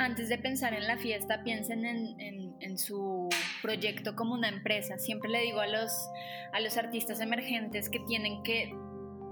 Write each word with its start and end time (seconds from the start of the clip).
antes 0.00 0.30
de 0.30 0.38
pensar 0.38 0.72
en 0.72 0.86
la 0.86 0.96
fiesta, 0.96 1.44
piensen 1.44 1.84
en, 1.84 2.78
su 2.78 3.28
proyecto 3.60 4.16
como 4.16 4.34
una 4.34 4.48
empresa. 4.48 4.98
Siempre 4.98 5.28
le 5.28 5.42
digo 5.42 5.60
a 5.60 5.66
los, 5.66 5.92
a 6.52 6.60
los 6.60 6.78
artistas 6.78 7.20
emergentes 7.20 7.90
que 7.90 8.00
tienen 8.00 8.42
que... 8.42 8.74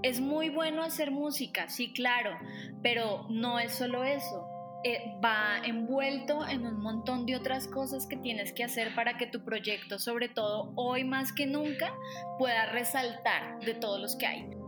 Es 0.03 0.21
muy 0.21 0.49
bueno 0.49 0.83
hacer 0.83 1.09
música, 1.11 1.67
sí, 1.67 1.91
claro, 1.91 2.37
pero 2.83 3.25
no 3.29 3.59
es 3.59 3.73
solo 3.73 4.03
eso. 4.03 4.47
Eh, 4.83 5.15
va 5.23 5.57
envuelto 5.65 6.47
en 6.47 6.65
un 6.65 6.79
montón 6.79 7.25
de 7.25 7.35
otras 7.35 7.67
cosas 7.67 8.05
que 8.05 8.15
tienes 8.15 8.53
que 8.53 8.63
hacer 8.63 8.93
para 8.95 9.17
que 9.17 9.25
tu 9.25 9.43
proyecto, 9.43 9.97
sobre 9.97 10.29
todo 10.29 10.71
hoy 10.75 11.03
más 11.03 11.33
que 11.33 11.47
nunca, 11.47 11.93
pueda 12.37 12.67
resaltar 12.67 13.59
de 13.59 13.73
todos 13.73 13.99
los 13.99 14.15
que 14.15 14.27
hay. 14.27 14.58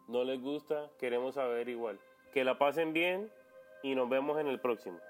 no 0.08 0.24
les 0.24 0.40
gusta, 0.40 0.88
queremos 0.98 1.34
saber 1.34 1.68
igual. 1.68 2.00
Que 2.32 2.44
la 2.44 2.56
pasen 2.58 2.92
bien 2.92 3.30
y 3.82 3.94
nos 3.94 4.08
vemos 4.08 4.38
en 4.38 4.46
el 4.46 4.60
próximo. 4.60 5.00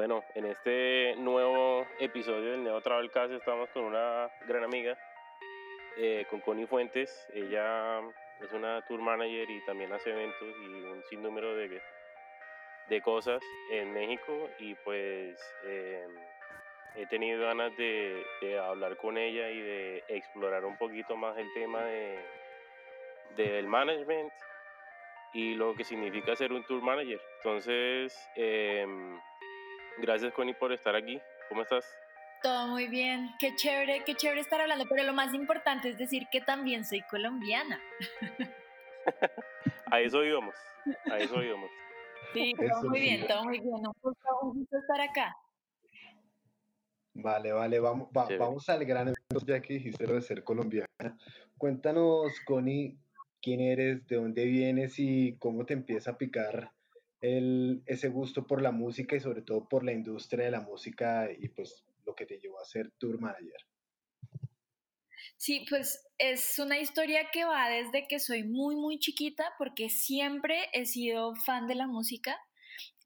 Bueno, 0.00 0.24
en 0.34 0.46
este 0.46 1.14
nuevo 1.18 1.86
episodio 1.98 2.52
del 2.52 2.64
Neo 2.64 2.80
Travel 2.80 3.10
Cast 3.10 3.32
estamos 3.32 3.68
con 3.68 3.84
una 3.84 4.30
gran 4.48 4.64
amiga, 4.64 4.96
eh, 5.98 6.24
con 6.30 6.40
Connie 6.40 6.66
Fuentes. 6.66 7.28
Ella 7.34 8.00
es 8.40 8.50
una 8.52 8.80
tour 8.86 9.02
manager 9.02 9.50
y 9.50 9.62
también 9.66 9.92
hace 9.92 10.10
eventos 10.10 10.48
y 10.62 10.84
un 10.84 11.02
sinnúmero 11.10 11.54
de 11.54 11.68
de 12.90 13.00
cosas 13.00 13.40
en 13.70 13.92
México 13.94 14.50
y 14.58 14.74
pues 14.74 15.40
em, 15.64 16.10
he 16.96 17.06
tenido 17.06 17.46
ganas 17.46 17.74
de, 17.76 18.24
hablar 18.62 18.96
con 18.96 19.16
ella 19.16 19.48
y 19.48 19.60
de 19.60 20.04
explorar 20.08 20.64
un 20.64 20.76
poquito 20.76 21.16
más 21.16 21.38
el 21.38 21.50
tema 21.54 21.82
de, 21.84 22.18
del 23.36 23.68
management 23.68 24.32
y 25.32 25.54
lo 25.54 25.74
que 25.76 25.84
significa 25.84 26.34
ser 26.34 26.52
un 26.52 26.64
tour 26.64 26.82
manager. 26.82 27.20
Entonces, 27.36 28.28
em, 28.34 29.18
gracias 29.98 30.32
Connie 30.32 30.54
por 30.54 30.72
estar 30.72 30.96
aquí. 30.96 31.20
¿Cómo 31.48 31.62
estás? 31.62 31.86
Todo 32.42 32.66
muy 32.66 32.88
bien, 32.88 33.28
qué 33.38 33.54
chévere, 33.54 34.02
qué 34.04 34.14
chévere 34.16 34.40
estar 34.40 34.60
hablando, 34.60 34.86
pero 34.88 35.04
lo 35.04 35.12
más 35.12 35.32
importante 35.32 35.90
es 35.90 35.98
decir 35.98 36.26
que 36.32 36.40
también 36.40 36.84
soy 36.84 37.02
colombiana. 37.02 37.80
a 39.92 40.00
eso 40.00 40.24
íbamos, 40.24 40.56
a 41.08 41.18
eso 41.18 41.40
íbamos. 41.40 41.70
Sí, 42.32 42.52
todo 42.82 42.90
muy 42.90 43.00
bien, 43.00 43.26
todo 43.26 43.44
muy 43.44 43.60
bien. 43.60 43.74
Un 43.74 43.92
gusto, 44.02 44.78
estar 44.78 45.00
acá. 45.00 45.36
Vale, 47.14 47.52
vale, 47.52 47.80
vamos, 47.80 48.08
vamos 48.12 48.68
al 48.68 48.84
gran 48.84 49.08
evento 49.08 49.46
ya 49.46 49.60
que 49.60 49.74
dijiste 49.74 50.06
lo 50.06 50.14
de 50.14 50.22
ser 50.22 50.44
colombiana. 50.44 50.86
Cuéntanos, 51.58 52.32
Connie, 52.46 52.96
quién 53.42 53.60
eres, 53.60 54.06
de 54.06 54.16
dónde 54.16 54.44
vienes 54.46 54.98
y 54.98 55.36
cómo 55.38 55.66
te 55.66 55.74
empieza 55.74 56.12
a 56.12 56.18
picar 56.18 56.72
el, 57.20 57.82
ese 57.86 58.08
gusto 58.08 58.46
por 58.46 58.62
la 58.62 58.70
música 58.70 59.16
y 59.16 59.20
sobre 59.20 59.42
todo 59.42 59.68
por 59.68 59.84
la 59.84 59.92
industria 59.92 60.46
de 60.46 60.50
la 60.52 60.60
música 60.60 61.28
y 61.30 61.48
pues 61.48 61.84
lo 62.06 62.14
que 62.14 62.26
te 62.26 62.38
llevó 62.38 62.60
a 62.60 62.64
ser 62.64 62.90
tour 62.98 63.20
manager. 63.20 63.66
Sí, 65.36 65.64
pues 65.68 66.06
es 66.18 66.58
una 66.58 66.78
historia 66.78 67.30
que 67.32 67.44
va 67.44 67.68
desde 67.68 68.06
que 68.06 68.18
soy 68.18 68.44
muy, 68.44 68.76
muy 68.76 68.98
chiquita, 68.98 69.52
porque 69.58 69.88
siempre 69.88 70.68
he 70.72 70.86
sido 70.86 71.34
fan 71.34 71.66
de 71.66 71.74
la 71.74 71.86
música. 71.86 72.38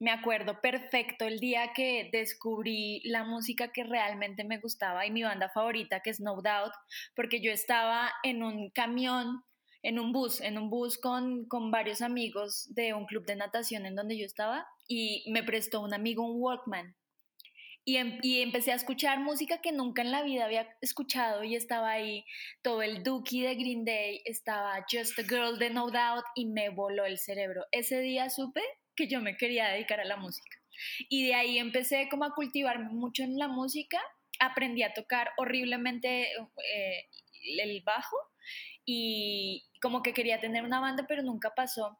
Me 0.00 0.10
acuerdo 0.10 0.60
perfecto 0.60 1.24
el 1.24 1.38
día 1.38 1.72
que 1.74 2.10
descubrí 2.12 3.00
la 3.04 3.24
música 3.24 3.72
que 3.72 3.84
realmente 3.84 4.44
me 4.44 4.58
gustaba 4.58 5.06
y 5.06 5.10
mi 5.10 5.22
banda 5.22 5.48
favorita, 5.48 6.00
que 6.00 6.10
es 6.10 6.20
No 6.20 6.34
Doubt, 6.42 6.72
porque 7.14 7.40
yo 7.40 7.50
estaba 7.52 8.12
en 8.22 8.42
un 8.42 8.70
camión, 8.70 9.44
en 9.82 9.98
un 9.98 10.12
bus, 10.12 10.40
en 10.40 10.58
un 10.58 10.70
bus 10.70 10.98
con, 10.98 11.46
con 11.46 11.70
varios 11.70 12.02
amigos 12.02 12.66
de 12.74 12.94
un 12.94 13.06
club 13.06 13.24
de 13.26 13.36
natación 13.36 13.86
en 13.86 13.94
donde 13.94 14.18
yo 14.18 14.26
estaba 14.26 14.66
y 14.88 15.24
me 15.30 15.42
prestó 15.42 15.80
un 15.80 15.94
amigo 15.94 16.24
un 16.24 16.40
Walkman 16.40 16.96
Em, 17.86 18.18
y, 18.22 18.40
empecé 18.40 18.72
a 18.72 18.76
escuchar 18.76 19.20
música 19.20 19.60
que 19.60 19.70
nunca 19.70 20.00
en 20.00 20.10
la 20.10 20.22
vida 20.22 20.46
había 20.46 20.66
escuchado 20.80 21.44
y 21.44 21.54
estaba 21.54 21.90
ahí 21.90 22.24
todo 22.62 22.80
el 22.82 23.02
Dookie 23.02 23.42
de 23.42 23.54
Green 23.56 23.84
Day, 23.84 24.22
estaba 24.24 24.84
Just 24.90 25.18
a 25.18 25.22
Girl 25.22 25.58
de 25.58 25.68
No 25.68 25.90
Doubt 25.90 26.24
y 26.34 26.46
me 26.46 26.70
voló 26.70 27.04
el 27.04 27.18
cerebro. 27.18 27.66
Ese 27.72 28.00
día 28.00 28.30
supe 28.30 28.62
que 28.96 29.06
yo 29.06 29.20
me 29.20 29.36
quería 29.36 29.68
dedicar 29.68 30.00
a 30.00 30.04
la 30.04 30.16
música. 30.16 30.58
Y 31.10 31.26
de 31.26 31.34
ahí 31.34 31.58
empecé 31.58 32.08
como 32.10 32.24
a 32.24 32.34
cultivarme 32.34 32.88
mucho 32.90 33.22
en 33.22 33.38
la 33.38 33.48
música, 33.48 34.00
aprendí 34.40 34.82
a 34.82 34.94
tocar 34.94 35.30
horriblemente 35.36 36.32
eh, 36.32 37.08
el 37.60 37.82
bajo 37.82 38.16
y 38.84 39.64
como 39.80 40.02
que 40.02 40.14
quería 40.14 40.40
tener 40.40 40.64
una 40.64 40.80
banda 40.80 41.06
pero 41.06 41.22
nunca 41.22 41.54
pasó 41.54 41.98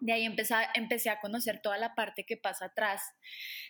de 0.00 0.12
ahí 0.12 0.24
empecé, 0.24 0.54
empecé 0.74 1.10
a 1.10 1.20
conocer 1.20 1.60
toda 1.62 1.78
la 1.78 1.94
parte 1.94 2.24
que 2.24 2.36
pasa 2.36 2.66
atrás 2.66 3.02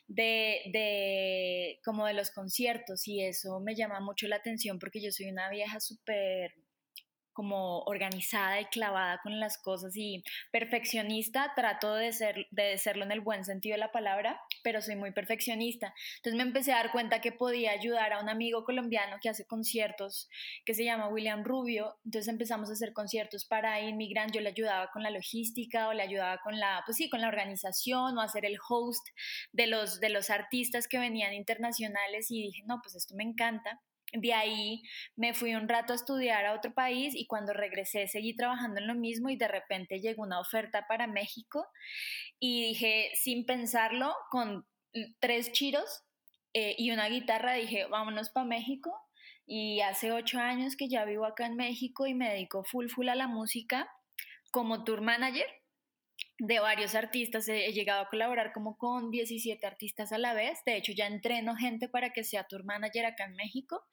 de, 0.06 0.62
de, 0.72 1.80
como 1.84 2.06
de 2.06 2.14
los 2.14 2.30
conciertos 2.30 3.06
y 3.06 3.22
eso 3.22 3.60
me 3.60 3.74
llama 3.74 4.00
mucho 4.00 4.26
la 4.26 4.36
atención 4.36 4.78
porque 4.78 5.00
yo 5.00 5.10
soy 5.12 5.30
una 5.30 5.48
vieja 5.50 5.80
súper 5.80 6.54
como 7.34 7.80
organizada 7.80 8.60
y 8.60 8.66
clavada 8.66 9.20
con 9.22 9.38
las 9.40 9.58
cosas 9.58 9.94
y 9.96 10.24
perfeccionista, 10.50 11.52
trato 11.54 11.94
de, 11.94 12.12
ser, 12.12 12.46
de 12.50 12.78
serlo 12.78 13.04
en 13.04 13.12
el 13.12 13.20
buen 13.20 13.44
sentido 13.44 13.74
de 13.74 13.80
la 13.80 13.92
palabra, 13.92 14.40
pero 14.62 14.80
soy 14.80 14.96
muy 14.96 15.10
perfeccionista. 15.10 15.92
Entonces 16.16 16.36
me 16.36 16.44
empecé 16.44 16.72
a 16.72 16.76
dar 16.76 16.92
cuenta 16.92 17.20
que 17.20 17.32
podía 17.32 17.72
ayudar 17.72 18.12
a 18.12 18.20
un 18.20 18.28
amigo 18.28 18.64
colombiano 18.64 19.18
que 19.20 19.28
hace 19.28 19.46
conciertos, 19.46 20.30
que 20.64 20.74
se 20.74 20.84
llama 20.84 21.08
William 21.08 21.44
Rubio. 21.44 21.96
Entonces 22.04 22.28
empezamos 22.28 22.70
a 22.70 22.72
hacer 22.72 22.92
conciertos 22.92 23.44
para 23.44 23.80
inmigrantes, 23.80 24.34
yo 24.34 24.40
le 24.40 24.50
ayudaba 24.50 24.90
con 24.90 25.02
la 25.02 25.10
logística 25.10 25.88
o 25.88 25.92
le 25.92 26.02
ayudaba 26.02 26.38
con 26.38 26.58
la, 26.58 26.82
pues 26.86 26.96
sí, 26.96 27.10
con 27.10 27.20
la 27.20 27.28
organización 27.28 28.16
o 28.16 28.20
hacer 28.20 28.44
el 28.46 28.58
host 28.68 29.06
de 29.52 29.66
los, 29.66 30.00
de 30.00 30.08
los 30.08 30.30
artistas 30.30 30.88
que 30.88 30.98
venían 30.98 31.34
internacionales 31.34 32.30
y 32.30 32.42
dije, 32.42 32.62
no, 32.66 32.80
pues 32.82 32.94
esto 32.94 33.14
me 33.14 33.24
encanta. 33.24 33.80
De 34.14 34.32
ahí 34.32 34.82
me 35.16 35.34
fui 35.34 35.54
un 35.54 35.68
rato 35.68 35.92
a 35.92 35.96
estudiar 35.96 36.46
a 36.46 36.54
otro 36.54 36.72
país 36.72 37.14
y 37.16 37.26
cuando 37.26 37.52
regresé 37.52 38.06
seguí 38.06 38.36
trabajando 38.36 38.80
en 38.80 38.86
lo 38.86 38.94
mismo 38.94 39.28
y 39.28 39.36
de 39.36 39.48
repente 39.48 40.00
llegó 40.00 40.22
una 40.22 40.40
oferta 40.40 40.86
para 40.88 41.06
México 41.06 41.66
y 42.38 42.68
dije, 42.68 43.10
sin 43.14 43.44
pensarlo, 43.44 44.14
con 44.30 44.66
tres 45.18 45.52
chiros 45.52 46.04
eh, 46.52 46.76
y 46.78 46.92
una 46.92 47.08
guitarra, 47.08 47.54
dije, 47.54 47.86
vámonos 47.86 48.30
para 48.30 48.46
México. 48.46 48.92
Y 49.46 49.80
hace 49.80 50.10
ocho 50.12 50.38
años 50.38 50.74
que 50.76 50.88
ya 50.88 51.04
vivo 51.04 51.26
acá 51.26 51.46
en 51.46 51.56
México 51.56 52.06
y 52.06 52.14
me 52.14 52.30
dedico 52.30 52.64
full 52.64 52.88
full 52.88 53.08
a 53.08 53.14
la 53.14 53.26
música 53.26 53.86
como 54.50 54.84
tour 54.84 55.02
manager 55.02 55.46
de 56.38 56.58
varios 56.60 56.94
artistas. 56.94 57.48
He, 57.48 57.72
llegado 57.72 58.02
a 58.02 58.08
colaborar 58.08 58.52
como 58.52 58.76
con 58.76 59.10
17 59.10 59.66
artistas 59.66 60.12
a 60.12 60.18
la 60.18 60.34
vez. 60.34 60.58
De 60.64 60.76
hecho, 60.76 60.92
ya 60.92 61.06
entreno 61.06 61.56
gente 61.56 61.88
para 61.88 62.10
que 62.10 62.24
sea 62.24 62.44
tour 62.44 62.64
manager 62.64 63.06
acá 63.06 63.24
en 63.24 63.36
México. 63.36 63.84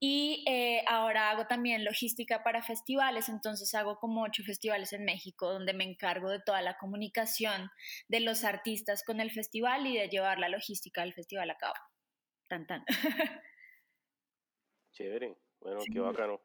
Y 0.00 0.44
eh, 0.48 0.84
ahora 0.86 1.30
hago 1.30 1.46
también 1.46 1.84
logística 1.84 2.42
para 2.42 2.62
festivales. 2.62 3.28
Entonces 3.28 3.74
hago 3.74 3.98
como 3.98 4.22
ocho 4.22 4.42
festivales 4.44 4.92
en 4.92 5.04
México 5.04 5.52
donde 5.52 5.72
me 5.72 5.84
encargo 5.84 6.30
de 6.30 6.40
toda 6.40 6.62
la 6.62 6.76
comunicación 6.78 7.70
de 8.08 8.20
los 8.20 8.44
artistas 8.44 9.02
con 9.04 9.20
el 9.20 9.30
festival 9.30 9.86
y 9.86 9.96
de 9.96 10.08
llevar 10.08 10.38
la 10.38 10.48
logística 10.48 11.02
del 11.02 11.14
festival 11.14 11.50
a 11.50 11.56
cabo. 11.56 11.74
Tan, 12.48 12.66
tan. 12.66 12.84
Chévere. 14.92 15.36
Bueno, 15.60 15.80
qué 15.92 16.00
bacano. 16.00 16.40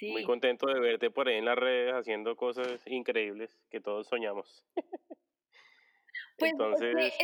Muy 0.00 0.24
contento 0.24 0.66
de 0.66 0.80
verte 0.80 1.10
por 1.10 1.28
ahí 1.28 1.36
en 1.36 1.44
las 1.44 1.56
redes 1.56 1.92
haciendo 1.92 2.34
cosas 2.36 2.82
increíbles 2.86 3.50
que 3.70 3.80
todos 3.80 4.08
soñamos. 4.08 4.64
Pues 6.38 6.52
Entonces, 6.52 7.14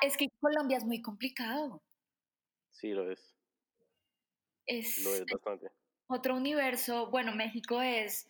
es 0.00 0.16
que 0.16 0.28
Colombia 0.40 0.78
es 0.78 0.84
muy 0.84 1.02
complicado. 1.02 1.82
Sí, 2.70 2.92
lo 2.92 3.10
es. 3.10 3.36
Es, 4.64 5.04
lo 5.04 5.14
es 5.14 5.24
bastante. 5.30 5.70
Otro 6.06 6.36
universo, 6.36 7.10
bueno, 7.10 7.34
México 7.34 7.82
es, 7.82 8.28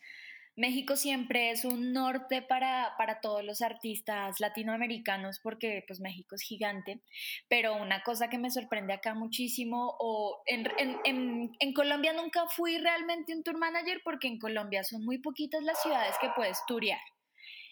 México 0.57 0.97
siempre 0.97 1.51
es 1.51 1.67
un 1.67 1.93
norte 1.93 2.41
para, 2.41 2.95
para, 2.97 3.21
todos 3.21 3.45
los 3.45 3.61
artistas 3.61 4.41
latinoamericanos 4.41 5.39
porque 5.43 5.85
pues 5.87 6.01
México 6.01 6.35
es 6.35 6.41
gigante, 6.41 7.03
pero 7.47 7.77
una 7.77 8.03
cosa 8.03 8.31
que 8.31 8.39
me 8.39 8.51
sorprende 8.51 8.95
acá 8.95 9.13
muchísimo, 9.13 9.95
o 9.99 10.43
en, 10.47 10.67
en, 10.79 11.53
en, 11.59 11.73
Colombia 11.75 12.15
nunca 12.15 12.47
fui 12.49 12.79
realmente 12.79 13.35
un 13.35 13.43
tour 13.43 13.59
manager 13.59 14.01
porque 14.03 14.29
en 14.29 14.39
Colombia 14.39 14.83
son 14.83 15.05
muy 15.05 15.19
poquitas 15.19 15.63
las 15.63 15.81
ciudades 15.83 16.15
que 16.23 16.31
puedes 16.35 16.59
turear. 16.67 17.01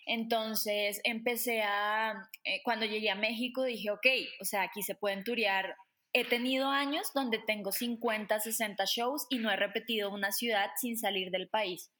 Entonces 0.04 1.00
empecé 1.04 1.62
a, 1.62 2.28
eh, 2.44 2.60
cuando 2.64 2.84
llegué 2.84 3.08
a 3.08 3.14
México 3.14 3.64
dije, 3.64 3.90
ok, 3.90 4.06
o 4.42 4.44
sea, 4.44 4.60
aquí 4.60 4.82
se 4.82 4.94
pueden 4.94 5.24
turear. 5.24 5.74
He 6.12 6.26
tenido 6.26 6.68
años 6.68 7.10
donde 7.14 7.38
tengo 7.38 7.72
50, 7.72 8.38
60 8.40 8.84
shows 8.84 9.26
y 9.30 9.38
no 9.38 9.50
he 9.50 9.56
repetido 9.56 10.10
una 10.10 10.32
ciudad 10.32 10.70
sin 10.76 10.98
salir 10.98 11.30
del 11.30 11.48
país. 11.48 11.90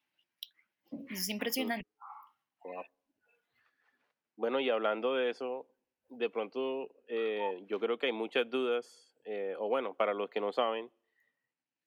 Eso 0.90 1.20
es 1.20 1.28
impresionante. 1.28 1.88
Bueno, 4.36 4.60
y 4.60 4.70
hablando 4.70 5.14
de 5.14 5.31
eso, 5.31 5.66
de 6.08 6.31
pronto 6.31 6.90
eh, 7.08 7.62
yo 7.66 7.78
creo 7.78 7.98
que 7.98 8.06
hay 8.06 8.12
muchas 8.12 8.48
dudas, 8.50 9.14
eh, 9.25 9.54
o 9.58 9.69
bueno, 9.69 9.94
para 9.94 10.14
los 10.14 10.28
que 10.31 10.40
no 10.40 10.52
saben, 10.52 10.90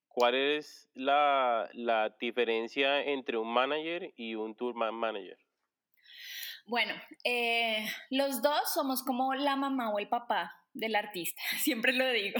¿cuál 0.07 0.35
es 0.35 0.89
la, 0.93 1.69
la 1.73 2.15
diferencia 2.19 3.03
entre 3.03 3.37
un 3.37 3.51
manager 3.51 4.13
y 4.15 4.35
un 4.35 4.55
tour 4.55 4.75
manager? 4.75 5.37
Bueno, 6.67 6.93
eh, 7.23 7.85
los 8.09 8.41
dos 8.41 8.73
somos 8.73 9.03
como 9.03 9.33
la 9.33 9.55
mamá 9.55 9.89
o 9.91 9.99
el 9.99 10.09
papá 10.09 10.53
del 10.77 10.95
artista, 10.95 11.41
siempre 11.61 11.93
lo 11.93 12.09
digo, 12.11 12.39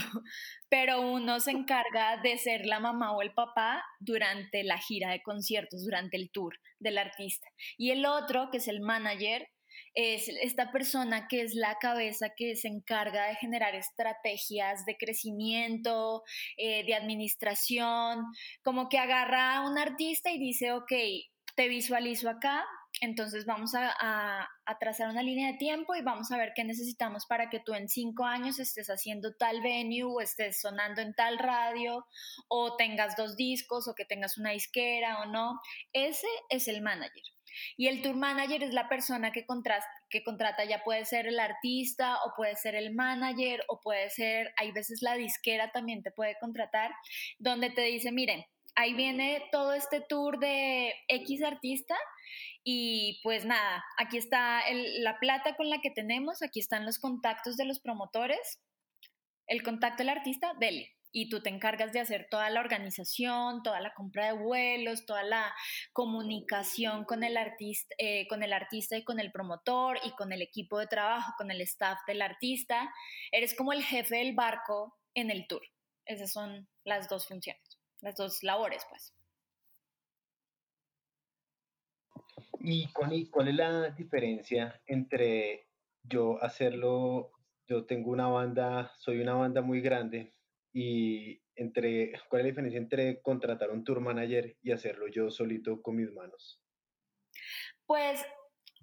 pero 0.69 1.01
uno 1.01 1.39
se 1.39 1.51
encarga 1.51 2.17
de 2.21 2.37
ser 2.37 2.65
la 2.65 2.79
mamá 2.79 3.15
o 3.15 3.21
el 3.21 3.33
papá 3.33 3.83
durante 3.99 4.63
la 4.63 4.77
gira 4.77 5.11
de 5.11 5.21
conciertos, 5.21 5.83
durante 5.83 6.17
el 6.17 6.31
tour 6.31 6.55
del 6.79 6.97
artista. 6.97 7.47
Y 7.77 7.91
el 7.91 8.05
otro, 8.05 8.49
que 8.51 8.57
es 8.57 8.67
el 8.67 8.81
manager, 8.81 9.47
es 9.93 10.27
esta 10.27 10.71
persona 10.71 11.27
que 11.27 11.41
es 11.41 11.55
la 11.55 11.77
cabeza 11.79 12.29
que 12.35 12.55
se 12.55 12.67
encarga 12.67 13.27
de 13.27 13.35
generar 13.35 13.75
estrategias 13.75 14.85
de 14.85 14.95
crecimiento, 14.97 16.23
eh, 16.57 16.85
de 16.85 16.93
administración, 16.93 18.25
como 18.63 18.89
que 18.89 18.99
agarra 18.99 19.57
a 19.57 19.69
un 19.69 19.77
artista 19.77 20.31
y 20.31 20.37
dice, 20.37 20.71
ok, 20.71 20.91
te 21.55 21.67
visualizo 21.67 22.29
acá, 22.29 22.63
entonces 23.01 23.45
vamos 23.45 23.71
a, 23.75 24.47
trazar 24.79 25.09
una 25.09 25.23
línea 25.23 25.51
de 25.51 25.57
tiempo 25.57 25.95
y 25.95 26.01
vamos 26.01 26.31
a 26.31 26.37
ver 26.37 26.51
qué 26.55 26.63
necesitamos 26.63 27.25
para 27.25 27.49
que 27.49 27.59
tú 27.59 27.73
en 27.73 27.87
cinco 27.89 28.25
años 28.25 28.59
estés 28.59 28.87
haciendo 28.87 29.33
tal 29.35 29.61
venue 29.61 30.03
o 30.03 30.21
estés 30.21 30.61
sonando 30.61 31.01
en 31.01 31.13
tal 31.13 31.39
radio 31.39 32.05
o 32.47 32.75
tengas 32.75 33.15
dos 33.15 33.35
discos 33.35 33.87
o 33.87 33.95
que 33.95 34.05
tengas 34.05 34.37
una 34.37 34.51
disquera 34.51 35.19
o 35.21 35.25
no. 35.25 35.59
Ese 35.93 36.27
es 36.49 36.67
el 36.67 36.81
manager. 36.81 37.23
Y 37.75 37.87
el 37.87 38.01
tour 38.01 38.15
manager 38.15 38.63
es 38.63 38.73
la 38.73 38.87
persona 38.89 39.31
que, 39.31 39.45
que 40.09 40.23
contrata, 40.23 40.65
ya 40.65 40.83
puede 40.83 41.05
ser 41.05 41.27
el 41.27 41.39
artista 41.39 42.17
o 42.23 42.33
puede 42.35 42.55
ser 42.55 42.75
el 42.75 42.93
manager 42.93 43.63
o 43.67 43.79
puede 43.79 44.09
ser, 44.09 44.53
hay 44.57 44.71
veces 44.71 45.01
la 45.01 45.15
disquera 45.15 45.71
también 45.71 46.03
te 46.03 46.11
puede 46.11 46.37
contratar, 46.39 46.91
donde 47.39 47.69
te 47.69 47.81
dice, 47.81 48.11
miren, 48.11 48.45
ahí 48.77 48.93
viene 48.93 49.43
todo 49.51 49.73
este 49.73 50.01
tour 50.01 50.39
de 50.39 50.93
X 51.07 51.43
artista 51.43 51.95
y 52.63 53.19
pues 53.23 53.43
nada, 53.43 53.83
aquí 53.97 54.17
está 54.17 54.61
la 54.99 55.19
plata 55.19 55.55
con 55.55 55.69
la 55.69 55.81
que 55.81 55.89
tenemos, 55.89 56.41
aquí 56.41 56.59
están 56.59 56.85
los 56.85 56.99
contactos 56.99 57.57
de 57.57 57.65
los 57.65 57.79
promotores, 57.79 58.61
el 59.47 59.63
contacto 59.63 60.03
del 60.03 60.09
artista, 60.09 60.53
dele. 60.59 60.93
Y 61.13 61.29
tú 61.29 61.41
te 61.41 61.49
encargas 61.49 61.93
de 61.93 62.01
hacer 62.01 62.27
toda 62.29 62.49
la 62.49 62.59
organización, 62.59 63.63
toda 63.63 63.79
la 63.79 63.93
compra 63.93 64.27
de 64.27 64.33
vuelos, 64.33 65.05
toda 65.05 65.23
la 65.23 65.55
comunicación 65.93 67.05
con 67.05 67.23
el, 67.23 67.37
artista, 67.37 67.95
eh, 67.97 68.27
con 68.27 68.43
el 68.43 68.53
artista 68.53 68.97
y 68.97 69.05
con 69.05 69.19
el 69.19 69.31
promotor 69.31 69.97
y 70.03 70.11
con 70.11 70.33
el 70.33 70.41
equipo 70.41 70.77
de 70.77 70.87
trabajo, 70.87 71.33
con 71.37 71.49
el 71.49 71.61
staff 71.61 71.97
del 72.05 72.21
artista. 72.21 72.93
Eres 73.31 73.55
como 73.55 73.71
el 73.73 73.83
jefe 73.83 74.17
del 74.17 74.35
barco 74.35 74.93
en 75.15 75.31
el 75.31 75.47
tour. 75.47 75.63
Esas 76.05 76.31
son 76.31 76.67
las 76.83 77.09
dos 77.09 77.27
funciones, 77.27 77.76
las 78.01 78.15
dos 78.15 78.43
labores, 78.43 78.85
pues. 78.89 79.13
Y 82.59 82.91
Connie, 82.91 83.29
¿cuál 83.29 83.49
es 83.49 83.55
la 83.55 83.89
diferencia 83.91 84.81
entre 84.85 85.69
yo 86.03 86.41
hacerlo, 86.41 87.31
yo 87.67 87.85
tengo 87.85 88.11
una 88.11 88.27
banda, 88.27 88.91
soy 88.97 89.21
una 89.21 89.35
banda 89.35 89.61
muy 89.61 89.81
grande, 89.81 90.33
y 90.73 91.41
entre, 91.55 92.11
¿cuál 92.29 92.41
es 92.41 92.45
la 92.45 92.49
diferencia 92.49 92.77
entre 92.77 93.21
contratar 93.21 93.71
un 93.71 93.83
tour 93.83 93.99
manager 93.99 94.57
y 94.61 94.71
hacerlo 94.71 95.07
yo 95.07 95.29
solito 95.31 95.81
con 95.81 95.95
mis 95.95 96.11
manos? 96.11 96.61
Pues 97.85 98.23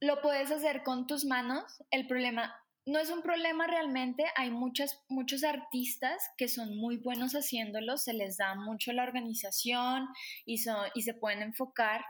lo 0.01 0.21
puedes 0.21 0.51
hacer 0.51 0.83
con 0.83 1.07
tus 1.07 1.25
manos. 1.25 1.85
El 1.91 2.07
problema 2.07 2.64
no 2.87 2.99
es 2.99 3.11
un 3.11 3.23
problema 3.23 3.67
realmente. 3.67 4.25
Hay 4.37 4.51
muchas, 4.51 5.03
muchos 5.09 5.45
artistas 5.45 6.23
que 6.37 6.49
son 6.49 6.77
muy 6.77 6.99
buenos 6.99 7.33
haciéndolo, 7.35 7.97
se 7.97 8.13
les 8.13 8.37
da 8.37 8.55
mucho 8.55 8.93
la 8.93 9.05
organización 9.05 10.07
y, 10.45 10.59
son, 10.59 10.77
y 10.95 11.03
se 11.03 11.15
pueden 11.15 11.43
enfocar 11.43 12.03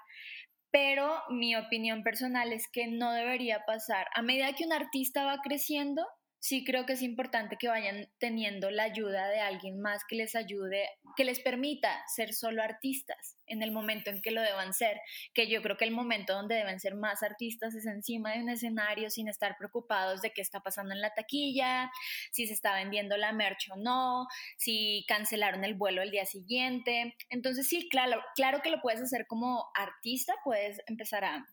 pero 0.75 1.23
mi 1.31 1.55
opinión 1.55 2.03
personal 2.03 2.53
es 2.53 2.67
que 2.67 2.88
no 2.88 3.12
debería 3.12 3.65
pasar. 3.65 4.09
A 4.12 4.23
medida 4.23 4.55
que 4.55 4.65
un 4.65 4.73
artista 4.73 5.25
va 5.25 5.38
creciendo, 5.41 6.05
sí 6.44 6.62
creo 6.62 6.85
que 6.85 6.93
es 6.93 7.00
importante 7.00 7.56
que 7.58 7.69
vayan 7.69 8.06
teniendo 8.19 8.70
la 8.70 8.82
ayuda 8.82 9.29
de 9.29 9.41
alguien 9.41 9.81
más 9.81 10.02
que 10.06 10.14
les 10.14 10.35
ayude, 10.35 10.91
que 11.17 11.25
les 11.25 11.41
permita 11.41 12.05
ser 12.14 12.35
solo 12.35 12.62
artistas 12.62 13.38
en 13.46 13.62
el 13.62 13.73
momento 13.73 14.11
en 14.11 14.20
que 14.20 14.31
lo 14.31 14.43
deban 14.43 14.75
ser, 14.75 15.00
que 15.32 15.49
yo 15.49 15.62
creo 15.62 15.79
que 15.79 15.87
el 15.87 15.91
momento 15.91 16.35
donde 16.35 16.56
deben 16.56 16.81
ser 16.81 16.96
más 16.96 17.23
artistas 17.23 17.75
es 17.75 17.87
encima 17.87 18.32
de 18.32 18.43
un 18.43 18.50
escenario 18.50 19.08
sin 19.08 19.29
estar 19.29 19.56
preocupados 19.56 20.20
de 20.20 20.32
qué 20.35 20.43
está 20.43 20.61
pasando 20.61 20.93
en 20.93 21.00
la 21.00 21.14
taquilla, 21.14 21.91
si 22.31 22.47
se 22.47 22.52
está 22.52 22.75
vendiendo 22.75 23.17
la 23.17 23.32
merch 23.32 23.70
o 23.70 23.76
no, 23.76 24.26
si 24.58 25.06
cancelaron 25.08 25.64
el 25.64 25.73
vuelo 25.73 26.02
el 26.02 26.11
día 26.11 26.26
siguiente. 26.26 27.17
Entonces 27.31 27.67
sí, 27.67 27.88
claro, 27.88 28.20
claro 28.37 28.61
que 28.61 28.69
lo 28.69 28.82
puedes 28.82 29.00
hacer 29.00 29.26
como 29.26 29.71
artista, 29.75 30.35
puedes 30.45 30.83
empezar 30.88 31.25
a 31.25 31.47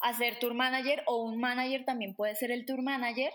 hacer 0.00 0.38
tour 0.38 0.52
manager 0.52 1.02
o 1.06 1.24
un 1.24 1.40
manager 1.40 1.86
también 1.86 2.14
puede 2.14 2.34
ser 2.34 2.50
el 2.50 2.66
tour 2.66 2.82
manager 2.82 3.32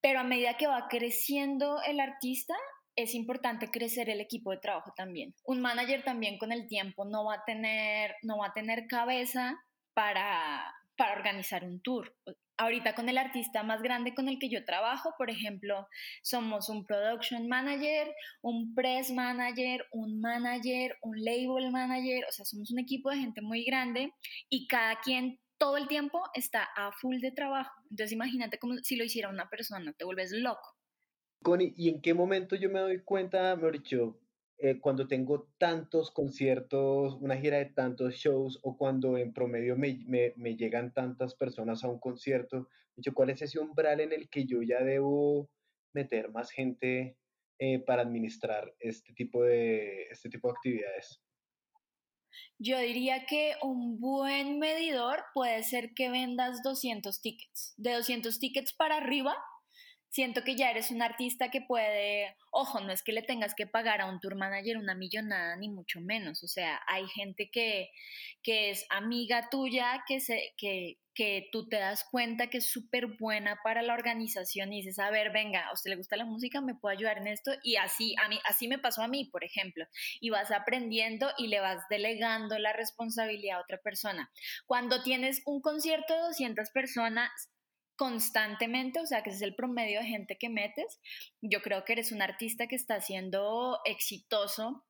pero 0.00 0.20
a 0.20 0.24
medida 0.24 0.56
que 0.56 0.66
va 0.66 0.88
creciendo 0.88 1.80
el 1.82 2.00
artista, 2.00 2.54
es 2.98 3.14
importante 3.14 3.70
crecer 3.70 4.10
el 4.10 4.20
equipo 4.20 4.50
de 4.50 4.58
trabajo 4.58 4.92
también. 4.96 5.32
Un 5.44 5.60
manager 5.60 6.02
también 6.02 6.36
con 6.36 6.50
el 6.50 6.66
tiempo 6.66 7.04
no 7.04 7.24
va 7.24 7.34
a 7.34 7.44
tener, 7.44 8.14
no 8.22 8.38
va 8.38 8.48
a 8.48 8.52
tener 8.52 8.88
cabeza 8.88 9.56
para, 9.94 10.74
para 10.96 11.12
organizar 11.12 11.64
un 11.64 11.80
tour. 11.80 12.12
Ahorita 12.56 12.96
con 12.96 13.08
el 13.08 13.18
artista 13.18 13.62
más 13.62 13.82
grande 13.82 14.14
con 14.14 14.28
el 14.28 14.40
que 14.40 14.50
yo 14.50 14.64
trabajo, 14.64 15.14
por 15.16 15.30
ejemplo, 15.30 15.86
somos 16.24 16.68
un 16.68 16.84
production 16.84 17.46
manager, 17.46 18.12
un 18.42 18.74
press 18.74 19.12
manager, 19.12 19.86
un 19.92 20.20
manager, 20.20 20.96
un 21.02 21.24
label 21.24 21.70
manager, 21.70 22.24
o 22.28 22.32
sea, 22.32 22.44
somos 22.44 22.72
un 22.72 22.80
equipo 22.80 23.10
de 23.10 23.18
gente 23.18 23.42
muy 23.42 23.64
grande 23.64 24.12
y 24.48 24.66
cada 24.66 24.98
quien 25.02 25.38
todo 25.58 25.76
el 25.76 25.88
tiempo 25.88 26.22
está 26.34 26.68
a 26.76 26.92
full 26.92 27.18
de 27.20 27.32
trabajo. 27.32 27.72
Entonces 27.90 28.12
imagínate 28.12 28.58
como 28.58 28.76
si 28.78 28.96
lo 28.96 29.04
hiciera 29.04 29.28
una 29.28 29.50
persona, 29.50 29.92
te 29.92 30.04
vuelves 30.04 30.32
loco. 30.32 30.76
Connie, 31.42 31.74
¿y 31.76 31.88
en 31.88 32.00
qué 32.00 32.14
momento 32.14 32.56
yo 32.56 32.70
me 32.70 32.80
doy 32.80 33.02
cuenta, 33.02 33.54
mejor 33.54 33.72
dicho, 33.72 34.18
eh, 34.58 34.80
cuando 34.80 35.06
tengo 35.06 35.48
tantos 35.58 36.10
conciertos, 36.10 37.16
una 37.20 37.36
gira 37.36 37.58
de 37.58 37.66
tantos 37.66 38.14
shows, 38.14 38.58
o 38.62 38.76
cuando 38.76 39.16
en 39.16 39.32
promedio 39.32 39.76
me, 39.76 40.04
me, 40.06 40.56
llegan 40.56 40.92
tantas 40.92 41.36
personas 41.36 41.84
a 41.84 41.88
un 41.88 42.00
concierto, 42.00 42.68
dicho, 42.96 43.14
¿cuál 43.14 43.30
es 43.30 43.40
ese 43.42 43.60
umbral 43.60 44.00
en 44.00 44.12
el 44.12 44.28
que 44.28 44.46
yo 44.46 44.62
ya 44.62 44.82
debo 44.82 45.48
meter 45.92 46.30
más 46.32 46.50
gente 46.50 47.16
eh, 47.60 47.78
para 47.78 48.02
administrar 48.02 48.74
este 48.80 49.12
tipo 49.12 49.44
de, 49.44 50.08
este 50.10 50.28
tipo 50.28 50.48
de 50.48 50.54
actividades? 50.54 51.20
Yo 52.58 52.78
diría 52.78 53.24
que 53.26 53.54
un 53.62 54.00
buen 54.00 54.58
medidor 54.58 55.24
puede 55.34 55.62
ser 55.62 55.94
que 55.94 56.10
vendas 56.10 56.62
200 56.62 57.20
tickets. 57.20 57.74
De 57.76 57.92
200 57.92 58.38
tickets 58.38 58.72
para 58.72 58.96
arriba, 58.96 59.36
siento 60.10 60.42
que 60.42 60.56
ya 60.56 60.70
eres 60.70 60.90
un 60.90 61.02
artista 61.02 61.50
que 61.50 61.60
puede, 61.60 62.34
ojo, 62.50 62.80
no 62.80 62.92
es 62.92 63.02
que 63.02 63.12
le 63.12 63.22
tengas 63.22 63.54
que 63.54 63.66
pagar 63.66 64.00
a 64.00 64.06
un 64.06 64.20
tour 64.20 64.36
manager 64.36 64.78
una 64.78 64.94
millonada, 64.94 65.56
ni 65.56 65.68
mucho 65.68 66.00
menos. 66.00 66.42
O 66.42 66.48
sea, 66.48 66.80
hay 66.86 67.06
gente 67.08 67.50
que, 67.50 67.90
que 68.42 68.70
es 68.70 68.86
amiga 68.90 69.48
tuya, 69.50 70.02
que, 70.06 70.20
se, 70.20 70.54
que, 70.56 70.98
que 71.14 71.48
tú 71.52 71.68
te 71.68 71.76
das 71.76 72.04
cuenta 72.10 72.48
que 72.48 72.58
es 72.58 72.70
súper 72.70 73.18
buena 73.18 73.58
para 73.62 73.82
la 73.82 73.94
organización 73.94 74.72
y 74.72 74.82
dices, 74.82 74.98
a 74.98 75.10
ver, 75.10 75.30
venga, 75.30 75.66
a 75.68 75.72
usted 75.72 75.90
le 75.90 75.96
gusta 75.96 76.16
la 76.16 76.24
música, 76.24 76.60
me 76.60 76.74
puedo 76.74 76.96
ayudar 76.96 77.18
en 77.18 77.26
esto. 77.26 77.52
Y 77.62 77.76
así, 77.76 78.14
a 78.22 78.28
mí, 78.28 78.38
así 78.44 78.66
me 78.68 78.78
pasó 78.78 79.02
a 79.02 79.08
mí, 79.08 79.26
por 79.26 79.44
ejemplo. 79.44 79.84
Y 80.20 80.30
vas 80.30 80.50
aprendiendo 80.50 81.30
y 81.36 81.48
le 81.48 81.60
vas 81.60 81.82
delegando 81.90 82.58
la 82.58 82.72
responsabilidad 82.72 83.58
a 83.58 83.62
otra 83.62 83.78
persona. 83.78 84.30
Cuando 84.66 85.02
tienes 85.02 85.42
un 85.44 85.60
concierto 85.60 86.14
de 86.14 86.20
200 86.20 86.70
personas, 86.70 87.30
constantemente, 87.98 89.00
o 89.00 89.06
sea, 89.06 89.22
que 89.22 89.30
es 89.30 89.42
el 89.42 89.56
promedio 89.56 90.00
de 90.00 90.06
gente 90.06 90.38
que 90.38 90.48
metes, 90.48 91.00
yo 91.42 91.60
creo 91.60 91.84
que 91.84 91.94
eres 91.94 92.12
un 92.12 92.22
artista 92.22 92.68
que 92.68 92.76
está 92.76 93.00
siendo 93.00 93.80
exitoso, 93.84 94.86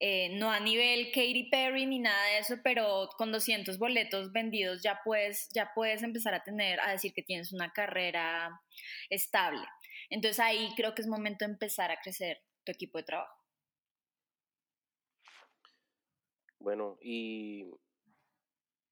eh, 0.00 0.30
no 0.36 0.50
a 0.50 0.58
nivel 0.58 1.12
Katy 1.12 1.50
Perry 1.50 1.86
ni 1.86 2.00
nada 2.00 2.24
de 2.26 2.38
eso, 2.38 2.56
pero 2.64 3.08
con 3.16 3.30
200 3.30 3.78
boletos 3.78 4.32
vendidos 4.32 4.82
ya 4.82 5.00
puedes, 5.04 5.48
ya 5.54 5.70
puedes 5.72 6.02
empezar 6.02 6.34
a 6.34 6.42
tener, 6.42 6.80
a 6.80 6.90
decir 6.90 7.12
que 7.14 7.22
tienes 7.22 7.52
una 7.52 7.72
carrera 7.72 8.60
estable. 9.08 9.64
Entonces 10.08 10.40
ahí 10.40 10.70
creo 10.74 10.94
que 10.94 11.02
es 11.02 11.08
momento 11.08 11.44
de 11.44 11.52
empezar 11.52 11.92
a 11.92 12.00
crecer 12.00 12.38
tu 12.64 12.72
equipo 12.72 12.98
de 12.98 13.04
trabajo. 13.04 13.36
Bueno, 16.58 16.98
y 17.00 17.66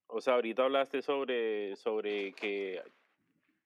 o 0.06 0.20
sea, 0.20 0.34
ahorita 0.34 0.64
hablaste 0.64 1.02
sobre, 1.02 1.76
sobre 1.76 2.32
que 2.32 2.82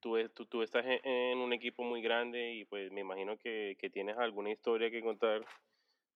tú, 0.03 0.63
estás 0.63 0.85
en, 1.05 1.39
un 1.39 1.53
equipo 1.53 1.83
muy 1.85 2.03
grande 2.03 2.53
y 2.55 2.65
pues 2.65 2.91
me 2.93 3.01
imagino 3.01 3.39
que, 3.39 3.77
tienes 3.93 4.19
alguna 4.19 4.51
historia 4.51 4.91
que 4.91 5.01
contar 5.01 5.45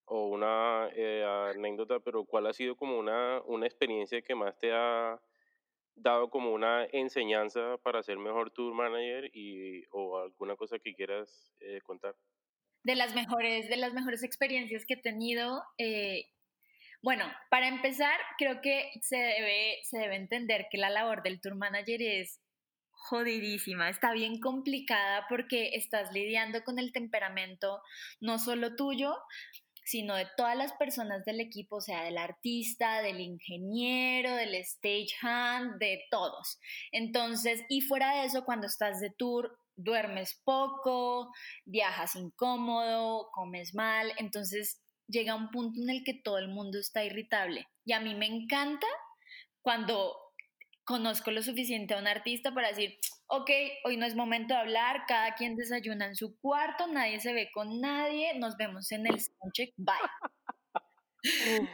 o 0.05 0.29
una 0.29 0.89
eh, 0.95 1.25
anécdota, 1.55 2.01
pero 2.01 2.25
¿cuál 2.25 2.47
ha 2.47 2.53
sido 2.53 2.77
como 2.77 2.99
una, 2.99 3.43
experiencia 3.65 4.23
que 4.23 4.35
más 4.35 4.57
te 4.59 4.73
ha 4.73 5.21
dado 5.95 6.29
como 6.29 6.53
una 6.53 6.85
enseñanza 6.93 7.79
para 7.83 8.03
ser 8.03 8.19
mejor 8.19 8.51
tour 8.51 8.75
manager 8.75 9.31
y, 9.33 9.85
o 9.91 10.19
alguna 10.19 10.57
cosa 10.57 10.79
que 10.79 10.95
quieras 10.95 11.53
eh, 11.61 11.81
contar? 11.83 12.15
De 12.85 12.95
las 12.95 13.15
mejores, 13.15 13.69
de 13.69 13.77
las 13.77 13.95
mejores 13.95 14.23
experiencias 14.23 14.85
que 14.85 14.95
he 14.95 15.01
tenido, 15.01 15.63
eh, 15.79 16.27
bueno, 17.03 17.25
para 17.51 17.67
empezar, 17.67 18.19
creo 18.39 18.61
que 18.61 18.91
se 19.03 19.17
debe 19.17 20.17
entender 20.17 20.67
que 20.71 20.79
la 20.79 20.91
labor 20.91 21.23
del 21.23 21.41
tour 21.41 21.57
manager 21.57 22.01
es 22.01 22.41
jodidísima, 23.09 23.89
está 23.89 24.13
bien 24.13 24.41
complicada 24.41 25.27
porque 25.29 25.71
estás 25.75 26.13
lidiando 26.13 26.63
con 26.65 26.79
el 26.79 26.93
temperamento 26.93 27.81
no 28.21 28.39
solo 28.39 28.77
tuyo, 28.77 29.17
sino 29.87 30.17
de 30.17 30.27
todas 30.37 30.57
las 30.57 30.73
personas 30.73 31.25
del 31.25 31.41
equipo, 31.41 31.77
o 31.77 31.81
sea, 31.81 32.03
del 32.03 32.19
artista, 32.19 33.03
del 33.03 33.21
ingeniero, 33.21 34.35
del 34.35 34.57
stage 34.57 35.15
hand, 35.23 35.79
de 35.79 36.03
todos. 36.11 36.59
Entonces, 36.91 37.63
y 37.69 37.83
fuera 37.83 38.17
de 38.17 38.27
eso, 38.27 38.45
cuando 38.45 38.67
estás 38.67 39.01
de 39.01 39.11
tour, 39.11 39.57
duermes 39.77 40.41
poco, 40.45 41.31
viajas 41.65 42.17
incómodo, 42.17 43.31
comes 43.33 43.75
mal, 43.75 44.13
entonces 44.19 44.83
llega 45.07 45.37
un 45.37 45.51
punto 45.51 45.81
en 45.81 45.91
el 45.91 46.03
que 46.03 46.15
todo 46.15 46.39
el 46.39 46.49
mundo 46.49 46.81
está 46.81 47.05
irritable. 47.05 47.69
Y 47.85 47.93
a 47.93 48.01
mí 48.01 48.17
me 48.17 48.27
encanta 48.27 48.89
cuando 49.63 50.26
conozco 50.87 51.33
lo 51.33 51.43
suficiente 51.43 51.95
a 51.95 51.99
un 51.99 52.07
artista 52.07 52.55
para 52.55 52.69
decir, 52.69 52.99
ok, 53.27 53.51
hoy 53.85 53.97
no 53.97 54.07
es 54.07 54.15
momento 54.15 54.55
de 54.55 54.61
hablar, 54.61 55.03
cada 55.07 55.35
quien 55.35 55.57
desayuna 55.57 56.07
en 56.07 56.15
su 56.15 56.39
cuarto, 56.39 56.87
nadie 56.87 57.21
se 57.21 57.33
ve 57.33 57.51
con 57.53 57.81
nadie, 57.81 58.39
nos 58.39 58.57
vemos 58.57 58.91
en 58.93 59.07
el 59.07 59.21
soundcheck, 59.21 59.75
bye. 59.77 59.97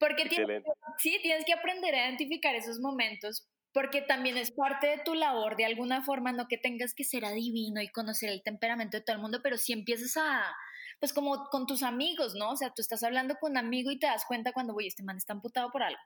Porque 0.00 0.26
tienes, 0.26 0.64
sí, 0.98 1.18
tienes 1.22 1.44
que 1.46 1.52
aprender 1.52 1.94
a 1.94 2.08
identificar 2.08 2.54
esos 2.56 2.80
momentos, 2.80 3.48
porque 3.72 4.02
también 4.02 4.36
es 4.36 4.50
parte 4.50 4.88
de 4.88 4.98
tu 4.98 5.14
labor, 5.14 5.56
de 5.56 5.64
alguna 5.64 6.02
forma, 6.02 6.32
no 6.32 6.46
que 6.48 6.58
tengas 6.58 6.92
que 6.94 7.04
ser 7.04 7.24
adivino 7.24 7.80
y 7.80 7.88
conocer 7.88 8.28
el 8.28 8.42
temperamento 8.42 8.98
de 8.98 9.04
todo 9.04 9.16
el 9.16 9.22
mundo, 9.22 9.40
pero 9.42 9.56
si 9.56 9.72
empiezas 9.72 10.16
a, 10.16 10.54
pues 10.98 11.12
como 11.12 11.48
con 11.48 11.66
tus 11.66 11.82
amigos, 11.82 12.34
¿no? 12.34 12.50
O 12.50 12.56
sea, 12.56 12.70
tú 12.70 12.82
estás 12.82 13.02
hablando 13.04 13.36
con 13.40 13.52
un 13.52 13.58
amigo 13.58 13.90
y 13.92 13.98
te 13.98 14.06
das 14.06 14.24
cuenta 14.26 14.52
cuando, 14.52 14.74
uy, 14.74 14.88
este 14.88 15.04
man 15.04 15.16
está 15.16 15.32
amputado 15.32 15.70
por 15.70 15.82
algo. 15.82 16.00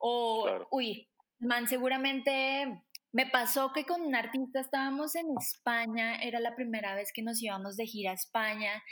O, 0.00 0.68
uy, 0.72 1.08
man 1.40 1.68
seguramente 1.68 2.82
me 3.12 3.26
pasó 3.26 3.72
que 3.72 3.84
con 3.84 4.02
un 4.02 4.14
artista 4.14 4.60
estábamos 4.60 5.14
en 5.14 5.26
España, 5.38 6.16
era 6.16 6.40
la 6.40 6.54
primera 6.54 6.94
vez 6.94 7.10
que 7.12 7.22
nos 7.22 7.42
íbamos 7.42 7.76
de 7.76 7.86
gira 7.86 8.10
a 8.10 8.14
España. 8.14 8.82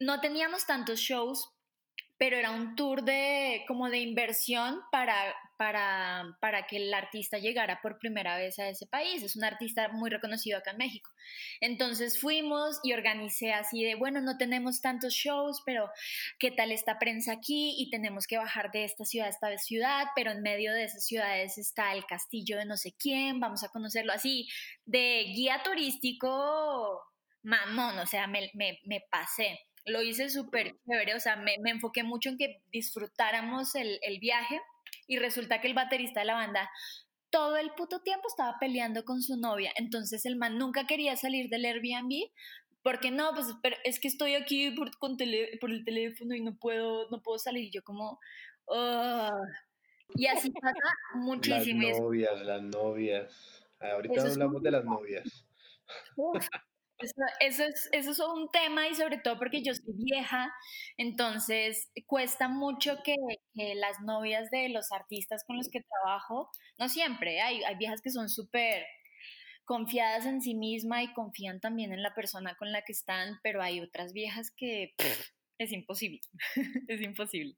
No 0.00 0.20
teníamos 0.20 0.66
tantos 0.66 1.00
shows, 1.00 1.50
pero 2.16 2.36
era 2.36 2.50
un 2.50 2.74
tour 2.74 3.02
de 3.04 3.64
como 3.68 3.88
de 3.90 3.98
inversión 3.98 4.80
para, 4.90 5.34
para, 5.58 6.38
para, 6.40 6.66
que 6.66 6.76
el 6.76 6.94
artista 6.94 7.36
llegara 7.38 7.80
por 7.82 7.98
primera 7.98 8.38
vez 8.38 8.58
a 8.58 8.68
ese 8.68 8.86
país. 8.86 9.22
Es 9.22 9.36
un 9.36 9.44
artista 9.44 9.88
muy 9.88 10.08
reconocido 10.08 10.56
acá 10.56 10.70
en 10.70 10.78
México. 10.78 11.10
Entonces 11.60 12.20
fuimos 12.20 12.78
y 12.84 12.92
organicé 12.92 13.52
así 13.52 13.84
de, 13.84 13.96
bueno, 13.96 14.20
no 14.20 14.38
tenemos 14.38 14.80
tantos 14.80 15.12
shows, 15.12 15.62
pero 15.66 15.90
¿qué 16.38 16.52
tal 16.52 16.72
esta 16.72 16.98
prensa 16.98 17.32
aquí? 17.32 17.74
Y 17.76 17.90
tenemos 17.90 18.26
que 18.26 18.38
bajar 18.38 18.70
de 18.70 18.84
esta 18.84 19.04
ciudad 19.04 19.26
a 19.26 19.30
esta 19.30 19.58
ciudad, 19.58 20.06
pero 20.14 20.30
en 20.30 20.42
medio 20.42 20.72
de 20.72 20.84
esas 20.84 21.04
ciudades 21.04 21.58
está 21.58 21.92
el 21.92 22.06
castillo 22.06 22.56
de 22.56 22.64
no 22.64 22.76
sé 22.76 22.94
quién, 22.96 23.40
vamos 23.40 23.64
a 23.64 23.68
conocerlo 23.68 24.12
así, 24.12 24.48
de 24.86 25.24
guía 25.34 25.60
turístico 25.64 27.02
mamón, 27.42 27.98
o 27.98 28.06
sea, 28.06 28.26
me, 28.26 28.50
me, 28.54 28.78
me 28.84 29.04
pasé 29.10 29.58
lo 29.88 30.02
hice 30.02 30.28
súper 30.28 30.76
chévere, 30.86 31.14
o 31.14 31.20
sea, 31.20 31.36
me, 31.36 31.56
me, 31.60 31.70
enfoqué 31.70 32.02
mucho 32.02 32.28
en 32.28 32.36
que 32.36 32.62
disfrutáramos 32.70 33.74
el, 33.74 33.98
el, 34.02 34.18
viaje 34.18 34.60
y 35.08 35.18
resulta 35.18 35.60
que 35.60 35.66
el 35.66 35.74
baterista 35.74 36.20
de 36.20 36.26
la 36.26 36.34
banda 36.34 36.70
todo 37.30 37.56
el 37.56 37.70
puto 37.72 38.00
tiempo 38.00 38.28
estaba 38.28 38.56
peleando 38.60 39.04
con 39.04 39.20
su 39.20 39.36
novia, 39.36 39.72
entonces 39.76 40.24
el 40.24 40.36
man 40.36 40.56
nunca 40.56 40.86
quería 40.86 41.16
salir 41.16 41.50
del 41.50 41.64
Airbnb 41.64 42.30
porque 42.82 43.10
no, 43.10 43.34
pues 43.34 43.46
pero 43.62 43.76
es 43.84 43.98
que 44.00 44.08
estoy 44.08 44.34
aquí 44.34 44.70
por, 44.70 44.96
con 44.98 45.16
por 45.60 45.70
el 45.70 45.84
teléfono 45.84 46.34
y 46.34 46.40
no 46.40 46.56
puedo, 46.56 47.10
no 47.10 47.20
puedo 47.20 47.38
salir, 47.38 47.64
y 47.64 47.70
yo 47.70 47.82
como... 47.82 48.20
Y 50.14 50.26
así 50.26 50.50
pasa 50.62 50.96
muchísimo. 51.14 51.88
Las 51.88 52.00
novias, 52.00 52.40
las 52.42 52.62
novias. 52.62 53.66
Ahorita 53.80 54.22
hablamos 54.22 54.62
de 54.62 54.70
las 54.70 54.84
novias. 54.84 55.46
Eso, 56.98 57.64
es, 57.64 57.88
eso 57.92 58.10
es 58.10 58.18
un 58.18 58.50
tema 58.50 58.88
y 58.88 58.94
sobre 58.94 59.18
todo 59.18 59.38
porque 59.38 59.62
yo 59.62 59.72
soy 59.72 59.94
vieja, 59.94 60.52
entonces 60.96 61.90
cuesta 62.06 62.48
mucho 62.48 62.98
que, 63.04 63.14
las 63.76 64.00
novias 64.00 64.50
de 64.50 64.68
los 64.68 64.90
artistas 64.90 65.44
con 65.44 65.56
los 65.56 65.68
que 65.68 65.82
trabajo, 65.82 66.50
no 66.78 66.88
siempre, 66.88 67.40
hay, 67.40 67.62
hay 67.62 67.76
viejas 67.76 68.02
que 68.02 68.10
son 68.10 68.28
súper 68.28 68.84
confiadas 69.64 70.26
en 70.26 70.40
sí 70.40 70.54
misma 70.54 71.02
y 71.02 71.12
confían 71.12 71.60
también 71.60 71.92
en 71.92 72.02
la 72.02 72.14
persona 72.14 72.56
con 72.56 72.72
la 72.72 72.82
que 72.82 72.92
están, 72.92 73.38
pero 73.42 73.62
hay 73.62 73.80
otras 73.80 74.12
viejas 74.12 74.50
que 74.50 74.94
es 75.58 75.72
imposible, 75.72 76.20
es 76.88 77.00
imposible. 77.00 77.56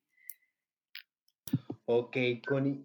Ok, 1.87 2.16
Connie, 2.47 2.85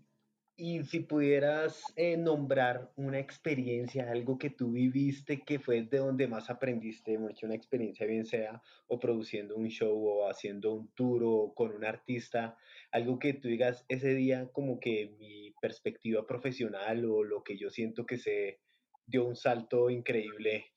y 0.57 0.83
si 0.85 1.01
pudieras 1.01 1.83
eh, 1.97 2.15
nombrar 2.15 2.91
una 2.95 3.19
experiencia, 3.19 4.09
algo 4.09 4.37
que 4.37 4.49
tú 4.49 4.71
viviste 4.71 5.43
que 5.43 5.59
fue 5.59 5.81
de 5.81 5.97
donde 5.97 6.27
más 6.27 6.49
aprendiste, 6.49 7.17
mucho 7.17 7.45
una 7.45 7.55
experiencia 7.55 8.05
bien 8.05 8.25
sea 8.25 8.61
o 8.87 8.97
produciendo 8.97 9.57
un 9.57 9.67
show 9.67 9.95
o 10.07 10.29
haciendo 10.29 10.73
un 10.73 10.87
tour 10.93 11.23
o 11.25 11.53
con 11.53 11.73
un 11.73 11.83
artista, 11.83 12.57
algo 12.91 13.19
que 13.19 13.33
tú 13.33 13.49
digas 13.49 13.83
ese 13.89 14.13
día 14.13 14.49
como 14.53 14.79
que 14.79 15.13
mi 15.19 15.51
perspectiva 15.59 16.25
profesional 16.25 17.03
o 17.05 17.23
lo 17.23 17.43
que 17.43 17.57
yo 17.57 17.69
siento 17.69 18.05
que 18.05 18.17
se 18.17 18.61
dio 19.05 19.25
un 19.25 19.35
salto 19.35 19.89
increíble, 19.89 20.73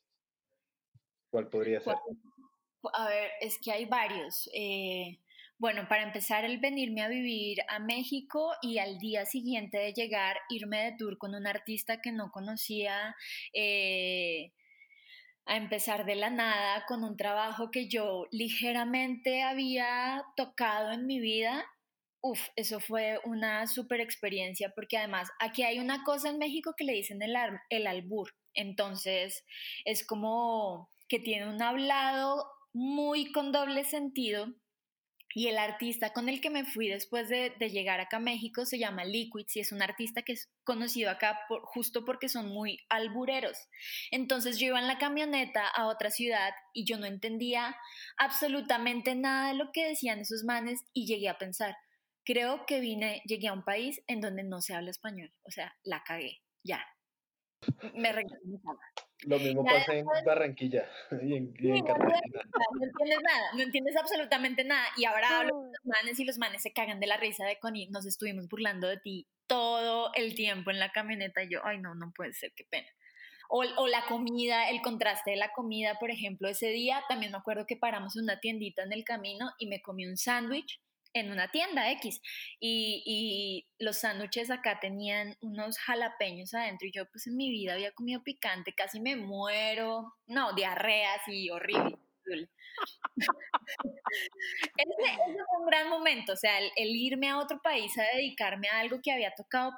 ¿cuál 1.30 1.48
podría 1.48 1.80
ser? 1.80 1.94
A 2.94 3.08
ver, 3.08 3.30
es 3.40 3.58
que 3.62 3.72
hay 3.72 3.86
varios. 3.86 4.48
Eh, 4.52 5.18
bueno, 5.58 5.88
para 5.88 6.04
empezar, 6.04 6.44
el 6.44 6.58
venirme 6.58 7.02
a 7.02 7.08
vivir 7.08 7.58
a 7.68 7.80
México 7.80 8.52
y 8.62 8.78
al 8.78 8.98
día 8.98 9.26
siguiente 9.26 9.78
de 9.78 9.92
llegar, 9.92 10.36
irme 10.48 10.84
de 10.84 10.96
tour 10.96 11.18
con 11.18 11.34
un 11.34 11.48
artista 11.48 12.00
que 12.00 12.12
no 12.12 12.30
conocía, 12.30 13.16
eh, 13.52 14.52
a 15.46 15.56
empezar 15.56 16.04
de 16.04 16.14
la 16.14 16.30
nada 16.30 16.84
con 16.86 17.02
un 17.02 17.16
trabajo 17.16 17.70
que 17.72 17.88
yo 17.88 18.26
ligeramente 18.30 19.42
había 19.42 20.24
tocado 20.36 20.92
en 20.92 21.06
mi 21.06 21.18
vida. 21.20 21.64
Uf, 22.20 22.48
eso 22.54 22.80
fue 22.80 23.18
una 23.24 23.66
super 23.66 24.00
experiencia 24.00 24.72
porque 24.74 24.98
además 24.98 25.28
aquí 25.40 25.62
hay 25.62 25.80
una 25.80 26.04
cosa 26.04 26.28
en 26.30 26.38
México 26.38 26.74
que 26.76 26.84
le 26.84 26.92
dicen 26.92 27.22
el, 27.22 27.34
el 27.70 27.86
albur. 27.86 28.34
Entonces 28.54 29.44
es 29.84 30.06
como 30.06 30.90
que 31.08 31.18
tiene 31.18 31.48
un 31.48 31.62
hablado 31.62 32.46
muy 32.72 33.32
con 33.32 33.50
doble 33.50 33.84
sentido 33.84 34.54
Y 35.38 35.46
el 35.46 35.56
artista 35.56 36.12
con 36.12 36.28
el 36.28 36.40
que 36.40 36.50
me 36.50 36.64
fui 36.64 36.88
después 36.88 37.28
de, 37.28 37.50
llegar 37.70 38.00
acá 38.00 38.16
a 38.16 38.18
México 38.18 38.66
se 38.66 38.76
llama 38.76 39.04
Liquids 39.04 39.54
y 39.54 39.60
es 39.60 39.70
un 39.70 39.80
artista 39.82 40.22
que 40.22 40.32
es 40.32 40.50
conocido 40.64 41.12
acá 41.12 41.38
por, 41.48 41.62
justo 41.62 42.04
porque 42.04 42.28
son 42.28 42.48
muy 42.48 42.80
albureros. 42.88 43.56
Entonces 44.10 44.58
yo 44.58 44.66
iba 44.66 44.80
en 44.80 44.88
la 44.88 44.98
camioneta 44.98 45.68
a 45.68 45.86
otra 45.86 46.10
ciudad 46.10 46.50
y 46.74 46.86
yo 46.86 46.98
no 46.98 47.06
entendía 47.06 47.76
absolutamente 48.16 49.14
nada 49.14 49.50
de 49.50 49.54
lo 49.54 49.70
que 49.72 49.86
decían 49.86 50.18
esos 50.18 50.42
manes 50.42 50.80
y 50.92 51.06
llegué 51.06 51.28
a 51.28 51.38
pensar, 51.38 51.76
creo 52.24 52.66
que 52.66 52.80
vine, 52.80 53.22
llegué 53.24 53.46
a 53.46 53.52
un 53.52 53.62
país 53.62 54.02
en 54.08 54.20
donde 54.20 54.42
no 54.42 54.60
se 54.60 54.74
habla 54.74 54.90
español. 54.90 55.32
O 55.44 55.52
sea, 55.52 55.72
la 55.84 56.02
cagué, 56.02 56.40
ya. 56.64 56.84
Me 57.94 58.12
regresé 58.12 58.36
lo 59.26 59.38
mismo 59.38 59.64
pasa 59.64 59.94
en 59.94 60.06
Barranquilla. 60.24 60.88
Y 61.22 61.34
en, 61.34 61.52
no, 61.52 61.74
entiendes 61.74 63.18
nada, 63.22 63.52
no 63.54 63.62
entiendes 63.62 63.96
absolutamente 63.96 64.64
nada. 64.64 64.86
Y 64.96 65.04
ahora 65.06 65.40
hablo 65.40 65.54
con 65.54 65.66
los 65.66 65.84
manes 65.84 66.20
y 66.20 66.24
los 66.24 66.38
manes 66.38 66.62
se 66.62 66.72
cagan 66.72 67.00
de 67.00 67.08
la 67.08 67.16
risa 67.16 67.44
de 67.44 67.58
Connie. 67.58 67.88
Nos 67.90 68.06
estuvimos 68.06 68.48
burlando 68.48 68.86
de 68.86 68.98
ti 68.98 69.26
todo 69.46 70.12
el 70.14 70.34
tiempo 70.34 70.70
en 70.70 70.78
la 70.78 70.92
camioneta. 70.92 71.42
Y 71.42 71.50
yo, 71.50 71.60
ay, 71.64 71.78
no, 71.78 71.94
no 71.94 72.12
puede 72.14 72.32
ser, 72.32 72.52
qué 72.54 72.64
pena. 72.70 72.88
O, 73.50 73.64
o, 73.76 73.86
la 73.88 74.04
comida, 74.06 74.68
el 74.68 74.82
contraste 74.82 75.30
de 75.32 75.36
la 75.36 75.52
comida, 75.52 75.96
por 75.98 76.10
ejemplo, 76.10 76.48
ese 76.48 76.68
día 76.68 77.02
también 77.08 77.32
me 77.32 77.38
acuerdo 77.38 77.66
que 77.66 77.76
paramos 77.76 78.14
en 78.16 78.24
una 78.24 78.40
tiendita 78.40 78.82
en 78.82 78.92
el 78.92 79.04
camino 79.04 79.50
y 79.58 79.66
me 79.68 79.80
comí 79.80 80.06
un 80.06 80.18
sándwich 80.18 80.80
en 81.12 81.30
una 81.30 81.48
tienda 81.48 81.90
X 81.92 82.20
y, 82.60 83.02
y 83.04 83.66
los 83.78 83.98
sándwiches 83.98 84.50
acá 84.50 84.78
tenían 84.80 85.36
unos 85.40 85.78
jalapeños 85.78 86.54
adentro 86.54 86.86
y 86.86 86.92
yo 86.92 87.06
pues 87.10 87.26
en 87.26 87.36
mi 87.36 87.50
vida 87.50 87.74
había 87.74 87.92
comido 87.92 88.22
picante, 88.22 88.74
casi 88.74 89.00
me 89.00 89.16
muero, 89.16 90.14
no, 90.26 90.52
diarrea 90.54 91.14
así 91.14 91.50
horrible. 91.50 91.98
ese, 94.76 94.94
fue 95.16 95.60
un 95.60 95.66
gran 95.66 95.88
momento, 95.88 96.32
o 96.32 96.36
sea, 96.36 96.58
el, 96.58 96.70
el 96.76 96.94
irme 96.94 97.28
a 97.28 97.38
otro 97.38 97.60
país 97.62 97.96
a 97.98 98.02
dedicarme 98.16 98.68
a 98.68 98.80
algo 98.80 99.00
que 99.02 99.12
había 99.12 99.34
tocado 99.34 99.72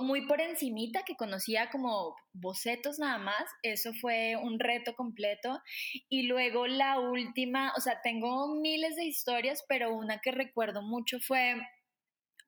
muy 0.00 0.26
por 0.26 0.40
encimita, 0.40 1.02
que 1.04 1.16
conocía 1.16 1.70
como 1.70 2.16
bocetos 2.32 2.98
nada 2.98 3.18
más, 3.18 3.44
eso 3.62 3.92
fue 4.00 4.36
un 4.36 4.58
reto 4.58 4.94
completo. 4.94 5.60
Y 6.08 6.22
luego 6.24 6.66
la 6.66 6.98
última, 6.98 7.72
o 7.76 7.80
sea, 7.80 8.00
tengo 8.02 8.54
miles 8.54 8.96
de 8.96 9.04
historias, 9.04 9.64
pero 9.68 9.94
una 9.94 10.18
que 10.18 10.32
recuerdo 10.32 10.82
mucho 10.82 11.20
fue 11.20 11.54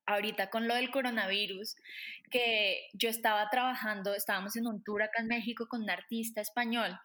ahorita 0.06 0.48
con 0.48 0.66
lo 0.66 0.74
del 0.74 0.90
coronavirus, 0.90 1.76
que 2.30 2.88
yo 2.94 3.10
estaba 3.10 3.48
trabajando, 3.50 4.14
estábamos 4.14 4.56
en 4.56 4.66
un 4.66 4.82
tour 4.82 5.02
acá 5.02 5.20
en 5.20 5.28
México 5.28 5.66
con 5.68 5.82
un 5.82 5.90
artista 5.90 6.40
español. 6.40 6.98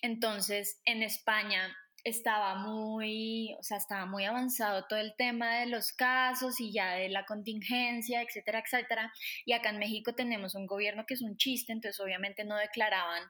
Entonces, 0.00 0.80
en 0.84 1.02
España 1.02 1.76
estaba 2.06 2.54
muy, 2.54 3.56
o 3.58 3.64
sea, 3.64 3.78
estaba 3.78 4.06
muy 4.06 4.24
avanzado 4.24 4.84
todo 4.88 5.00
el 5.00 5.16
tema 5.16 5.56
de 5.58 5.66
los 5.66 5.90
casos 5.90 6.60
y 6.60 6.72
ya 6.72 6.94
de 6.94 7.08
la 7.08 7.26
contingencia, 7.26 8.22
etcétera, 8.22 8.62
etcétera. 8.64 9.12
Y 9.44 9.54
acá 9.54 9.70
en 9.70 9.80
México 9.80 10.14
tenemos 10.14 10.54
un 10.54 10.68
gobierno 10.68 11.04
que 11.04 11.14
es 11.14 11.22
un 11.22 11.36
chiste, 11.36 11.72
entonces 11.72 11.98
obviamente 11.98 12.44
no 12.44 12.56
declaraban 12.56 13.24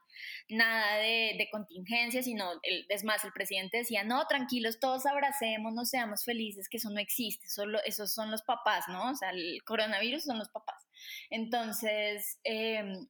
nada 0.51 0.99
de, 0.99 1.37
de 1.39 1.49
contingencia, 1.51 2.23
sino, 2.23 2.51
es 2.63 3.03
más, 3.03 3.25
el 3.25 3.33
presidente 3.33 3.79
decía, 3.79 4.05
no, 4.05 4.27
tranquilos, 4.27 4.79
todos 4.79 5.07
abracémonos, 5.07 5.89
seamos 5.89 6.25
felices, 6.25 6.69
que 6.69 6.77
eso 6.77 6.91
no 6.91 7.01
existe, 7.01 7.49
solo 7.49 7.79
esos 7.87 8.13
son 8.13 8.31
los 8.31 8.43
papás, 8.43 8.85
¿no? 8.89 9.11
O 9.11 9.15
sea, 9.15 9.31
el 9.31 9.63
coronavirus 9.65 10.25
son 10.25 10.39
los 10.39 10.51
papás. 10.51 10.87
Entonces, 11.31 12.39
em, 12.45 13.09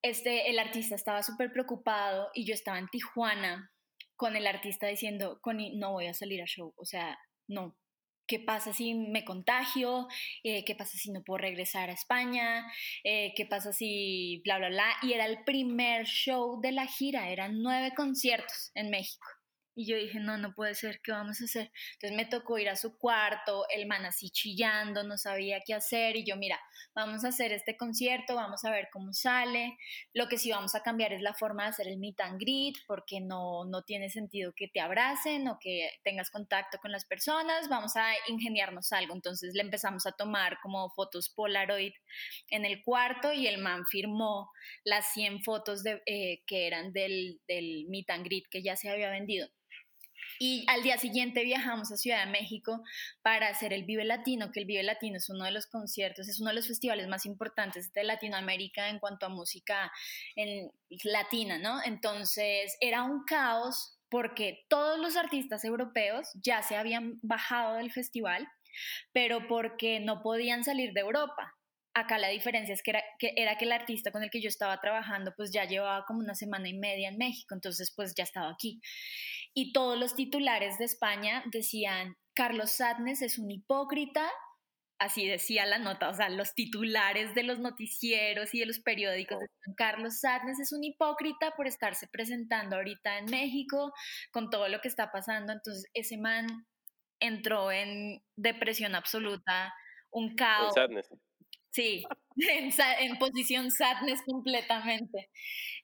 este, 0.00 0.48
el 0.48 0.58
artista 0.58 0.94
estaba 0.94 1.22
súper 1.22 1.52
preocupado 1.52 2.30
y 2.32 2.46
yo 2.46 2.54
estaba 2.54 2.78
en 2.78 2.88
Tijuana 2.88 3.71
con 4.22 4.36
el 4.36 4.46
artista 4.46 4.86
diciendo, 4.86 5.40
Connie, 5.40 5.74
no 5.74 5.90
voy 5.90 6.06
a 6.06 6.14
salir 6.14 6.40
a 6.42 6.46
show, 6.46 6.72
o 6.76 6.84
sea, 6.84 7.18
no. 7.48 7.76
¿Qué 8.24 8.38
pasa 8.38 8.72
si 8.72 8.94
me 8.94 9.24
contagio? 9.24 10.06
Eh, 10.44 10.64
¿Qué 10.64 10.76
pasa 10.76 10.96
si 10.96 11.10
no 11.10 11.24
puedo 11.24 11.38
regresar 11.38 11.90
a 11.90 11.94
España? 11.94 12.64
Eh, 13.02 13.32
¿Qué 13.34 13.46
pasa 13.46 13.72
si 13.72 14.40
bla, 14.44 14.58
bla, 14.58 14.68
bla? 14.68 14.86
Y 15.02 15.14
era 15.14 15.26
el 15.26 15.42
primer 15.42 16.06
show 16.06 16.60
de 16.60 16.70
la 16.70 16.86
gira, 16.86 17.30
eran 17.30 17.62
nueve 17.62 17.94
conciertos 17.96 18.70
en 18.76 18.90
México. 18.90 19.26
Y 19.74 19.86
yo 19.86 19.96
dije, 19.96 20.20
no, 20.20 20.36
no 20.36 20.54
puede 20.54 20.74
ser, 20.74 21.00
¿qué 21.02 21.12
vamos 21.12 21.40
a 21.40 21.44
hacer? 21.44 21.72
Entonces 21.94 22.16
me 22.16 22.26
tocó 22.26 22.58
ir 22.58 22.68
a 22.68 22.76
su 22.76 22.98
cuarto, 22.98 23.64
el 23.70 23.86
man 23.86 24.04
así 24.04 24.30
chillando, 24.30 25.02
no 25.02 25.16
sabía 25.16 25.62
qué 25.64 25.72
hacer. 25.72 26.16
Y 26.16 26.24
yo, 26.26 26.36
mira, 26.36 26.60
vamos 26.94 27.24
a 27.24 27.28
hacer 27.28 27.52
este 27.52 27.76
concierto, 27.78 28.34
vamos 28.34 28.64
a 28.64 28.70
ver 28.70 28.88
cómo 28.92 29.14
sale. 29.14 29.78
Lo 30.12 30.28
que 30.28 30.36
sí 30.36 30.50
vamos 30.50 30.74
a 30.74 30.82
cambiar 30.82 31.14
es 31.14 31.22
la 31.22 31.32
forma 31.32 31.62
de 31.64 31.70
hacer 31.70 31.88
el 31.88 31.96
meet 31.98 32.20
and 32.20 32.38
greet, 32.38 32.76
porque 32.86 33.20
no, 33.20 33.64
no 33.64 33.82
tiene 33.82 34.10
sentido 34.10 34.52
que 34.54 34.68
te 34.68 34.80
abracen 34.80 35.48
o 35.48 35.58
que 35.58 35.90
tengas 36.04 36.30
contacto 36.30 36.78
con 36.78 36.92
las 36.92 37.06
personas. 37.06 37.70
Vamos 37.70 37.96
a 37.96 38.12
ingeniarnos 38.28 38.92
algo. 38.92 39.14
Entonces 39.14 39.54
le 39.54 39.62
empezamos 39.62 40.06
a 40.06 40.12
tomar 40.12 40.58
como 40.62 40.90
fotos 40.90 41.30
Polaroid 41.30 41.94
en 42.50 42.66
el 42.66 42.82
cuarto 42.82 43.32
y 43.32 43.46
el 43.46 43.58
man 43.58 43.86
firmó 43.86 44.50
las 44.84 45.12
100 45.14 45.42
fotos 45.42 45.82
eh, 45.86 46.42
que 46.46 46.66
eran 46.66 46.92
del, 46.92 47.40
del 47.48 47.86
meet 47.88 48.10
and 48.10 48.24
greet 48.24 48.44
que 48.50 48.62
ya 48.62 48.76
se 48.76 48.90
había 48.90 49.10
vendido. 49.10 49.48
Y 50.44 50.64
al 50.66 50.82
día 50.82 50.98
siguiente 50.98 51.44
viajamos 51.44 51.92
a 51.92 51.96
Ciudad 51.96 52.26
de 52.26 52.32
México 52.32 52.82
para 53.22 53.46
hacer 53.46 53.72
el 53.72 53.84
Vive 53.84 54.04
Latino, 54.04 54.50
que 54.50 54.58
el 54.58 54.66
Vive 54.66 54.82
Latino 54.82 55.18
es 55.18 55.28
uno 55.28 55.44
de 55.44 55.52
los 55.52 55.68
conciertos, 55.68 56.28
es 56.28 56.40
uno 56.40 56.50
de 56.50 56.56
los 56.56 56.66
festivales 56.66 57.06
más 57.06 57.26
importantes 57.26 57.92
de 57.92 58.02
Latinoamérica 58.02 58.88
en 58.88 58.98
cuanto 58.98 59.26
a 59.26 59.28
música 59.28 59.92
latina, 61.04 61.58
¿no? 61.58 61.80
Entonces 61.84 62.76
era 62.80 63.04
un 63.04 63.22
caos 63.22 63.96
porque 64.08 64.66
todos 64.68 64.98
los 64.98 65.16
artistas 65.16 65.64
europeos 65.64 66.26
ya 66.34 66.60
se 66.62 66.74
habían 66.74 67.20
bajado 67.22 67.76
del 67.76 67.92
festival, 67.92 68.48
pero 69.12 69.46
porque 69.46 70.00
no 70.00 70.22
podían 70.22 70.64
salir 70.64 70.92
de 70.92 71.02
Europa. 71.02 71.54
Acá 71.94 72.18
la 72.18 72.28
diferencia 72.28 72.72
es 72.72 72.82
que 72.82 72.92
era, 72.92 73.02
que 73.18 73.34
era, 73.36 73.58
que 73.58 73.66
el 73.66 73.72
artista 73.72 74.10
con 74.10 74.22
el 74.22 74.30
que 74.30 74.40
yo 74.40 74.48
estaba 74.48 74.80
trabajando 74.80 75.34
pues 75.36 75.52
ya 75.52 75.64
llevaba 75.66 76.04
como 76.06 76.20
una 76.20 76.34
semana 76.34 76.68
y 76.68 76.74
media 76.74 77.08
en 77.08 77.18
México, 77.18 77.54
entonces 77.54 77.92
pues 77.94 78.14
ya 78.14 78.24
estaba 78.24 78.50
aquí. 78.50 78.80
Y 79.52 79.72
todos 79.72 79.98
los 79.98 80.14
titulares 80.14 80.78
de 80.78 80.86
España 80.86 81.42
decían, 81.52 82.16
Carlos 82.34 82.70
Sadness 82.70 83.20
es 83.20 83.38
un 83.38 83.50
hipócrita, 83.50 84.26
así 84.98 85.26
decía 85.26 85.66
la 85.66 85.78
nota, 85.78 86.08
o 86.08 86.14
sea, 86.14 86.30
los 86.30 86.54
titulares 86.54 87.34
de 87.34 87.42
los 87.42 87.58
noticieros 87.58 88.54
y 88.54 88.60
de 88.60 88.66
los 88.66 88.80
periódicos 88.80 89.40
decían, 89.40 89.74
Carlos 89.76 90.20
Sadness 90.20 90.60
es 90.60 90.72
un 90.72 90.84
hipócrita 90.84 91.54
por 91.56 91.66
estarse 91.66 92.06
presentando 92.06 92.76
ahorita 92.76 93.18
en 93.18 93.26
México 93.26 93.92
con 94.30 94.48
todo 94.48 94.68
lo 94.68 94.80
que 94.80 94.88
está 94.88 95.12
pasando, 95.12 95.52
entonces 95.52 95.84
ese 95.92 96.16
man 96.16 96.46
entró 97.20 97.70
en 97.70 98.22
depresión 98.36 98.94
absoluta, 98.94 99.74
un 100.10 100.34
caos. 100.34 100.74
Sí, 101.72 102.04
en, 103.00 103.18
posición 103.18 103.70
sadness 103.70 104.20
completamente. 104.26 105.30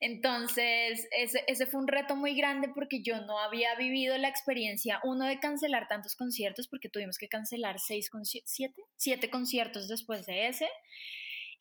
Entonces, 0.00 1.08
ese, 1.16 1.42
ese, 1.46 1.66
fue 1.66 1.80
un 1.80 1.88
reto 1.88 2.14
muy 2.14 2.36
grande 2.36 2.68
porque 2.74 3.02
yo 3.02 3.22
no 3.22 3.38
había 3.38 3.74
vivido 3.74 4.16
la 4.18 4.28
experiencia, 4.28 5.00
uno, 5.02 5.24
de 5.24 5.40
cancelar 5.40 5.88
tantos 5.88 6.14
conciertos, 6.14 6.68
porque 6.68 6.90
tuvimos 6.90 7.16
que 7.18 7.28
cancelar 7.28 7.78
seis, 7.80 8.10
siete, 8.44 8.82
siete 8.96 9.30
conciertos 9.30 9.88
después 9.88 10.26
de 10.26 10.48
ese. 10.48 10.68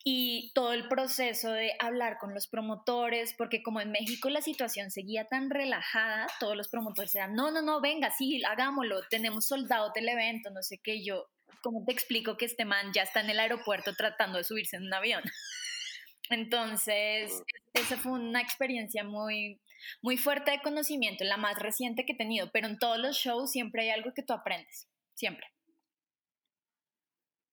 Y 0.04 0.52
todo 0.54 0.72
el 0.74 0.88
proceso 0.88 1.50
de 1.50 1.72
hablar 1.80 2.18
con 2.18 2.32
los 2.34 2.46
promotores, 2.48 3.34
porque 3.36 3.62
como 3.62 3.80
en 3.80 3.90
México 3.90 4.30
la 4.30 4.42
situación 4.42 4.90
seguía 4.90 5.26
tan 5.26 5.50
relajada, 5.50 6.26
todos 6.38 6.56
los 6.56 6.68
promotores 6.68 7.14
eran, 7.14 7.34
no, 7.34 7.50
no, 7.50 7.62
no, 7.62 7.80
venga, 7.80 8.10
sí, 8.16 8.42
hagámoslo, 8.44 9.00
tenemos 9.10 9.46
soldados 9.46 9.92
del 9.94 10.08
evento, 10.08 10.50
no 10.50 10.62
sé 10.62 10.78
qué, 10.78 11.04
yo, 11.04 11.26
¿cómo 11.62 11.84
te 11.84 11.92
explico 11.92 12.36
que 12.36 12.44
este 12.44 12.64
man 12.64 12.92
ya 12.92 13.02
está 13.02 13.20
en 13.20 13.30
el 13.30 13.40
aeropuerto 13.40 13.94
tratando 13.94 14.38
de 14.38 14.44
subirse 14.44 14.76
en 14.76 14.84
un 14.84 14.94
avión? 14.94 15.22
Entonces, 16.30 17.42
esa 17.72 17.96
fue 17.96 18.12
una 18.12 18.40
experiencia 18.40 19.02
muy, 19.02 19.60
muy 20.02 20.16
fuerte 20.18 20.50
de 20.50 20.60
conocimiento, 20.60 21.24
la 21.24 21.36
más 21.36 21.58
reciente 21.58 22.04
que 22.04 22.12
he 22.12 22.16
tenido, 22.16 22.50
pero 22.52 22.66
en 22.66 22.78
todos 22.78 22.98
los 22.98 23.16
shows 23.16 23.50
siempre 23.50 23.82
hay 23.82 23.90
algo 23.90 24.12
que 24.14 24.22
tú 24.22 24.34
aprendes, 24.34 24.88
siempre. 25.14 25.46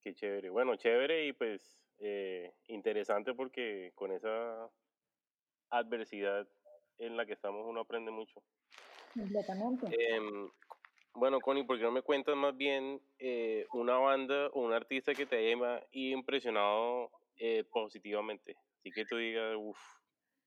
Qué 0.04 0.14
chévere. 0.14 0.50
Bueno, 0.50 0.76
chévere 0.76 1.28
y 1.28 1.34
pues 1.34 1.80
eh, 2.00 2.54
interesante 2.68 3.34
porque 3.34 3.92
con 3.96 4.12
esa 4.12 4.70
adversidad 5.70 6.48
en 6.98 7.18
la 7.18 7.26
que 7.26 7.34
estamos 7.34 7.66
uno 7.66 7.82
aprende 7.82 8.12
mucho. 8.12 8.44
Completamente. 9.14 9.88
Em, 9.90 10.50
bueno, 11.16 11.40
Connie, 11.40 11.64
¿por 11.64 11.78
qué 11.78 11.84
no 11.84 11.92
me 11.92 12.02
cuentas 12.02 12.36
más 12.36 12.56
bien 12.56 13.02
eh, 13.20 13.66
una 13.74 13.98
banda 13.98 14.48
o 14.54 14.62
un 14.62 14.74
artista 14.74 15.14
que 15.14 15.26
te 15.26 15.38
haya 15.38 15.86
impresionado 15.92 17.12
eh, 17.38 17.64
positivamente? 17.72 18.56
Así 18.80 18.92
que 18.92 19.06
tú 19.06 19.18
digas, 19.18 19.56
uff, 19.58 19.80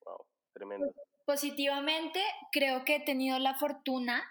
wow, 0.04 0.24
tremendo. 0.52 0.92
Positivamente, 1.24 2.20
creo 2.52 2.84
que 2.84 2.96
he 2.96 3.00
tenido 3.00 3.38
la 3.38 3.54
fortuna 3.54 4.24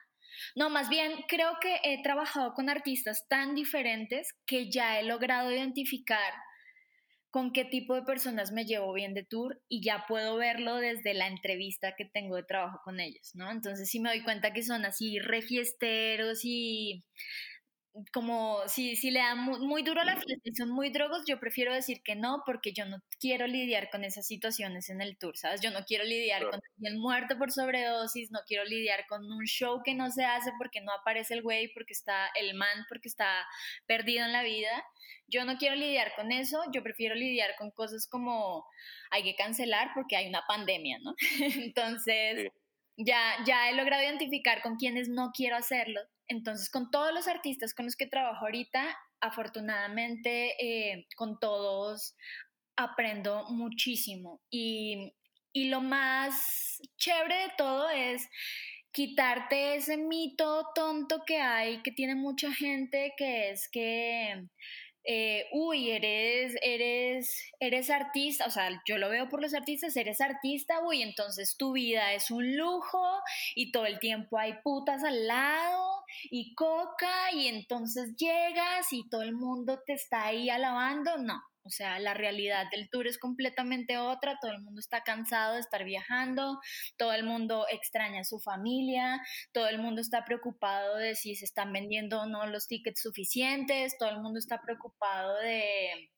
no, 0.55 0.69
más 0.69 0.89
bien 0.89 1.23
creo 1.27 1.57
que 1.59 1.79
he 1.83 2.01
trabajado 2.03 2.53
con 2.53 2.69
artistas 2.69 3.27
tan 3.27 3.55
diferentes 3.55 4.33
que 4.45 4.69
ya 4.69 4.99
he 4.99 5.03
logrado 5.03 5.51
identificar 5.51 6.33
con 7.29 7.51
qué 7.51 7.65
tipo 7.65 7.95
de 7.95 8.03
personas 8.03 8.51
me 8.51 8.65
llevo 8.65 8.93
bien 8.93 9.13
de 9.13 9.23
tour 9.23 9.61
y 9.67 9.83
ya 9.83 10.05
puedo 10.07 10.37
verlo 10.37 10.75
desde 10.77 11.13
la 11.13 11.27
entrevista 11.27 11.95
que 11.97 12.05
tengo 12.05 12.35
de 12.35 12.43
trabajo 12.43 12.79
con 12.83 12.99
ellos, 12.99 13.31
¿no? 13.35 13.51
Entonces 13.51 13.89
si 13.89 13.99
me 13.99 14.09
doy 14.09 14.23
cuenta 14.23 14.53
que 14.53 14.63
son 14.63 14.85
así 14.85 15.19
refiesteros 15.19 16.39
y 16.43 17.03
como 18.13 18.59
si, 18.67 18.95
si 18.95 19.11
le 19.11 19.19
dan 19.19 19.39
muy, 19.39 19.83
duro 19.83 20.01
a 20.01 20.05
la 20.05 20.15
fiesta 20.15 20.49
y 20.49 20.55
son 20.55 20.69
muy 20.69 20.89
drogos, 20.89 21.23
yo 21.27 21.39
prefiero 21.39 21.73
decir 21.73 22.01
que 22.03 22.15
no 22.15 22.43
porque 22.45 22.73
yo 22.73 22.85
no 22.85 22.97
quiero 23.19 23.47
lidiar 23.47 23.89
con 23.89 24.03
esas 24.03 24.27
situaciones 24.27 24.89
en 24.89 25.01
el 25.01 25.17
tour, 25.17 25.37
¿sabes? 25.37 25.61
Yo 25.61 25.71
no 25.71 25.83
quiero 25.85 26.03
lidiar 26.03 26.43
con 26.43 26.59
alguien 26.75 26.99
muerto 26.99 27.37
por 27.37 27.51
sobredosis, 27.51 28.31
no 28.31 28.39
quiero 28.45 28.65
lidiar 28.65 29.05
con 29.07 29.23
un 29.31 29.45
show 29.45 29.81
que 29.83 29.93
no 29.93 30.11
se 30.11 30.25
hace 30.25 30.51
porque 30.57 30.81
no 30.81 30.91
aparece 30.91 31.33
el 31.33 31.41
güey, 31.41 31.73
porque 31.73 31.93
está 31.93 32.27
el 32.35 32.53
man, 32.55 32.85
porque 32.89 33.07
está 33.07 33.45
perdido 33.85 34.25
en 34.25 34.31
la 34.31 34.43
vida. 34.43 34.69
Yo 35.27 35.45
no 35.45 35.57
quiero 35.57 35.75
lidiar 35.75 36.13
con 36.15 36.31
eso, 36.31 36.61
yo 36.73 36.83
prefiero 36.83 37.15
lidiar 37.15 37.55
con 37.57 37.71
cosas 37.71 38.07
como 38.07 38.65
hay 39.11 39.23
que 39.23 39.35
cancelar 39.35 39.91
porque 39.93 40.15
hay 40.15 40.27
una 40.27 40.43
pandemia, 40.47 40.99
¿no? 40.99 41.15
Entonces... 41.65 42.51
Ya, 42.97 43.37
ya 43.45 43.69
he 43.69 43.75
logrado 43.75 44.03
identificar 44.03 44.61
con 44.61 44.75
quienes 44.75 45.07
no 45.07 45.31
quiero 45.33 45.55
hacerlo 45.55 46.01
entonces, 46.27 46.69
con 46.69 46.91
todos 46.91 47.13
los 47.13 47.27
artistas 47.27 47.73
con 47.73 47.85
los 47.85 47.95
que 47.95 48.05
trabajo 48.05 48.45
ahorita, 48.45 48.97
afortunadamente, 49.21 50.55
eh, 50.59 51.07
con 51.15 51.39
todos 51.39 52.15
aprendo 52.75 53.45
muchísimo. 53.49 54.41
Y, 54.49 55.13
y 55.53 55.69
lo 55.69 55.81
más 55.81 56.81
chévere 56.97 57.35
de 57.43 57.51
todo 57.57 57.89
es 57.89 58.27
quitarte 58.91 59.75
ese 59.75 59.97
mito 59.97 60.67
tonto 60.75 61.23
que 61.25 61.37
hay, 61.37 61.81
que 61.81 61.91
tiene 61.91 62.15
mucha 62.15 62.51
gente, 62.53 63.13
que 63.17 63.51
es 63.51 63.69
que 63.71 64.47
eh, 65.09 65.45
uy, 65.53 65.91
eres, 65.91 66.53
eres, 66.61 67.49
eres 67.61 67.89
artista, 67.89 68.45
o 68.45 68.49
sea, 68.49 68.69
yo 68.85 68.97
lo 68.97 69.07
veo 69.07 69.29
por 69.29 69.41
los 69.41 69.53
artistas, 69.53 69.95
eres 69.95 70.19
artista, 70.19 70.81
uy, 70.85 71.01
entonces 71.01 71.55
tu 71.57 71.71
vida 71.71 72.11
es 72.11 72.29
un 72.29 72.57
lujo 72.57 73.01
y 73.55 73.71
todo 73.71 73.85
el 73.85 73.99
tiempo 73.99 74.37
hay 74.37 74.55
putas 74.61 75.05
al 75.05 75.25
lado 75.25 76.03
y 76.29 76.53
coca 76.55 77.31
y 77.31 77.47
entonces 77.47 78.17
llegas 78.17 78.91
y 78.91 79.07
todo 79.07 79.21
el 79.21 79.33
mundo 79.33 79.81
te 79.85 79.93
está 79.93 80.25
ahí 80.25 80.49
alabando, 80.49 81.17
no, 81.17 81.41
o 81.67 81.69
sea, 81.69 81.99
la 81.99 82.13
realidad 82.13 82.65
del 82.71 82.89
tour 82.89 83.07
es 83.07 83.19
completamente 83.19 83.97
otra, 83.97 84.37
todo 84.41 84.51
el 84.51 84.61
mundo 84.61 84.79
está 84.79 85.03
cansado 85.03 85.55
de 85.55 85.59
estar 85.59 85.83
viajando, 85.83 86.59
todo 86.97 87.13
el 87.13 87.23
mundo 87.23 87.65
extraña 87.69 88.21
a 88.21 88.23
su 88.23 88.39
familia, 88.39 89.21
todo 89.51 89.67
el 89.67 89.79
mundo 89.79 90.01
está 90.01 90.23
preocupado 90.25 90.97
de 90.97 91.15
si 91.15 91.35
se 91.35 91.45
están 91.45 91.73
vendiendo 91.73 92.21
o 92.21 92.25
no 92.25 92.45
los 92.47 92.67
tickets 92.67 93.01
suficientes, 93.01 93.97
todo 93.97 94.09
el 94.09 94.21
mundo 94.21 94.39
está 94.39 94.61
preocupado 94.61 95.35
de 95.39 96.09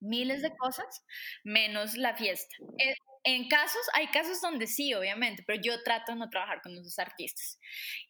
miles 0.00 0.42
de 0.42 0.54
cosas, 0.56 1.04
menos 1.44 1.96
la 1.96 2.16
fiesta. 2.16 2.56
Eh, 2.78 2.94
en 3.24 3.48
casos, 3.48 3.82
hay 3.94 4.08
casos 4.08 4.40
donde 4.40 4.66
sí, 4.66 4.94
obviamente, 4.94 5.42
pero 5.46 5.60
yo 5.60 5.82
trato 5.82 6.12
de 6.12 6.18
no 6.18 6.28
trabajar 6.28 6.60
con 6.62 6.76
esos 6.76 6.98
artistas. 6.98 7.58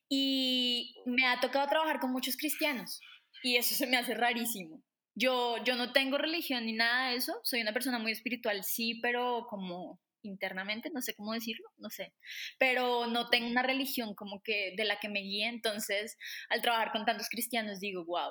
Y 0.08 0.94
me 1.06 1.26
ha 1.26 1.40
tocado 1.40 1.66
trabajar 1.68 2.00
con 2.00 2.12
muchos 2.12 2.36
cristianos 2.36 3.00
y 3.42 3.56
eso 3.56 3.74
se 3.74 3.86
me 3.86 3.96
hace 3.96 4.14
rarísimo. 4.14 4.82
Yo, 5.18 5.56
yo 5.64 5.76
no 5.76 5.92
tengo 5.92 6.18
religión 6.18 6.66
ni 6.66 6.74
nada 6.74 7.10
de 7.10 7.16
eso, 7.16 7.40
soy 7.42 7.62
una 7.62 7.72
persona 7.72 7.98
muy 7.98 8.12
espiritual, 8.12 8.62
sí, 8.64 9.00
pero 9.02 9.46
como 9.48 9.98
internamente, 10.22 10.90
no 10.92 11.00
sé 11.00 11.14
cómo 11.14 11.32
decirlo, 11.32 11.66
no 11.78 11.88
sé, 11.88 12.12
pero 12.58 13.06
no 13.06 13.30
tengo 13.30 13.48
una 13.48 13.62
religión 13.62 14.14
como 14.14 14.42
que 14.42 14.74
de 14.76 14.84
la 14.84 14.98
que 15.00 15.08
me 15.08 15.20
guíe, 15.20 15.46
entonces 15.46 16.18
al 16.50 16.60
trabajar 16.60 16.92
con 16.92 17.04
tantos 17.04 17.28
cristianos 17.30 17.80
digo, 17.80 18.04
wow, 18.04 18.30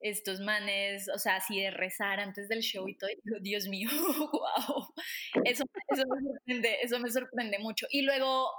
estos 0.00 0.40
manes, 0.40 1.08
o 1.08 1.18
sea, 1.18 1.36
así 1.36 1.60
de 1.60 1.70
rezar 1.70 2.20
antes 2.20 2.48
del 2.48 2.60
show 2.60 2.88
y 2.88 2.96
todo, 2.96 3.10
Dios 3.40 3.68
mío, 3.68 3.88
wow, 4.32 4.92
eso, 5.44 5.64
eso, 5.88 6.04
me, 6.08 6.20
sorprende, 6.20 6.78
eso 6.82 6.98
me 6.98 7.10
sorprende 7.10 7.58
mucho. 7.58 7.86
Y 7.90 8.02
luego, 8.02 8.50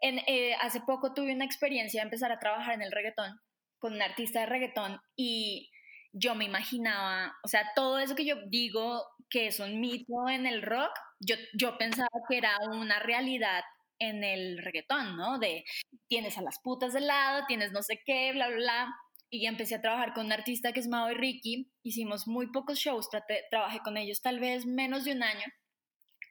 en, 0.00 0.18
eh, 0.26 0.54
hace 0.60 0.80
poco 0.80 1.14
tuve 1.14 1.34
una 1.34 1.44
experiencia 1.44 2.00
de 2.00 2.06
empezar 2.06 2.32
a 2.32 2.38
trabajar 2.38 2.74
en 2.74 2.82
el 2.82 2.90
reggaetón 2.90 3.38
con 3.78 3.94
un 3.94 4.02
artista 4.02 4.40
de 4.40 4.46
reggaetón 4.46 4.98
y 5.16 5.71
yo 6.12 6.34
me 6.34 6.44
imaginaba, 6.44 7.34
o 7.44 7.48
sea, 7.48 7.70
todo 7.74 7.98
eso 7.98 8.14
que 8.14 8.24
yo 8.24 8.36
digo 8.48 9.02
que 9.30 9.46
es 9.46 9.60
un 9.60 9.80
mito 9.80 10.28
en 10.28 10.46
el 10.46 10.62
rock, 10.62 10.90
yo, 11.20 11.36
yo 11.54 11.78
pensaba 11.78 12.08
que 12.28 12.36
era 12.38 12.56
una 12.70 12.98
realidad 12.98 13.62
en 13.98 14.24
el 14.24 14.58
reggaetón, 14.58 15.16
¿no? 15.16 15.38
De 15.38 15.64
tienes 16.08 16.36
a 16.36 16.42
las 16.42 16.58
putas 16.62 16.92
del 16.92 17.06
lado, 17.06 17.44
tienes 17.46 17.72
no 17.72 17.82
sé 17.82 18.00
qué, 18.04 18.32
bla, 18.32 18.48
bla, 18.48 18.56
bla. 18.56 18.94
Y 19.30 19.46
empecé 19.46 19.76
a 19.76 19.80
trabajar 19.80 20.12
con 20.12 20.26
un 20.26 20.32
artista 20.32 20.72
que 20.72 20.80
es 20.80 20.88
Mao 20.88 21.10
y 21.10 21.14
Ricky. 21.14 21.70
Hicimos 21.82 22.26
muy 22.26 22.48
pocos 22.52 22.78
shows, 22.78 23.08
trabajé 23.50 23.78
con 23.80 23.96
ellos 23.96 24.20
tal 24.20 24.40
vez 24.40 24.66
menos 24.66 25.04
de 25.04 25.12
un 25.12 25.22
año. 25.22 25.46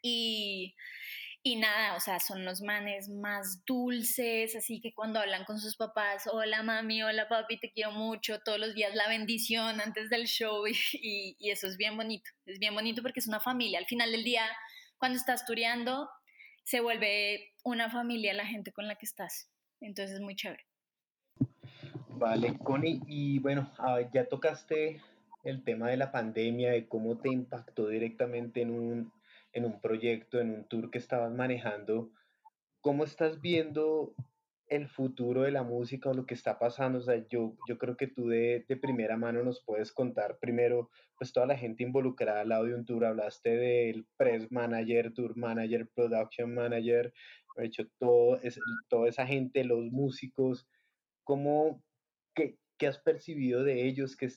Y 0.04 0.76
y 1.44 1.56
nada, 1.56 1.96
o 1.96 2.00
sea, 2.00 2.20
son 2.20 2.46
los 2.46 2.62
manes 2.62 3.10
más 3.10 3.66
dulces, 3.66 4.56
así 4.56 4.80
que 4.80 4.94
cuando 4.94 5.20
hablan 5.20 5.44
con 5.46 5.60
sus 5.60 5.76
papás, 5.76 6.28
hola 6.32 6.62
mami, 6.62 7.02
hola 7.02 7.28
papi, 7.28 7.60
te 7.60 7.72
quiero 7.72 7.92
mucho, 7.92 8.40
todos 8.42 8.60
los 8.60 8.76
días 8.76 8.94
la 8.94 9.08
bendición 9.08 9.82
antes 9.82 10.12
del 10.12 10.28
show 10.28 10.66
y, 10.94 11.36
eso 11.40 11.68
es 11.68 11.78
bien 11.78 11.98
bonito, 11.98 12.30
es 12.46 12.60
bien 12.60 12.76
bonito 12.76 13.02
porque 13.02 13.20
es 13.20 13.28
una 13.28 13.40
familia. 13.40 13.80
Al 13.80 13.88
final 13.88 14.12
del 14.12 14.24
día, 14.24 14.44
cuando 14.98 15.18
estás 15.18 15.46
tureando, 15.46 16.10
se 16.64 16.80
vuelve 16.80 17.54
una 17.64 17.90
familia 17.90 18.34
la 18.36 18.46
gente 18.46 18.72
con 18.72 18.88
la 18.88 18.96
que 18.96 19.08
estás. 19.08 19.50
Entonces 19.80 20.16
es 20.16 20.22
muy 20.22 20.36
chévere. 20.36 20.64
Vale, 22.10 22.56
Connie, 22.60 23.02
y 23.08 23.40
bueno, 23.40 23.74
ah, 23.80 24.00
ya 24.14 24.26
tocaste 24.26 25.02
el 25.44 25.64
tema 25.64 25.90
de 25.90 25.98
la 25.98 26.12
pandemia, 26.12 26.72
de 26.72 26.88
cómo 26.88 27.18
te 27.18 27.30
impactó 27.30 27.88
directamente 27.88 28.62
en 28.62 28.70
un, 28.70 29.12
en 29.54 29.66
un 29.66 29.82
proyecto, 29.82 30.40
en 30.40 30.52
un 30.52 30.68
tour 30.68 30.90
que 30.92 30.98
estabas 30.98 31.32
manejando, 31.32 32.12
¿cómo 32.82 33.04
estás 33.04 33.42
viendo 33.42 34.16
el 34.68 34.88
futuro 34.88 35.42
de 35.42 35.52
la 35.52 35.64
música 35.64 36.10
o 36.10 36.14
lo 36.14 36.26
que 36.26 36.34
está 36.34 36.58
pasando? 36.58 37.00
O 37.00 37.02
sea, 37.02 37.28
yo, 37.30 37.56
yo 37.68 37.78
creo 37.78 37.98
que 37.98 38.08
tú 38.08 38.28
de, 38.28 38.66
de, 38.68 38.78
primera 38.78 39.18
mano 39.18 39.44
nos 39.44 39.64
puedes 39.64 39.92
contar 39.92 40.38
primero, 40.40 40.90
pues 41.18 41.34
toda 41.34 41.46
la 41.46 41.58
gente 41.58 41.84
involucrada 41.84 42.42
al 42.42 42.50
lado 42.50 42.66
de 42.66 42.76
un 42.76 42.86
tour, 42.86 43.06
hablaste 43.06 43.50
del 43.50 44.08
press 44.18 44.52
manager, 44.52 45.14
tour 45.14 45.36
manager, 45.36 45.90
production 45.94 46.54
manager, 46.54 47.14
de 47.58 47.66
hecho, 47.66 47.84
todo 48.00 48.40
es, 48.42 48.60
toda 48.90 49.10
esa 49.10 49.26
gente, 49.26 49.64
los 49.64 49.92
músicos, 49.92 50.68
¿cómo, 51.24 51.84
qué, 52.36 52.58
qué 52.78 52.88
has 52.88 53.00
percibido 53.00 53.64
de 53.64 53.86
ellos? 53.88 54.16
¿Qué, 54.16 54.30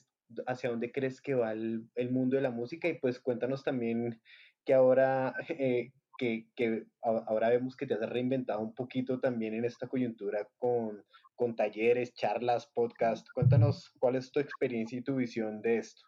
¿Hacia 0.47 0.69
dónde 0.69 0.91
crees 0.91 1.21
que 1.21 1.35
va 1.35 1.51
el, 1.53 1.89
el 1.95 2.11
mundo 2.11 2.35
de 2.35 2.41
la 2.41 2.51
música? 2.51 2.87
Y 2.87 2.99
pues 2.99 3.19
cuéntanos 3.19 3.63
también 3.63 4.21
que 4.65 4.73
ahora, 4.73 5.33
eh, 5.49 5.91
que, 6.17 6.47
que, 6.55 6.85
ahora 7.01 7.49
vemos 7.49 7.75
que 7.75 7.85
te 7.85 7.93
has 7.93 8.09
reinventado 8.09 8.61
un 8.61 8.73
poquito 8.73 9.19
también 9.19 9.53
en 9.53 9.65
esta 9.65 9.87
coyuntura 9.87 10.47
con, 10.57 11.05
con 11.35 11.55
talleres, 11.55 12.13
charlas, 12.13 12.67
podcast. 12.67 13.27
Cuéntanos 13.33 13.91
cuál 13.99 14.15
es 14.15 14.31
tu 14.31 14.39
experiencia 14.39 14.97
y 14.97 15.03
tu 15.03 15.15
visión 15.15 15.61
de 15.61 15.77
esto. 15.77 16.03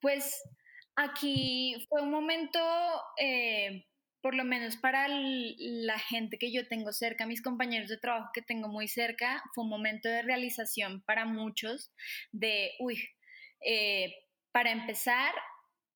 Pues 0.00 0.42
aquí 0.96 1.86
fue 1.88 2.02
un 2.02 2.10
momento, 2.10 2.58
eh, 3.18 3.86
por 4.20 4.34
lo 4.34 4.44
menos 4.44 4.76
para 4.76 5.08
la 5.08 5.98
gente 5.98 6.38
que 6.38 6.52
yo 6.52 6.66
tengo 6.68 6.92
cerca, 6.92 7.26
mis 7.26 7.42
compañeros 7.42 7.88
de 7.88 7.98
trabajo 7.98 8.30
que 8.32 8.42
tengo 8.42 8.68
muy 8.68 8.88
cerca, 8.88 9.42
fue 9.54 9.64
un 9.64 9.70
momento 9.70 10.08
de 10.08 10.22
realización 10.22 11.02
para 11.02 11.24
muchos 11.24 11.92
de, 12.30 12.72
uy, 12.80 12.98
eh, 13.64 14.12
para 14.52 14.70
empezar, 14.70 15.32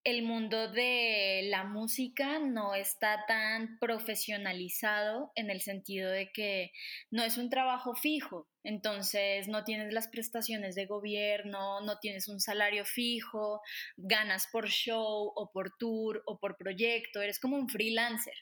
el 0.06 0.22
mundo 0.22 0.68
de 0.70 1.48
la 1.50 1.64
música 1.64 2.38
no 2.38 2.76
está 2.76 3.24
tan 3.26 3.76
profesionalizado 3.80 5.32
en 5.34 5.50
el 5.50 5.60
sentido 5.60 6.08
de 6.12 6.30
que 6.32 6.70
no 7.10 7.24
es 7.24 7.36
un 7.38 7.50
trabajo 7.50 7.96
fijo, 7.96 8.48
entonces 8.62 9.48
no 9.48 9.64
tienes 9.64 9.92
las 9.92 10.06
prestaciones 10.06 10.76
de 10.76 10.86
gobierno, 10.86 11.80
no 11.80 11.98
tienes 11.98 12.28
un 12.28 12.38
salario 12.38 12.84
fijo, 12.84 13.60
ganas 13.96 14.46
por 14.52 14.68
show 14.68 15.32
o 15.34 15.50
por 15.52 15.72
tour 15.76 16.22
o 16.26 16.38
por 16.38 16.56
proyecto, 16.56 17.20
eres 17.20 17.40
como 17.40 17.56
un 17.56 17.68
freelancer. 17.68 18.34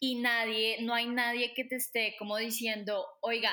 Y 0.00 0.16
nadie, 0.16 0.78
no 0.82 0.92
hay 0.92 1.06
nadie 1.06 1.54
que 1.54 1.64
te 1.64 1.76
esté 1.76 2.16
como 2.18 2.36
diciendo, 2.36 3.06
oiga, 3.20 3.52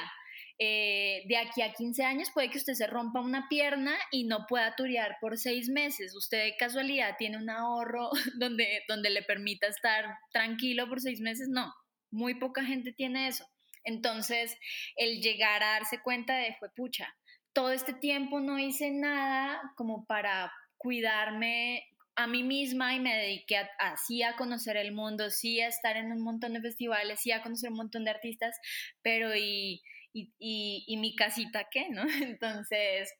eh, 0.60 1.24
de 1.28 1.38
aquí 1.38 1.62
a 1.62 1.74
15 1.74 2.04
años 2.04 2.30
puede 2.34 2.50
que 2.50 2.58
usted 2.58 2.74
se 2.74 2.88
rompa 2.88 3.22
una 3.22 3.48
pierna 3.50 3.96
y 4.12 4.26
no 4.26 4.46
pueda 4.48 4.76
turear 4.76 5.18
por 5.20 5.38
seis 5.38 5.70
meses. 5.70 6.16
Usted 6.16 6.44
de 6.44 6.58
casualidad 6.58 7.16
tiene 7.18 7.38
un 7.38 7.50
ahorro 7.50 8.10
donde, 8.40 8.84
donde 8.88 9.10
le 9.10 9.24
permita 9.24 9.68
estar 9.68 10.06
tranquilo 10.32 10.88
por 10.88 11.02
seis 11.02 11.20
meses. 11.22 11.48
No, 11.50 11.74
muy 12.12 12.36
poca 12.36 12.64
gente 12.64 12.94
tiene 12.94 13.28
eso. 13.28 13.46
Entonces, 13.84 14.58
el 14.96 15.22
llegar 15.22 15.64
a 15.64 15.72
darse 15.72 16.02
cuenta 16.02 16.38
de, 16.38 16.56
fue 16.58 16.70
pucha, 16.74 17.14
todo 17.52 17.72
este 17.72 17.94
tiempo 17.94 18.40
no 18.40 18.58
hice 18.60 18.92
nada 18.92 19.62
como 19.76 20.06
para 20.06 20.52
cuidarme 20.78 21.84
a 22.16 22.28
mí 22.28 22.44
misma 22.44 22.96
y 22.96 23.00
me 23.00 23.16
dediqué 23.16 23.58
así 23.80 24.22
a, 24.24 24.36
conocer 24.36 24.78
el 24.78 24.92
mundo, 24.92 25.30
sí 25.32 25.60
a 25.62 25.68
estar 25.68 25.98
en 25.98 26.12
un 26.12 26.22
montón 26.22 26.54
de 26.54 26.62
festivales, 26.62 27.22
sí 27.22 27.32
a 27.32 27.42
conocer 27.42 27.72
un 27.72 27.78
montón 27.78 28.06
de 28.06 28.12
artistas, 28.12 28.56
pero 29.02 29.36
y 29.36 29.82
y, 30.14 30.98
mi 30.98 31.16
casita 31.16 31.68
qué, 31.72 31.90
¿no? 31.90 32.04
Entonces, 32.22 33.14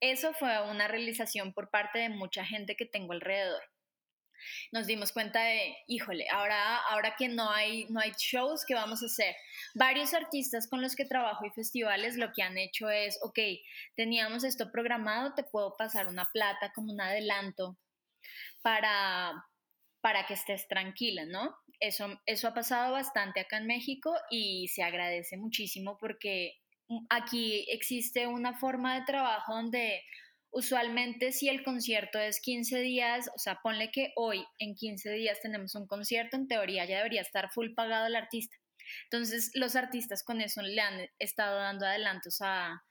eso 0.00 0.32
fue 0.34 0.60
una 0.70 0.88
realización 0.88 1.52
por 1.52 1.70
parte 1.70 1.98
de 1.98 2.08
mucha 2.08 2.44
gente 2.44 2.76
que 2.76 2.86
tengo 2.86 3.12
alrededor. 3.12 3.62
nos 4.72 4.86
dimos 4.86 5.12
cuenta 5.12 5.42
de, 5.42 5.76
híjole, 5.86 6.26
ahora, 6.30 6.78
ahora 6.88 7.14
que 7.16 7.28
no 7.28 7.50
hay, 7.50 7.86
no 7.90 8.00
hay 8.00 8.12
shows, 8.16 8.64
¿qué 8.66 8.74
vamos 8.74 9.02
a 9.02 9.06
hacer? 9.06 9.34
Varios 9.74 10.14
artistas 10.14 10.68
con 10.68 10.80
los 10.80 10.96
que 10.96 11.04
trabajo 11.04 11.44
y 11.46 11.50
festivales 11.50 12.16
lo 12.16 12.32
que 12.32 12.42
han 12.42 12.56
hecho 12.58 12.88
es, 12.88 13.18
ok, 13.22 13.38
teníamos 13.96 14.44
esto 14.44 14.70
programado, 14.72 15.34
te 15.34 15.44
puedo 15.44 15.76
pasar 15.76 16.08
una 16.08 16.30
plata 16.32 16.72
como 16.74 16.92
un 16.92 17.00
adelanto 17.00 17.78
para, 18.62 19.44
para 20.00 20.26
que 20.26 20.34
estés 20.34 20.66
tranquila, 20.68 21.24
¿no? 21.26 21.54
Eso, 21.78 22.20
eso 22.26 22.48
ha 22.48 22.54
pasado 22.54 22.92
bastante 22.92 23.40
acá 23.40 23.58
en 23.58 23.66
México 23.66 24.14
y 24.30 24.68
se 24.68 24.82
agradece 24.82 25.36
muchísimo 25.36 25.96
porque 25.98 26.54
aquí 27.08 27.66
existe 27.68 28.26
una 28.26 28.58
forma 28.58 28.98
de 28.98 29.06
trabajo 29.06 29.54
donde 29.54 30.02
usualmente 30.50 31.32
si 31.32 31.48
el 31.48 31.62
concierto 31.62 32.18
es 32.18 32.40
15 32.40 32.80
días, 32.80 33.30
o 33.34 33.38
sea, 33.38 33.60
ponle 33.62 33.90
que 33.90 34.12
hoy 34.16 34.44
en 34.58 34.74
15 34.74 35.10
días 35.12 35.38
tenemos 35.40 35.74
un 35.74 35.86
concierto, 35.86 36.36
en 36.36 36.48
teoría 36.48 36.84
ya 36.84 36.98
debería 36.98 37.22
estar 37.22 37.50
full 37.52 37.74
pagado 37.74 38.06
el 38.06 38.16
artista. 38.16 38.56
Entonces, 39.04 39.52
los 39.54 39.76
artistas 39.76 40.24
con 40.24 40.40
eso 40.40 40.62
le 40.62 40.80
han 40.80 41.08
estado 41.18 41.58
dando 41.58 41.86
adelantos 41.86 42.38
a, 42.40 42.82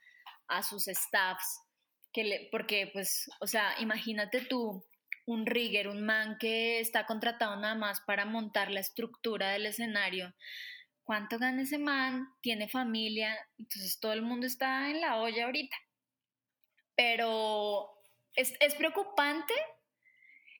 a 0.48 0.62
sus 0.62 0.84
staffs, 0.84 1.60
que 2.12 2.24
le, 2.24 2.48
porque 2.50 2.88
pues, 2.92 3.28
o 3.40 3.46
sea, 3.46 3.74
imagínate 3.80 4.40
tú 4.40 4.84
un 5.30 5.46
rigger, 5.46 5.86
un 5.86 6.02
man 6.04 6.38
que 6.38 6.80
está 6.80 7.06
contratado 7.06 7.54
nada 7.56 7.76
más 7.76 8.00
para 8.00 8.24
montar 8.24 8.70
la 8.70 8.80
estructura 8.80 9.50
del 9.50 9.66
escenario. 9.66 10.34
¿Cuánto 11.04 11.38
gana 11.38 11.62
ese 11.62 11.78
man? 11.78 12.28
Tiene 12.40 12.68
familia, 12.68 13.36
entonces 13.56 14.00
todo 14.00 14.12
el 14.12 14.22
mundo 14.22 14.46
está 14.46 14.90
en 14.90 15.00
la 15.00 15.18
olla 15.18 15.44
ahorita. 15.44 15.76
Pero 16.96 17.90
es, 18.34 18.74
preocupante 18.76 19.54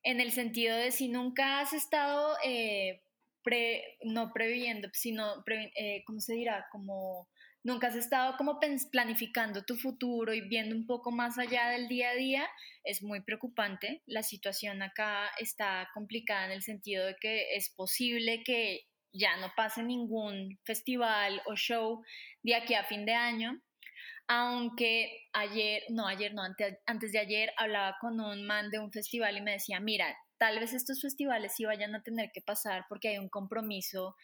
en 0.05 0.21
el 0.21 0.31
sentido 0.31 0.77
de 0.77 0.93
si 0.93 1.09
nunca 1.09 1.61
has 1.61 1.73
estado, 1.73 2.37
eh, 2.45 3.03
no 4.05 4.33
previendo, 4.33 4.89
sino, 4.93 5.45
eh, 5.49 6.05
¿cómo 6.07 6.21
se 6.21 6.35
dirá? 6.35 6.69
Como 6.71 7.29
nunca 7.62 7.88
has 7.88 7.96
estado 7.96 8.37
como 8.37 8.59
planificando 8.90 9.64
tu 9.64 9.77
futuro 9.77 10.33
y 10.33 10.40
viendo 10.40 10.75
un 10.75 10.87
poco 10.87 11.11
más 11.11 11.38
allá 11.38 11.68
del 11.68 11.88
día 11.88 12.11
a 12.11 12.14
día, 12.14 12.49
es 12.85 13.03
muy 13.03 13.20
preocupante. 13.23 14.03
La 14.07 14.23
situación 14.23 14.83
acá 14.83 15.29
está 15.38 15.88
complicada 15.94 16.46
en 16.46 16.53
el 16.53 16.62
sentido 16.62 17.07
de 17.07 17.16
que 17.20 17.55
es 17.57 17.70
posible 17.70 18.42
que 18.44 18.87
ya 19.12 19.37
no 19.38 19.53
pase 19.57 19.83
ningún 19.83 20.59
festival 20.64 21.42
o 21.46 21.57
show 21.57 22.03
de 22.42 22.55
aquí 22.55 22.75
a 22.75 22.85
fin 22.85 23.05
de 23.05 23.14
año. 23.14 23.61
Aunque 24.29 25.29
ayer, 25.33 25.83
no 25.90 26.07
ayer, 26.07 26.33
no, 26.35 26.42
antes, 26.42 26.79
antes 26.87 27.11
de 27.11 27.18
ayer 27.18 27.53
hablaba 27.57 27.96
con 28.01 28.20
un 28.20 28.46
man 28.46 28.70
de 28.70 28.79
un 28.79 28.92
festival 28.92 29.37
y 29.37 29.40
me 29.40 29.53
decía, 29.53 29.81
mira, 29.81 30.16
tal 30.38 30.61
vez 30.61 30.73
estos 30.73 31.03
festivales 31.03 31.55
sí 31.57 31.64
vayan 31.64 31.94
a 31.96 32.03
tener 32.03 32.31
que 32.33 32.40
pasar 32.40 32.87
porque 32.88 33.09
hay 33.09 33.18
un 33.18 33.29
compromiso 33.29 34.16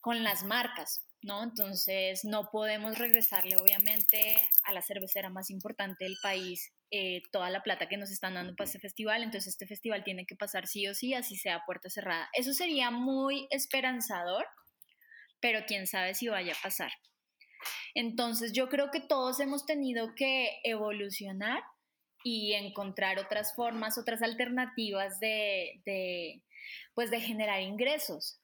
con 0.00 0.22
las 0.22 0.44
marcas, 0.44 1.09
¿no? 1.22 1.42
Entonces 1.42 2.24
no 2.24 2.50
podemos 2.50 2.98
regresarle 2.98 3.56
obviamente 3.56 4.36
a 4.64 4.72
la 4.72 4.82
cervecera 4.82 5.28
más 5.28 5.50
importante 5.50 6.04
del 6.04 6.16
país 6.22 6.72
eh, 6.90 7.22
toda 7.30 7.50
la 7.50 7.62
plata 7.62 7.88
que 7.88 7.96
nos 7.96 8.10
están 8.10 8.34
dando 8.34 8.56
para 8.56 8.66
este 8.66 8.80
festival, 8.80 9.22
entonces 9.22 9.52
este 9.52 9.66
festival 9.66 10.02
tiene 10.02 10.26
que 10.26 10.34
pasar 10.34 10.66
sí 10.66 10.88
o 10.88 10.94
sí, 10.94 11.14
así 11.14 11.36
sea 11.36 11.64
puerta 11.64 11.88
cerrada. 11.88 12.28
Eso 12.32 12.52
sería 12.52 12.90
muy 12.90 13.46
esperanzador, 13.50 14.44
pero 15.40 15.60
quién 15.66 15.86
sabe 15.86 16.14
si 16.14 16.28
vaya 16.28 16.52
a 16.52 16.62
pasar. 16.62 16.90
Entonces 17.94 18.52
yo 18.52 18.68
creo 18.68 18.90
que 18.90 19.00
todos 19.00 19.38
hemos 19.38 19.66
tenido 19.66 20.14
que 20.16 20.60
evolucionar 20.64 21.62
y 22.24 22.54
encontrar 22.54 23.18
otras 23.18 23.54
formas, 23.54 23.96
otras 23.96 24.22
alternativas 24.22 25.20
de, 25.20 25.80
de 25.84 26.42
pues 26.94 27.10
de 27.10 27.20
generar 27.20 27.62
ingresos. 27.62 28.40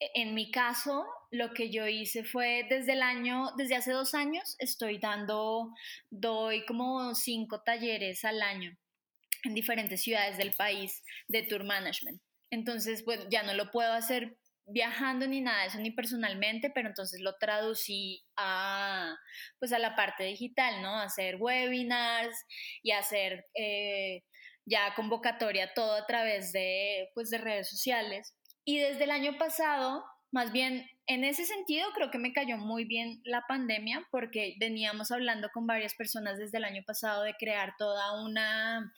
E, 0.00 0.10
en 0.14 0.34
mi 0.34 0.50
caso, 0.50 1.06
lo 1.30 1.52
que 1.54 1.70
yo 1.70 1.86
hice 1.86 2.24
fue 2.24 2.66
desde 2.68 2.92
el 2.92 3.02
año, 3.02 3.50
desde 3.56 3.76
hace 3.76 3.92
dos 3.92 4.14
años, 4.14 4.56
estoy 4.58 4.98
dando, 4.98 5.72
doy 6.10 6.64
como 6.66 7.14
cinco 7.14 7.62
talleres 7.62 8.24
al 8.24 8.42
año 8.42 8.76
en 9.44 9.54
diferentes 9.54 10.02
ciudades 10.02 10.36
del 10.36 10.52
país 10.52 11.02
de 11.28 11.42
tour 11.42 11.64
management. 11.64 12.20
Entonces, 12.50 13.02
pues 13.04 13.20
ya 13.30 13.42
no 13.42 13.54
lo 13.54 13.70
puedo 13.70 13.92
hacer 13.92 14.36
viajando 14.66 15.26
ni 15.26 15.40
nada 15.40 15.62
de 15.62 15.68
eso, 15.68 15.78
ni 15.78 15.90
personalmente, 15.90 16.70
pero 16.70 16.88
entonces 16.88 17.20
lo 17.20 17.36
traducí 17.38 18.24
a, 18.36 19.16
pues 19.58 19.72
a 19.72 19.78
la 19.78 19.96
parte 19.96 20.24
digital, 20.24 20.82
¿no? 20.82 20.96
hacer 20.96 21.36
webinars 21.36 22.36
y 22.82 22.92
hacer 22.92 23.46
eh, 23.54 24.22
ya 24.64 24.94
convocatoria 24.94 25.72
todo 25.74 25.94
a 25.94 26.06
través 26.06 26.52
de, 26.52 27.10
pues, 27.14 27.30
de 27.30 27.38
redes 27.38 27.68
sociales. 27.68 28.34
Y 28.64 28.78
desde 28.78 29.04
el 29.04 29.10
año 29.10 29.38
pasado, 29.38 30.04
más 30.30 30.52
bien 30.52 30.86
en 31.10 31.24
ese 31.24 31.44
sentido, 31.44 31.88
creo 31.92 32.12
que 32.12 32.20
me 32.20 32.32
cayó 32.32 32.56
muy 32.56 32.84
bien 32.84 33.20
la 33.24 33.42
pandemia 33.48 34.06
porque 34.12 34.54
veníamos 34.60 35.10
hablando 35.10 35.48
con 35.52 35.66
varias 35.66 35.94
personas 35.94 36.38
desde 36.38 36.58
el 36.58 36.64
año 36.64 36.84
pasado 36.86 37.24
de 37.24 37.34
crear 37.34 37.74
toda 37.76 38.22
una, 38.22 38.94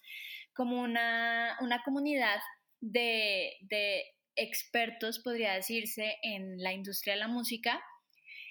como 0.52 0.82
una, 0.82 1.56
una 1.62 1.82
comunidad 1.82 2.38
de, 2.82 3.54
de 3.62 4.04
expertos, 4.36 5.20
podría 5.20 5.54
decirse, 5.54 6.16
en 6.22 6.58
la 6.58 6.74
industria 6.74 7.14
de 7.14 7.20
la 7.20 7.28
música 7.28 7.82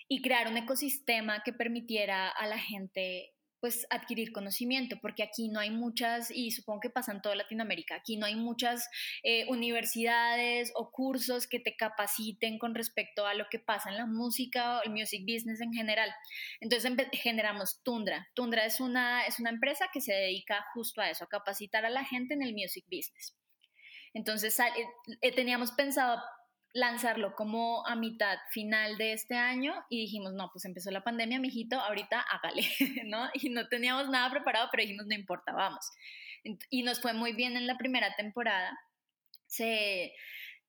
y 0.07 0.23
crear 0.23 0.47
un 0.47 0.57
ecosistema 0.57 1.43
que 1.43 1.53
permitiera 1.53 2.29
a 2.29 2.47
la 2.47 2.57
gente 2.57 3.29
pues 3.61 3.85
adquirir 3.91 4.31
conocimiento, 4.31 4.97
porque 4.99 5.21
aquí 5.21 5.47
no 5.47 5.59
hay 5.59 5.69
muchas, 5.69 6.31
y 6.31 6.49
supongo 6.51 6.81
que 6.81 6.89
pasa 6.89 7.11
en 7.11 7.21
toda 7.21 7.35
Latinoamérica, 7.35 7.95
aquí 7.95 8.17
no 8.17 8.25
hay 8.25 8.35
muchas 8.35 8.89
eh, 9.23 9.45
universidades 9.49 10.71
o 10.75 10.91
cursos 10.91 11.47
que 11.47 11.59
te 11.59 11.75
capaciten 11.75 12.57
con 12.57 12.73
respecto 12.73 13.27
a 13.27 13.35
lo 13.35 13.45
que 13.49 13.59
pasa 13.59 13.91
en 13.91 13.97
la 13.97 14.07
música 14.07 14.79
o 14.79 14.83
el 14.83 14.89
music 14.89 15.21
business 15.21 15.61
en 15.61 15.73
general. 15.73 16.11
Entonces 16.59 16.91
generamos 17.13 17.81
Tundra. 17.83 18.27
Tundra 18.33 18.65
es 18.65 18.81
una, 18.81 19.25
es 19.27 19.39
una 19.39 19.51
empresa 19.51 19.89
que 19.93 20.01
se 20.01 20.13
dedica 20.13 20.65
justo 20.73 21.01
a 21.01 21.09
eso, 21.09 21.23
a 21.25 21.29
capacitar 21.29 21.85
a 21.85 21.89
la 21.89 22.03
gente 22.03 22.33
en 22.33 22.41
el 22.41 22.53
music 22.53 22.85
business. 22.85 23.37
Entonces 24.13 24.57
eh, 25.21 25.31
teníamos 25.33 25.71
pensado 25.71 26.19
lanzarlo 26.73 27.35
como 27.35 27.85
a 27.85 27.95
mitad 27.95 28.37
final 28.51 28.97
de 28.97 29.13
este 29.13 29.35
año 29.35 29.73
y 29.89 30.01
dijimos, 30.01 30.33
no, 30.33 30.49
pues 30.51 30.65
empezó 30.65 30.89
la 30.91 31.03
pandemia, 31.03 31.39
mijito, 31.39 31.79
ahorita 31.79 32.21
hágale, 32.21 32.63
¿no? 33.05 33.29
Y 33.33 33.49
no 33.49 33.67
teníamos 33.67 34.09
nada 34.09 34.29
preparado, 34.29 34.69
pero 34.71 34.81
dijimos, 34.81 35.05
no 35.07 35.15
importa, 35.15 35.51
vamos. 35.51 35.85
Y 36.69 36.83
nos 36.83 37.01
fue 37.01 37.13
muy 37.13 37.33
bien 37.33 37.57
en 37.57 37.67
la 37.67 37.77
primera 37.77 38.15
temporada. 38.15 38.79
Se 39.47 40.13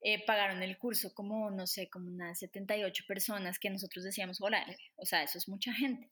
eh, 0.01 0.25
pagaron 0.27 0.63
el 0.63 0.77
curso 0.77 1.15
como, 1.15 1.51
no 1.51 1.67
sé, 1.67 1.89
como 1.89 2.09
unas 2.09 2.41
78 2.41 3.05
personas 3.07 3.59
que 3.59 3.71
nosotros 3.71 4.05
decíamos, 4.05 4.41
hola, 4.41 4.67
o 4.97 5.07
sea, 5.07 5.23
eso 5.23 5.39
es 5.39 5.49
mucha 5.49 5.73
gente. 5.73 6.11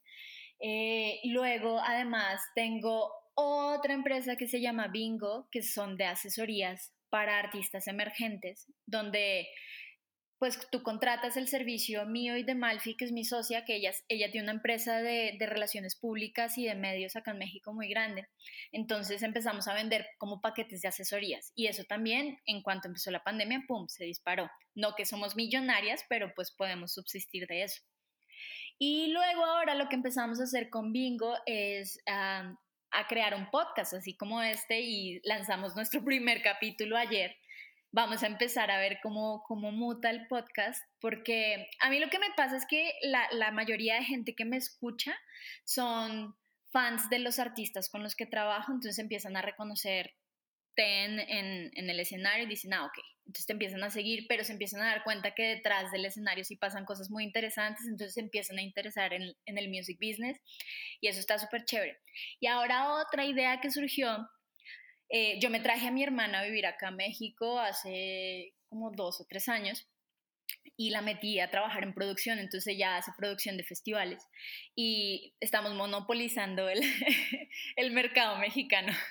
Eh, 0.59 1.19
luego, 1.25 1.81
además, 1.81 2.41
tengo 2.55 3.11
otra 3.33 3.93
empresa 3.93 4.35
que 4.37 4.47
se 4.47 4.61
llama 4.61 4.87
Bingo, 4.87 5.47
que 5.51 5.63
son 5.63 5.97
de 5.97 6.05
asesorías 6.05 6.93
para 7.09 7.39
artistas 7.39 7.87
emergentes, 7.87 8.67
donde 8.85 9.47
pues 10.41 10.59
tú 10.71 10.81
contratas 10.81 11.37
el 11.37 11.47
servicio 11.47 12.03
mío 12.07 12.35
y 12.35 12.41
de 12.41 12.55
Malfi, 12.55 12.97
que 12.97 13.05
es 13.05 13.11
mi 13.11 13.23
socia, 13.23 13.63
que 13.63 13.75
ella, 13.75 13.91
ella 14.07 14.31
tiene 14.31 14.45
una 14.45 14.53
empresa 14.53 14.99
de, 14.99 15.37
relaciones 15.39 15.95
públicas 15.95 16.57
y 16.57 16.65
de 16.65 16.73
medios 16.73 17.15
acá 17.15 17.29
en 17.29 17.37
México 17.37 17.73
muy 17.73 17.87
grande. 17.87 18.27
Entonces 18.71 19.21
empezamos 19.21 19.67
a 19.67 19.75
vender 19.75 20.07
como 20.17 20.41
paquetes 20.41 20.81
de 20.81 20.87
asesorías 20.87 21.51
y 21.53 21.67
eso 21.67 21.83
también, 21.83 22.39
en 22.47 22.63
cuanto 22.63 22.87
empezó 22.87 23.11
la 23.11 23.23
pandemia, 23.23 23.65
¡pum!, 23.67 23.87
se 23.87 24.05
disparó. 24.05 24.49
No 24.73 24.95
que 24.95 25.05
somos 25.05 25.35
millonarias, 25.35 26.03
pero 26.09 26.33
pues 26.35 26.49
podemos 26.51 26.91
subsistir 26.91 27.45
de 27.45 27.61
eso. 27.61 27.83
Y 28.79 29.11
luego 29.11 29.45
ahora 29.45 29.75
lo 29.75 29.89
que 29.89 29.95
empezamos 29.95 30.39
a 30.39 30.45
hacer 30.45 30.71
con 30.71 30.91
Bingo 30.91 31.35
es 31.45 31.99
a 32.07 32.57
crear 33.07 33.35
un 33.35 33.51
podcast 33.51 33.93
así 33.93 34.17
como 34.17 34.41
este 34.41 34.81
y 34.81 35.21
lanzamos 35.23 35.75
nuestro 35.75 36.03
primer 36.03 36.41
capítulo 36.41 36.97
ayer 36.97 37.37
vamos 37.91 38.23
a 38.23 38.27
empezar 38.27 38.71
a 38.71 38.79
ver 38.79 38.99
cómo, 39.01 39.43
cómo 39.47 39.71
muta 39.71 40.09
el 40.09 40.27
podcast, 40.27 40.83
porque 40.99 41.67
a 41.81 41.89
mí 41.89 41.99
lo 41.99 42.09
que 42.09 42.19
me 42.19 42.31
pasa 42.35 42.57
es 42.57 42.65
que 42.65 42.93
la, 43.03 43.27
la 43.31 43.51
mayoría 43.51 43.95
de 43.95 44.05
gente 44.05 44.35
que 44.35 44.45
me 44.45 44.57
escucha 44.57 45.13
son 45.65 46.35
fans 46.71 47.09
de 47.09 47.19
los 47.19 47.39
artistas 47.39 47.89
con 47.89 48.03
los 48.03 48.15
que 48.15 48.25
trabajo, 48.25 48.71
entonces 48.71 48.99
empiezan 48.99 49.35
a 49.35 49.41
reconocer 49.41 50.15
en, 50.81 51.19
en, 51.75 51.89
el 51.89 51.99
escenario 51.99 52.45
y 52.45 52.49
dicen, 52.49 52.73
ah, 52.73 52.85
ok, 52.85 52.97
entonces 53.25 53.45
te 53.45 53.53
empiezan 53.53 53.83
a 53.83 53.89
seguir, 53.89 54.25
pero 54.27 54.43
se 54.43 54.53
empiezan 54.53 54.81
a 54.81 54.87
dar 54.87 55.03
cuenta 55.03 55.33
que 55.33 55.43
detrás 55.43 55.91
del 55.91 56.05
escenario 56.05 56.43
sí 56.43 56.55
pasan 56.55 56.85
cosas 56.85 57.09
muy 57.09 57.23
interesantes, 57.23 57.85
entonces 57.85 58.13
se 58.13 58.21
empiezan 58.21 58.57
a 58.57 58.61
interesar 58.61 59.13
en, 59.13 59.33
en 59.45 59.57
el 59.57 59.69
music 59.69 59.97
business 60.01 60.39
y 60.99 61.07
eso 61.07 61.19
está 61.19 61.37
súper 61.37 61.65
chévere. 61.65 61.99
Y 62.39 62.47
ahora 62.47 62.93
otra 62.95 63.25
idea 63.25 63.59
que 63.61 63.69
surgió 63.69 64.27
eh, 65.11 65.39
yo 65.39 65.49
me 65.49 65.59
traje 65.59 65.87
a 65.87 65.91
mi 65.91 66.03
hermana 66.03 66.39
a 66.39 66.43
vivir 66.43 66.65
acá 66.65 66.87
a 66.87 66.91
México 66.91 67.59
hace 67.59 68.53
como 68.69 68.91
dos 68.91 69.19
o 69.19 69.25
tres 69.27 69.49
años 69.49 69.87
y 70.77 70.89
la 70.89 71.01
metí 71.01 71.39
a 71.39 71.51
trabajar 71.51 71.83
en 71.83 71.93
producción, 71.93 72.39
entonces 72.39 72.75
ella 72.75 72.97
hace 72.97 73.11
producción 73.17 73.57
de 73.57 73.63
festivales 73.63 74.23
y 74.75 75.35
estamos 75.39 75.73
monopolizando 75.75 76.69
el, 76.69 76.81
el 77.75 77.91
mercado 77.91 78.37
mexicano. 78.37 78.93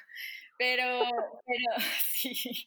Pero, 0.58 1.00
pero, 1.46 1.64
sí, 2.12 2.66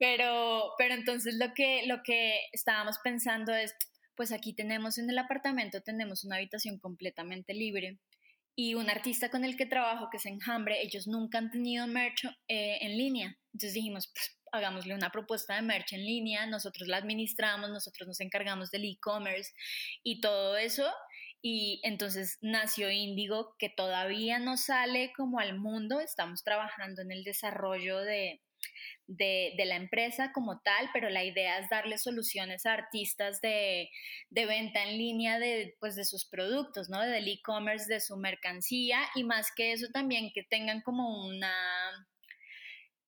pero, 0.00 0.72
pero 0.76 0.94
entonces 0.94 1.36
lo 1.36 1.54
que, 1.54 1.86
lo 1.86 2.02
que 2.02 2.40
estábamos 2.50 2.98
pensando 3.04 3.54
es, 3.54 3.72
pues 4.16 4.32
aquí 4.32 4.52
tenemos 4.52 4.98
en 4.98 5.08
el 5.08 5.16
apartamento, 5.16 5.80
tenemos 5.80 6.24
una 6.24 6.34
habitación 6.34 6.80
completamente 6.80 7.54
libre 7.54 8.00
y 8.56 8.74
un 8.74 8.90
artista 8.90 9.30
con 9.30 9.44
el 9.44 9.56
que 9.56 9.66
trabajo, 9.66 10.08
que 10.10 10.18
es 10.18 10.26
Enjambre, 10.26 10.82
ellos 10.82 11.06
nunca 11.06 11.38
han 11.38 11.50
tenido 11.50 11.86
merch 11.86 12.24
eh, 12.48 12.78
en 12.80 12.96
línea. 12.96 13.36
Entonces 13.52 13.74
dijimos, 13.74 14.10
pues 14.12 14.36
hagámosle 14.52 14.94
una 14.94 15.10
propuesta 15.10 15.54
de 15.54 15.62
merch 15.62 15.92
en 15.92 16.04
línea, 16.04 16.46
nosotros 16.46 16.88
la 16.88 16.98
administramos, 16.98 17.70
nosotros 17.70 18.06
nos 18.08 18.20
encargamos 18.20 18.70
del 18.70 18.84
e-commerce 18.84 19.52
y 20.02 20.20
todo 20.20 20.56
eso. 20.56 20.90
Y 21.42 21.80
entonces 21.84 22.36
nació 22.42 22.90
Índigo, 22.90 23.54
que 23.58 23.70
todavía 23.70 24.38
no 24.38 24.56
sale 24.56 25.12
como 25.16 25.38
al 25.38 25.58
mundo, 25.58 26.00
estamos 26.00 26.42
trabajando 26.42 27.00
en 27.00 27.12
el 27.12 27.24
desarrollo 27.24 27.98
de, 28.00 28.42
de, 29.06 29.54
la 29.66 29.76
empresa 29.76 30.32
como 30.32 30.60
tal, 30.60 30.88
pero 30.92 31.10
la 31.10 31.24
idea 31.24 31.58
es 31.58 31.68
darle 31.68 31.98
soluciones 31.98 32.66
a 32.66 32.74
artistas 32.74 33.40
de, 33.40 33.90
de 34.30 34.46
venta 34.46 34.82
en 34.84 34.98
línea 34.98 35.38
de, 35.38 35.76
pues, 35.80 35.96
de 35.96 36.04
sus 36.04 36.24
productos, 36.24 36.88
¿no? 36.88 37.00
Del 37.00 37.28
e-commerce, 37.28 37.92
de 37.92 38.00
su 38.00 38.16
mercancía 38.16 39.00
y 39.14 39.24
más 39.24 39.48
que 39.54 39.72
eso 39.72 39.88
también 39.92 40.30
que 40.34 40.44
tengan 40.44 40.80
como 40.82 41.26
una 41.26 41.52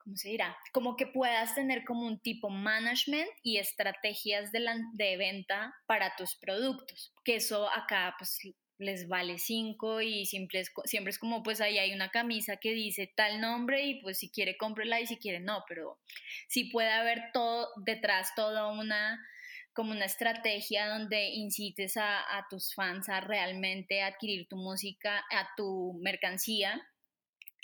¿cómo 0.03 0.17
se 0.17 0.31
dirá? 0.31 0.57
Como 0.73 0.97
que 0.97 1.07
puedas 1.07 1.55
tener 1.55 1.85
como 1.85 2.07
un 2.07 2.19
tipo 2.19 2.51
management 2.51 3.29
y 3.43 3.59
estrategias 3.59 4.51
de, 4.53 4.61
la, 4.61 4.77
de 4.95 5.17
venta 5.17 5.75
para 5.87 6.17
tus 6.17 6.35
productos, 6.37 7.15
que 7.25 7.37
eso 7.37 7.71
acá 7.71 8.15
pues 8.19 8.39
les 8.79 9.09
vale 9.09 9.39
cinco 9.39 10.01
y 10.01 10.27
siempre 10.27 10.61
es, 10.61 10.73
siempre 10.85 11.11
es 11.11 11.19
como 11.19 11.43
pues 11.43 11.61
ahí 11.61 11.79
hay 11.79 11.93
una 11.93 12.11
camisa 12.11 12.57
que 12.57 12.73
dice 12.73 13.13
tal 13.15 13.41
nombre 13.41 13.85
y 13.85 14.01
pues 14.03 14.19
si 14.19 14.31
quiere 14.31 14.57
cómprela 14.57 15.01
y 15.01 15.07
si 15.07 15.19
quiere 15.19 15.41
no, 15.41 15.65
pero 15.69 15.99
sí 16.49 16.65
puede 16.65 16.91
haber 16.91 17.31
todo 17.33 17.69
detrás 17.85 18.35
toda 18.35 18.73
una 18.73 19.21
como 19.73 19.93
una 19.93 20.05
estrategia 20.05 20.89
donde 20.89 21.31
incites 21.31 21.97
a, 21.97 22.47
tus 22.51 22.75
fans 22.75 23.09
a 23.09 23.21
realmente 23.21 24.03
adquirir 24.03 24.47
tu 24.49 24.57
música, 24.57 25.25
a 25.31 25.49
tu 25.57 25.99
mercancía 26.03 26.87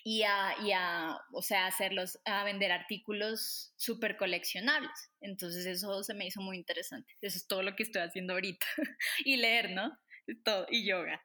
y 0.04 0.22
a, 0.22 0.54
y 0.62 0.72
a, 0.72 1.18
o 1.32 1.42
sea, 1.42 1.66
hacerlos, 1.66 2.18
a 2.24 2.44
vender 2.44 2.72
artículos 2.72 3.74
súper 3.76 4.16
coleccionables. 4.16 5.10
Entonces 5.20 5.66
eso 5.66 6.02
se 6.02 6.14
me 6.14 6.26
hizo 6.26 6.40
muy 6.40 6.56
interesante. 6.56 7.12
Eso 7.20 7.36
es 7.36 7.46
todo 7.46 7.62
lo 7.62 7.76
que 7.76 7.82
estoy 7.82 8.02
haciendo 8.02 8.32
ahorita. 8.32 8.66
y 9.24 9.36
leer, 9.36 9.72
¿no? 9.72 9.92
Todo, 10.44 10.66
y 10.70 10.86
yoga. 10.86 11.22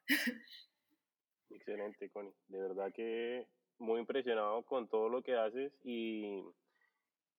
Excelente, 1.49 2.09
Connie. 2.09 2.33
De 2.47 2.61
verdad 2.61 2.91
que 2.93 3.47
muy 3.79 3.99
impresionado 3.99 4.63
con 4.63 4.87
todo 4.87 5.09
lo 5.09 5.21
que 5.21 5.35
haces 5.35 5.73
y, 5.83 6.41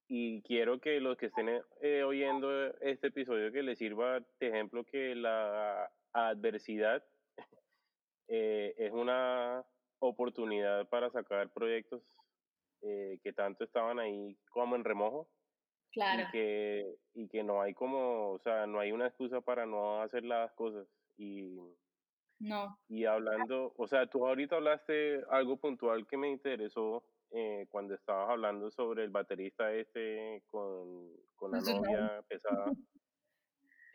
y 0.08 0.42
quiero 0.42 0.78
que 0.80 1.00
los 1.00 1.16
que 1.16 1.26
estén 1.26 1.48
eh, 1.80 2.02
oyendo 2.02 2.66
este 2.80 3.08
episodio 3.08 3.52
que 3.52 3.62
les 3.62 3.78
sirva 3.78 4.20
de 4.40 4.48
ejemplo 4.48 4.84
que 4.84 5.14
la 5.14 5.90
adversidad 6.12 7.02
eh, 8.28 8.74
es 8.76 8.92
una 8.92 9.64
oportunidad 10.00 10.88
para 10.88 11.10
sacar 11.10 11.50
proyectos 11.50 12.02
eh, 12.82 13.18
que 13.22 13.32
tanto 13.32 13.64
estaban 13.64 13.98
ahí 13.98 14.36
como 14.50 14.76
en 14.76 14.84
remojo. 14.84 15.28
Claro. 15.92 16.24
Y 16.28 16.32
que, 16.32 16.96
y 17.14 17.28
que 17.28 17.44
no 17.44 17.62
hay 17.62 17.72
como, 17.72 18.32
o 18.32 18.38
sea, 18.40 18.66
no 18.66 18.80
hay 18.80 18.90
una 18.90 19.06
excusa 19.06 19.40
para 19.40 19.64
no 19.64 20.02
hacer 20.02 20.24
las 20.24 20.52
cosas. 20.52 20.86
Y, 21.16 21.58
no. 22.40 22.78
Y 22.88 23.04
hablando, 23.04 23.72
o 23.76 23.86
sea, 23.86 24.06
tú 24.06 24.26
ahorita 24.26 24.56
hablaste 24.56 25.22
algo 25.30 25.56
puntual 25.56 26.06
que 26.06 26.16
me 26.16 26.28
interesó 26.28 27.04
eh, 27.30 27.66
cuando 27.70 27.94
estabas 27.94 28.30
hablando 28.30 28.70
sobre 28.70 29.04
el 29.04 29.10
baterista 29.10 29.72
este 29.72 30.42
con, 30.46 31.10
con 31.36 31.52
la 31.52 31.60
novia 31.60 32.22
pesada. 32.28 32.66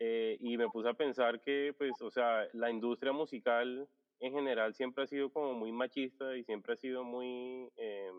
Eh, 0.02 0.38
y 0.40 0.56
me 0.56 0.66
puse 0.70 0.88
a 0.88 0.94
pensar 0.94 1.42
que, 1.42 1.74
pues, 1.76 1.92
o 2.00 2.10
sea, 2.10 2.48
la 2.54 2.70
industria 2.70 3.12
musical 3.12 3.86
en 4.18 4.32
general 4.32 4.74
siempre 4.74 5.04
ha 5.04 5.06
sido 5.06 5.30
como 5.30 5.52
muy 5.52 5.72
machista 5.72 6.34
y 6.38 6.42
siempre 6.42 6.72
ha 6.72 6.76
sido 6.76 7.04
muy, 7.04 7.70
eh, 7.76 8.10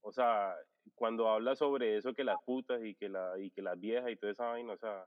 o 0.00 0.12
sea, 0.12 0.54
cuando 0.94 1.28
habla 1.28 1.56
sobre 1.56 1.98
eso 1.98 2.14
que 2.14 2.24
las 2.24 2.42
putas 2.42 2.82
y 2.82 2.94
que, 2.94 3.10
la, 3.10 3.38
y 3.38 3.50
que 3.50 3.60
las 3.60 3.78
viejas 3.78 4.10
y 4.10 4.16
toda 4.16 4.32
esa 4.32 4.46
vaina, 4.46 4.72
o 4.72 4.78
sea, 4.78 5.04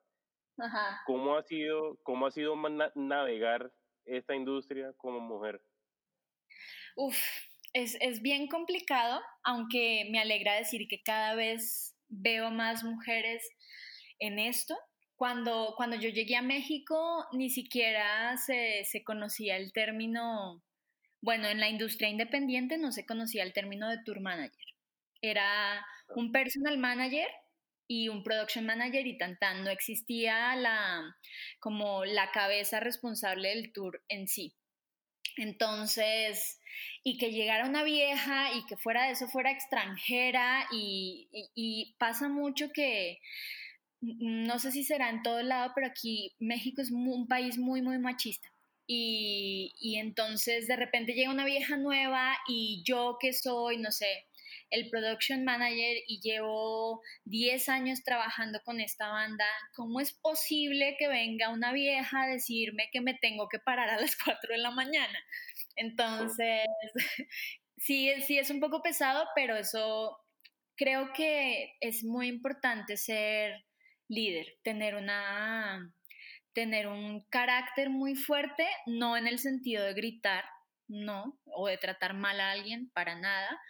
¿cómo 1.06 1.36
ha 1.36 1.44
sido, 1.44 1.98
cómo 2.04 2.28
ha 2.28 2.32
sido 2.32 2.56
navegar 2.96 3.72
esta 4.06 4.36
industria 4.36 4.94
como 4.98 5.20
mujer? 5.20 5.62
Uf, 6.96 7.18
es, 7.74 7.98
es 8.02 8.22
bien 8.22 8.48
complicado, 8.48 9.22
aunque 9.44 10.08
me 10.12 10.20
alegra 10.20 10.56
decir 10.56 10.88
que 10.90 11.02
cada 11.02 11.36
vez 11.36 11.96
veo 12.08 12.52
más 12.52 12.84
mujeres 12.84 13.48
en 14.20 14.40
esto 14.40 14.76
cuando, 15.20 15.74
cuando 15.76 15.98
yo 15.98 16.10
llegué 16.10 16.38
a 16.38 16.42
México, 16.42 17.26
ni 17.34 17.50
siquiera 17.50 18.38
se, 18.38 18.86
se 18.86 19.04
conocía 19.04 19.58
el 19.58 19.74
término, 19.74 20.64
bueno, 21.20 21.50
en 21.50 21.60
la 21.60 21.68
industria 21.68 22.08
independiente 22.08 22.78
no 22.78 22.94
se 22.94 23.06
conocía 23.06 23.44
el 23.44 23.52
término 23.52 23.90
de 23.90 24.02
tour 24.06 24.22
manager. 24.22 24.66
Era 25.22 25.86
un 26.16 26.32
personal 26.32 26.78
manager 26.78 27.28
y 27.90 28.08
un 28.08 28.24
production 28.24 28.68
manager 28.68 29.08
y 29.08 29.18
tan 29.18 29.38
tan 29.40 29.64
no 29.64 29.72
existía 29.72 30.56
la 30.56 31.18
como 31.60 32.06
la 32.06 32.32
cabeza 32.32 32.80
responsable 32.80 33.50
del 33.50 33.74
tour 33.74 34.04
en 34.08 34.28
sí. 34.28 34.56
Entonces, 35.38 36.60
y 37.04 37.18
que 37.18 37.32
llegara 37.32 37.68
una 37.68 37.84
vieja 37.84 38.54
y 38.54 38.66
que 38.68 38.78
fuera 38.78 39.06
de 39.06 39.14
eso 39.14 39.28
fuera 39.28 39.52
extranjera 39.52 40.68
y, 40.72 41.96
pasa 41.98 42.30
mucho 42.30 42.72
que 42.72 43.20
no 44.02 44.60
sé 44.60 44.72
si 44.72 44.84
será 44.84 45.10
en 45.10 45.24
todo 45.24 45.42
lado, 45.42 45.72
pero 45.74 45.88
aquí 45.88 46.36
México 46.40 46.82
es 46.82 46.92
un 46.92 47.28
país 47.28 47.58
muy, 47.58 47.82
muy 47.82 47.98
machista. 47.98 48.54
Y, 48.86 49.74
y, 49.80 49.98
entonces 49.98 50.68
de 50.68 50.76
repente 50.76 51.14
llega 51.14 51.32
una 51.32 51.46
vieja 51.46 51.78
nueva 51.78 52.38
y 52.48 52.84
yo 52.86 53.18
que 53.20 53.34
soy, 53.34 53.78
no 53.78 53.92
sé, 53.92 54.29
el 54.70 54.90
production 54.90 55.44
manager 55.44 55.98
y 56.08 56.20
llevo 56.22 57.02
10 57.26 57.70
años 57.70 58.04
trabajando 58.04 58.60
con 58.64 58.80
esta 58.80 59.10
banda, 59.10 59.46
¿cómo 59.76 60.00
es 60.00 60.14
posible 60.14 60.96
que 60.98 61.08
venga 61.08 61.50
una 61.50 61.72
vieja 61.72 62.24
a 62.24 62.28
decirme 62.28 62.90
que 62.92 63.02
me 63.02 63.14
tengo 63.16 63.48
que 63.50 63.60
parar 63.60 63.90
a 63.90 64.00
las 64.00 64.16
4 64.24 64.54
de 64.54 64.60
la 64.60 64.72
mañana? 64.72 65.20
Entonces, 65.76 66.66
sí, 67.78 68.12
sí 68.26 68.38
es 68.38 68.50
un 68.50 68.60
poco 68.60 68.82
pesado, 68.82 69.28
pero 69.36 69.56
eso 69.56 70.18
creo 70.76 71.12
que 71.14 71.76
es 71.82 72.04
muy 72.04 72.28
importante 72.28 72.98
ser 72.98 73.66
líder, 74.08 74.58
tener 74.64 74.96
una 74.96 75.94
tener 76.54 76.88
un 76.88 77.22
carácter 77.30 77.90
muy 77.90 78.16
fuerte, 78.16 78.68
no 78.86 79.16
en 79.16 79.28
el 79.28 79.40
sentido 79.40 79.84
de 79.86 79.94
gritar, 79.94 80.44
no, 80.88 81.40
o 81.46 81.68
de 81.68 81.78
tratar 81.78 82.16
mal 82.16 82.40
a 82.40 82.52
alguien, 82.52 82.90
para 82.94 83.16
nada, 83.16 83.62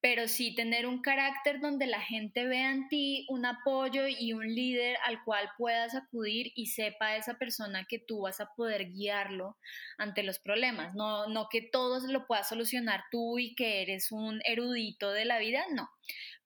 pero 0.00 0.28
sí 0.28 0.54
tener 0.54 0.86
un 0.86 1.02
carácter 1.02 1.60
donde 1.60 1.86
la 1.86 2.00
gente 2.00 2.46
vea 2.46 2.70
en 2.70 2.88
ti 2.88 3.26
un 3.28 3.44
apoyo 3.44 4.06
y 4.06 4.32
un 4.32 4.46
líder 4.46 4.96
al 5.04 5.24
cual 5.24 5.50
puedas 5.58 5.94
acudir 5.94 6.52
y 6.54 6.66
sepa 6.66 7.16
esa 7.16 7.34
persona 7.34 7.84
que 7.88 7.98
tú 7.98 8.22
vas 8.22 8.40
a 8.40 8.52
poder 8.54 8.90
guiarlo 8.92 9.56
ante 9.96 10.22
los 10.22 10.38
problemas, 10.38 10.94
no, 10.94 11.26
no 11.26 11.48
que 11.50 11.62
todo 11.62 12.00
lo 12.06 12.26
puedas 12.26 12.48
solucionar 12.48 13.02
tú 13.10 13.38
y 13.38 13.54
que 13.54 13.82
eres 13.82 14.12
un 14.12 14.40
erudito 14.44 15.10
de 15.10 15.24
la 15.24 15.38
vida, 15.38 15.64
no, 15.72 15.88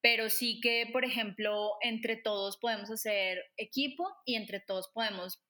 pero 0.01 0.31
sí 0.31 0.61
que, 0.61 0.89
por 0.93 1.05
ejemplo, 1.05 1.73
entre 1.81 2.17
todos 2.17 2.57
podemos 2.57 2.91
hacer 2.91 3.39
equipo 3.57 4.09
y 4.25 4.37
entre 4.37 4.61
todos 4.61 4.89
podemos 4.95 5.41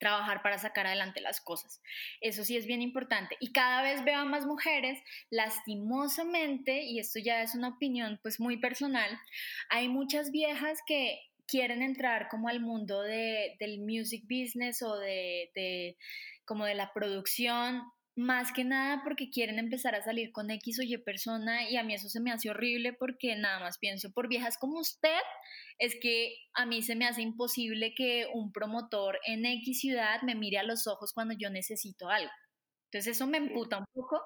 trabajar 0.00 0.42
para 0.42 0.58
sacar 0.58 0.88
adelante 0.88 1.20
las 1.20 1.40
cosas. 1.40 1.80
Eso 2.20 2.42
sí 2.42 2.56
es 2.56 2.66
bien 2.66 2.82
importante. 2.82 3.36
Y 3.38 3.52
cada 3.52 3.82
vez 3.82 4.02
veo 4.02 4.18
a 4.18 4.24
más 4.24 4.46
mujeres, 4.46 5.00
lastimosamente, 5.30 6.82
y 6.82 6.98
esto 6.98 7.20
ya 7.20 7.42
es 7.42 7.54
una 7.54 7.68
opinión 7.68 8.18
pues 8.22 8.40
muy 8.40 8.56
personal, 8.56 9.16
hay 9.68 9.88
muchas 9.88 10.32
viejas 10.32 10.80
que 10.84 11.20
quieren 11.46 11.82
entrar 11.82 12.28
como 12.28 12.48
al 12.48 12.60
mundo 12.60 13.02
de, 13.02 13.56
del 13.60 13.80
music 13.80 14.24
business 14.24 14.82
o 14.82 14.96
de, 14.96 15.50
de 15.54 15.96
como 16.44 16.64
de 16.64 16.74
la 16.74 16.92
producción 16.92 17.82
más 18.16 18.52
que 18.52 18.64
nada 18.64 19.02
porque 19.04 19.30
quieren 19.30 19.58
empezar 19.58 19.94
a 19.94 20.02
salir 20.02 20.32
con 20.32 20.50
X 20.50 20.80
o 20.80 20.82
Y 20.82 20.96
persona 20.98 21.68
y 21.68 21.76
a 21.76 21.82
mí 21.82 21.94
eso 21.94 22.08
se 22.08 22.20
me 22.20 22.32
hace 22.32 22.50
horrible 22.50 22.92
porque 22.92 23.36
nada 23.36 23.60
más 23.60 23.78
pienso 23.78 24.12
por 24.12 24.28
viejas 24.28 24.58
como 24.58 24.78
usted, 24.78 25.20
es 25.78 25.96
que 26.00 26.34
a 26.54 26.66
mí 26.66 26.82
se 26.82 26.96
me 26.96 27.06
hace 27.06 27.22
imposible 27.22 27.94
que 27.94 28.26
un 28.34 28.52
promotor 28.52 29.18
en 29.26 29.46
X 29.46 29.80
ciudad 29.80 30.20
me 30.22 30.34
mire 30.34 30.58
a 30.58 30.62
los 30.62 30.86
ojos 30.86 31.12
cuando 31.12 31.34
yo 31.38 31.50
necesito 31.50 32.08
algo. 32.08 32.30
Entonces 32.90 33.16
eso 33.16 33.26
me 33.26 33.38
emputa 33.38 33.78
un 33.78 33.86
poco, 33.94 34.20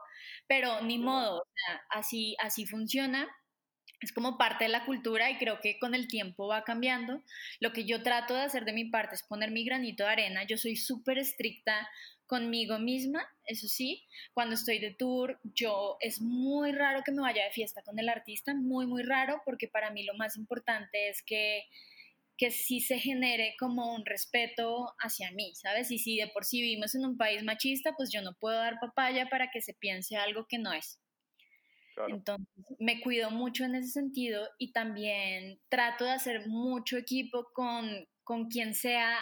pero 0.48 0.80
ni 0.80 0.98
modo, 0.98 1.44
así, 1.90 2.34
así 2.40 2.66
funciona. 2.66 3.28
Es 4.00 4.12
como 4.12 4.36
parte 4.38 4.64
de 4.64 4.70
la 4.70 4.84
cultura 4.86 5.30
y 5.30 5.38
creo 5.38 5.60
que 5.60 5.78
con 5.78 5.94
el 5.94 6.08
tiempo 6.08 6.48
va 6.48 6.64
cambiando. 6.64 7.22
Lo 7.60 7.72
que 7.72 7.84
yo 7.84 8.02
trato 8.02 8.34
de 8.34 8.40
hacer 8.40 8.64
de 8.64 8.72
mi 8.72 8.86
parte 8.86 9.14
es 9.14 9.22
poner 9.22 9.50
mi 9.50 9.64
granito 9.64 10.04
de 10.04 10.10
arena. 10.10 10.44
Yo 10.44 10.56
soy 10.56 10.76
súper 10.76 11.18
estricta 11.18 11.88
conmigo 12.26 12.78
misma, 12.78 13.22
eso 13.46 13.68
sí, 13.68 14.06
cuando 14.32 14.54
estoy 14.54 14.78
de 14.78 14.94
tour, 14.94 15.38
yo 15.42 15.96
es 16.00 16.20
muy 16.20 16.72
raro 16.72 17.02
que 17.04 17.12
me 17.12 17.22
vaya 17.22 17.44
de 17.44 17.50
fiesta 17.50 17.82
con 17.82 17.98
el 17.98 18.08
artista, 18.08 18.54
muy, 18.54 18.86
muy 18.86 19.02
raro, 19.02 19.42
porque 19.44 19.68
para 19.68 19.90
mí 19.90 20.04
lo 20.04 20.14
más 20.14 20.36
importante 20.36 21.08
es 21.08 21.22
que 21.22 21.64
que 22.36 22.50
sí 22.50 22.80
se 22.80 22.98
genere 22.98 23.54
como 23.58 23.94
un 23.94 24.04
respeto 24.04 24.92
hacia 24.98 25.30
mí, 25.32 25.54
¿sabes? 25.54 25.90
Y 25.90 25.98
si 25.98 26.16
de 26.16 26.28
por 26.28 26.44
sí 26.44 26.60
vivimos 26.60 26.94
en 26.94 27.04
un 27.04 27.16
país 27.16 27.44
machista, 27.44 27.94
pues 27.96 28.10
yo 28.12 28.22
no 28.22 28.34
puedo 28.34 28.56
dar 28.56 28.78
papaya 28.80 29.28
para 29.28 29.50
que 29.50 29.60
se 29.60 29.74
piense 29.74 30.16
algo 30.16 30.46
que 30.48 30.58
no 30.58 30.72
es. 30.72 30.98
Entonces, 32.08 32.48
me 32.80 33.00
cuido 33.00 33.30
mucho 33.30 33.64
en 33.64 33.76
ese 33.76 33.88
sentido 33.88 34.48
y 34.58 34.72
también 34.72 35.60
trato 35.68 36.04
de 36.04 36.10
hacer 36.10 36.48
mucho 36.48 36.96
equipo 36.96 37.46
con, 37.54 38.08
con 38.24 38.48
quien 38.48 38.74
sea 38.74 39.16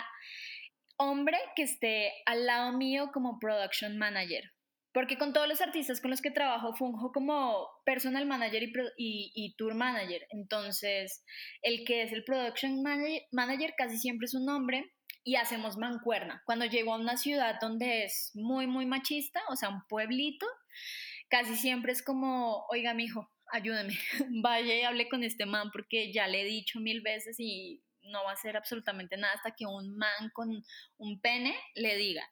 hombre 1.03 1.39
que 1.57 1.63
esté 1.63 2.13
al 2.27 2.47
lado 2.47 2.73
mío 2.77 3.11
como 3.13 3.39
production 3.39 3.99
manager. 3.99 4.53
Porque 4.93 5.17
con 5.17 5.33
todos 5.33 5.49
los 5.49 5.63
artistas 5.63 6.01
con 6.01 6.11
los 6.11 6.21
que 6.21 6.31
trabajo 6.31 6.75
funjo 6.75 7.13
como 7.13 7.67
personal 7.85 8.27
manager 8.27 8.63
y, 8.97 9.55
tour 9.57 9.75
manager. 9.75 10.27
Entonces, 10.31 11.25
el 11.63 11.85
que 11.85 12.03
es 12.03 12.13
el 12.13 12.25
production 12.25 12.83
manager, 12.83 13.75
casi 13.77 13.97
siempre 13.97 14.27
es 14.27 14.35
un 14.35 14.49
hombre 14.51 14.93
y 15.25 15.37
hacemos 15.37 15.79
mancuerna. 15.79 16.43
Cuando 16.45 16.67
llego 16.67 16.93
a 16.93 16.99
una 16.99 17.17
ciudad 17.17 17.57
donde 17.61 18.05
es 18.05 18.33
muy, 18.35 18.67
muy 18.67 18.85
machista, 18.85 19.41
o 19.49 19.57
sea, 19.57 19.71
un 19.71 19.83
pueblito, 19.89 20.47
casi 21.29 21.57
siempre 21.57 21.93
es 21.93 22.03
como, 22.03 22.67
oiga, 22.69 22.93
mijo, 22.93 23.31
ayúdeme, 23.51 23.95
vaya 24.43 24.75
y 24.75 24.83
hable 24.83 25.09
con 25.09 25.23
este 25.25 25.47
man 25.47 25.71
porque 25.73 26.13
ya 26.13 26.27
le 26.27 26.43
he 26.43 26.45
dicho 26.45 26.81
mil 26.81 27.01
veces 27.01 27.37
y 27.39 27.83
no 28.05 28.25
va 28.25 28.31
a 28.31 28.35
hacer 28.35 28.57
absolutamente 28.57 29.17
nada 29.17 29.35
hasta 29.35 29.53
que 29.53 29.67
un 29.67 29.97
man 29.97 30.31
con 30.33 30.63
un 30.99 31.21
pene 31.21 31.57
le 31.75 31.97
diga. 31.97 32.29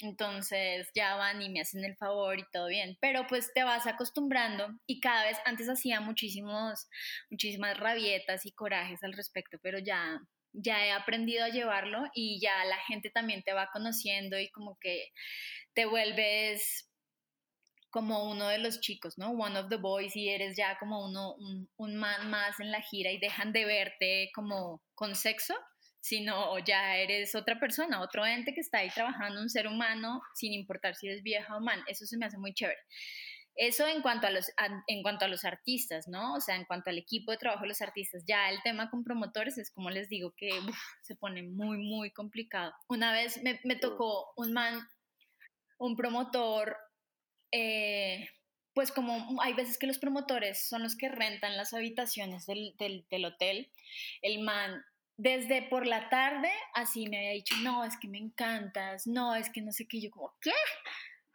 Entonces 0.00 0.90
ya 0.94 1.16
van 1.16 1.40
y 1.40 1.48
me 1.48 1.60
hacen 1.60 1.84
el 1.84 1.96
favor 1.96 2.38
y 2.38 2.44
todo 2.52 2.68
bien, 2.68 2.98
pero 3.00 3.26
pues 3.26 3.50
te 3.54 3.64
vas 3.64 3.86
acostumbrando 3.86 4.68
y 4.86 5.00
cada 5.00 5.24
vez 5.24 5.38
antes 5.46 5.68
hacía 5.70 6.00
muchísimos, 6.00 6.86
muchísimas 7.30 7.78
rabietas 7.78 8.44
y 8.44 8.52
corajes 8.52 9.02
al 9.04 9.14
respecto, 9.14 9.58
pero 9.62 9.78
ya, 9.78 10.20
ya 10.52 10.84
he 10.84 10.92
aprendido 10.92 11.44
a 11.44 11.48
llevarlo 11.48 12.04
y 12.14 12.38
ya 12.40 12.62
la 12.66 12.76
gente 12.86 13.10
también 13.10 13.42
te 13.42 13.54
va 13.54 13.70
conociendo 13.72 14.38
y 14.38 14.50
como 14.50 14.76
que 14.78 15.12
te 15.72 15.86
vuelves 15.86 16.90
como 17.96 18.30
uno 18.30 18.48
de 18.48 18.58
los 18.58 18.80
chicos, 18.80 19.16
¿no? 19.16 19.30
One 19.30 19.58
of 19.58 19.70
the 19.70 19.76
boys 19.76 20.14
y 20.16 20.28
eres 20.28 20.54
ya 20.54 20.76
como 20.78 21.02
uno, 21.02 21.34
un, 21.36 21.66
un 21.78 21.96
man 21.96 22.28
más 22.28 22.60
en 22.60 22.70
la 22.70 22.82
gira 22.82 23.10
y 23.10 23.18
dejan 23.18 23.54
de 23.54 23.64
verte 23.64 24.30
como 24.34 24.82
con 24.94 25.16
sexo 25.16 25.54
sino 26.02 26.58
ya 26.58 26.98
eres 26.98 27.34
otra 27.34 27.58
persona, 27.58 28.02
otro 28.02 28.26
ente 28.26 28.52
que 28.52 28.60
está 28.60 28.78
ahí 28.78 28.90
trabajando, 28.90 29.40
un 29.40 29.48
ser 29.48 29.66
humano, 29.66 30.20
sin 30.34 30.52
importar 30.52 30.94
si 30.94 31.08
eres 31.08 31.22
vieja 31.22 31.56
o 31.56 31.60
man. 31.60 31.82
Eso 31.88 32.04
se 32.04 32.18
me 32.18 32.26
hace 32.26 32.36
muy 32.36 32.52
chévere. 32.52 32.78
Eso 33.56 33.88
en 33.88 34.02
cuanto 34.02 34.26
a 34.26 34.30
los, 34.30 34.52
en 34.86 35.02
cuanto 35.02 35.24
a 35.24 35.28
los 35.28 35.46
artistas, 35.46 36.06
¿no? 36.06 36.34
O 36.34 36.40
sea, 36.42 36.54
en 36.54 36.66
cuanto 36.66 36.90
al 36.90 36.98
equipo 36.98 37.32
de 37.32 37.38
trabajo 37.38 37.62
de 37.62 37.68
los 37.68 37.80
artistas. 37.80 38.22
Ya 38.28 38.50
el 38.50 38.62
tema 38.62 38.90
con 38.90 39.04
promotores 39.04 39.56
es 39.56 39.72
como 39.72 39.88
les 39.88 40.10
digo 40.10 40.34
que 40.36 40.50
se 41.02 41.16
pone 41.16 41.42
muy, 41.42 41.78
muy 41.78 42.12
complicado. 42.12 42.74
Una 42.88 43.10
vez 43.12 43.42
me, 43.42 43.58
me 43.64 43.74
tocó 43.74 44.32
un 44.36 44.52
man, 44.52 44.86
un 45.78 45.96
promotor, 45.96 46.76
eh, 47.56 48.28
pues 48.74 48.92
como 48.92 49.40
hay 49.40 49.54
veces 49.54 49.78
que 49.78 49.86
los 49.86 49.98
promotores 49.98 50.68
son 50.68 50.82
los 50.82 50.96
que 50.96 51.08
rentan 51.08 51.56
las 51.56 51.72
habitaciones 51.72 52.44
del, 52.44 53.24
hotel, 53.24 53.72
el 54.20 54.40
man 54.40 54.84
desde 55.16 55.62
por 55.62 55.86
la 55.86 56.10
tarde 56.10 56.50
así 56.74 57.08
me 57.08 57.16
había 57.16 57.30
dicho, 57.30 57.54
no, 57.62 57.84
es 57.84 57.96
que 57.98 58.08
me 58.08 58.18
encantas, 58.18 59.06
no, 59.06 59.34
es 59.34 59.48
que 59.48 59.62
no 59.62 59.72
sé 59.72 59.88
qué, 59.88 60.02
yo 60.02 60.10
como, 60.10 60.34
¿qué? 60.42 60.52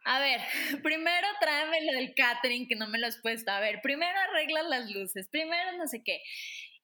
A 0.04 0.20
ver, 0.20 0.40
primero 0.84 1.26
tráeme 1.40 1.84
lo 1.84 1.98
del 1.98 2.14
catering 2.14 2.68
que 2.68 2.76
no 2.76 2.86
me 2.88 2.98
lo 2.98 3.08
has 3.08 3.18
puesto, 3.20 3.50
a 3.50 3.58
ver, 3.58 3.80
primero 3.82 4.16
arreglas 4.20 4.66
las 4.68 4.88
luces, 4.92 5.28
primero 5.28 5.76
no 5.76 5.88
sé 5.88 6.04
qué. 6.04 6.22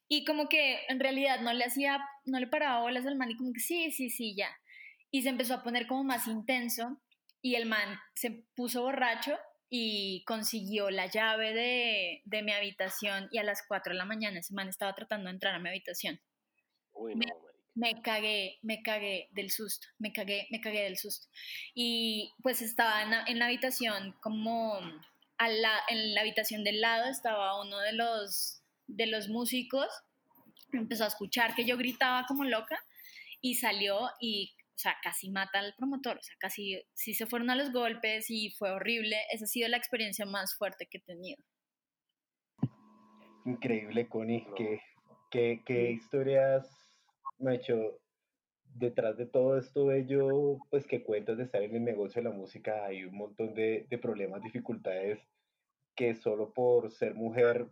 Y 0.08 0.24
como 0.24 0.48
que 0.48 0.80
en 0.88 0.98
realidad 0.98 1.40
no 1.40 1.52
le 1.52 1.64
hacía, 1.64 2.00
no 2.24 2.40
le 2.40 2.48
paraba 2.48 2.80
bolas 2.80 3.06
al 3.06 3.16
man 3.16 3.30
y 3.30 3.36
como 3.36 3.52
que 3.52 3.60
sí, 3.60 3.92
sí, 3.92 4.10
sí, 4.10 4.34
ya. 4.34 4.50
Y 5.12 5.22
se 5.22 5.28
empezó 5.28 5.54
a 5.54 5.62
poner 5.62 5.86
como 5.86 6.02
más 6.02 6.26
intenso 6.26 7.00
y 7.42 7.54
el 7.54 7.66
man 7.66 7.98
se 8.14 8.30
puso 8.54 8.82
borracho 8.82 9.36
y 9.70 10.24
consiguió 10.24 10.90
la 10.90 11.06
llave 11.06 11.52
de, 11.52 12.22
de 12.24 12.42
mi 12.42 12.52
habitación 12.52 13.28
y 13.30 13.38
a 13.38 13.44
las 13.44 13.62
4 13.66 13.92
de 13.92 13.98
la 13.98 14.04
mañana 14.04 14.40
ese 14.40 14.54
man 14.54 14.68
estaba 14.68 14.94
tratando 14.94 15.26
de 15.26 15.34
entrar 15.34 15.54
a 15.54 15.58
mi 15.58 15.68
habitación 15.68 16.20
me, 17.74 18.02
cagué, 18.02 18.58
me 18.62 18.82
cagué 18.82 19.28
del 19.32 19.50
susto, 19.50 19.86
me 19.98 20.12
cagué, 20.12 20.46
me 20.50 20.60
cagué 20.60 20.82
del 20.82 20.98
susto. 20.98 21.28
Y 21.74 22.32
pues 22.42 22.62
estaba 22.62 23.02
en 23.26 23.38
la, 23.38 23.46
habitación 23.46 24.14
como 24.20 24.78
a 25.38 25.48
la, 25.48 25.72
en 25.88 26.14
la 26.14 26.22
habitación 26.22 26.64
del 26.64 26.80
lado 26.80 27.08
estaba 27.08 27.60
uno 27.60 27.78
de 27.78 27.92
los, 27.92 28.62
de 28.86 29.06
los 29.06 29.28
músicos, 29.28 29.86
empezó 30.72 31.04
a 31.04 31.08
escuchar 31.08 31.54
que 31.54 31.64
yo 31.64 31.76
gritaba 31.76 32.26
como 32.26 32.44
loca 32.44 32.78
y 33.40 33.54
salió 33.54 34.10
y, 34.20 34.54
o 34.78 34.80
sea, 34.80 34.96
casi 35.02 35.28
mata 35.28 35.58
al 35.58 35.74
promotor, 35.76 36.18
o 36.18 36.22
sea, 36.22 36.36
casi, 36.38 36.80
sí 36.94 37.12
se 37.12 37.26
fueron 37.26 37.50
a 37.50 37.56
los 37.56 37.72
golpes 37.72 38.26
y 38.28 38.50
fue 38.50 38.70
horrible. 38.70 39.16
Esa 39.32 39.44
ha 39.44 39.48
sido 39.48 39.68
la 39.68 39.76
experiencia 39.76 40.24
más 40.24 40.56
fuerte 40.56 40.86
que 40.88 40.98
he 40.98 41.00
tenido. 41.00 41.42
Increíble, 43.44 44.08
Connie, 44.08 44.46
qué, 44.56 45.62
qué 45.66 45.90
historias 45.90 46.94
me 47.38 47.50
ha 47.50 47.54
hecho 47.54 47.98
detrás 48.62 49.16
de 49.16 49.26
todo 49.26 49.58
esto 49.58 49.86
bello, 49.86 50.58
pues 50.70 50.86
que 50.86 51.02
cuentas 51.02 51.38
de 51.38 51.44
estar 51.44 51.60
en 51.60 51.74
el 51.74 51.82
negocio 51.82 52.22
de 52.22 52.28
la 52.28 52.34
música, 52.34 52.86
hay 52.86 53.04
un 53.04 53.16
montón 53.16 53.54
de, 53.54 53.84
de 53.90 53.98
problemas, 53.98 54.42
dificultades 54.42 55.18
que 55.96 56.14
solo 56.14 56.52
por 56.54 56.92
ser 56.92 57.16
mujer, 57.16 57.66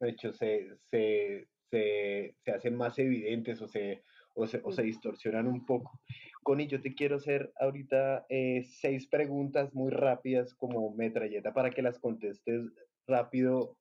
de 0.00 0.10
hecho, 0.10 0.34
se, 0.34 0.76
se, 0.90 1.48
se, 1.70 2.34
se 2.44 2.50
hacen 2.52 2.76
más 2.76 2.98
evidentes 2.98 3.62
o 3.62 3.68
se, 3.68 4.02
o 4.34 4.46
se, 4.46 4.60
o 4.64 4.72
se, 4.72 4.82
distorsionan 4.82 5.46
un 5.46 5.64
poco. 5.66 6.00
Connie, 6.42 6.66
yo 6.66 6.80
te 6.80 6.94
quiero 6.94 7.16
hacer 7.16 7.52
ahorita 7.60 8.26
eh, 8.28 8.64
seis 8.64 9.06
preguntas 9.06 9.74
muy 9.74 9.90
rápidas 9.90 10.54
como 10.54 10.94
metralleta 10.94 11.52
para 11.52 11.70
que 11.70 11.82
las 11.82 11.98
contestes 11.98 12.70
rápido, 13.06 13.76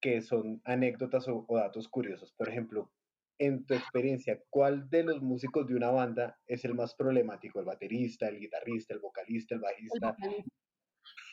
que 0.00 0.20
son 0.20 0.60
anécdotas 0.64 1.28
o, 1.28 1.44
o 1.48 1.56
datos 1.56 1.88
curiosos. 1.88 2.32
Por 2.32 2.48
ejemplo, 2.48 2.90
en 3.38 3.64
tu 3.64 3.74
experiencia, 3.74 4.40
¿cuál 4.50 4.88
de 4.88 5.04
los 5.04 5.20
músicos 5.22 5.66
de 5.66 5.74
una 5.74 5.90
banda 5.90 6.38
es 6.46 6.64
el 6.64 6.74
más 6.74 6.94
problemático? 6.94 7.58
¿El 7.58 7.64
baterista, 7.66 8.28
el 8.28 8.38
guitarrista, 8.38 8.94
el 8.94 9.00
vocalista, 9.00 9.54
el 9.54 9.60
bajista? 9.60 10.16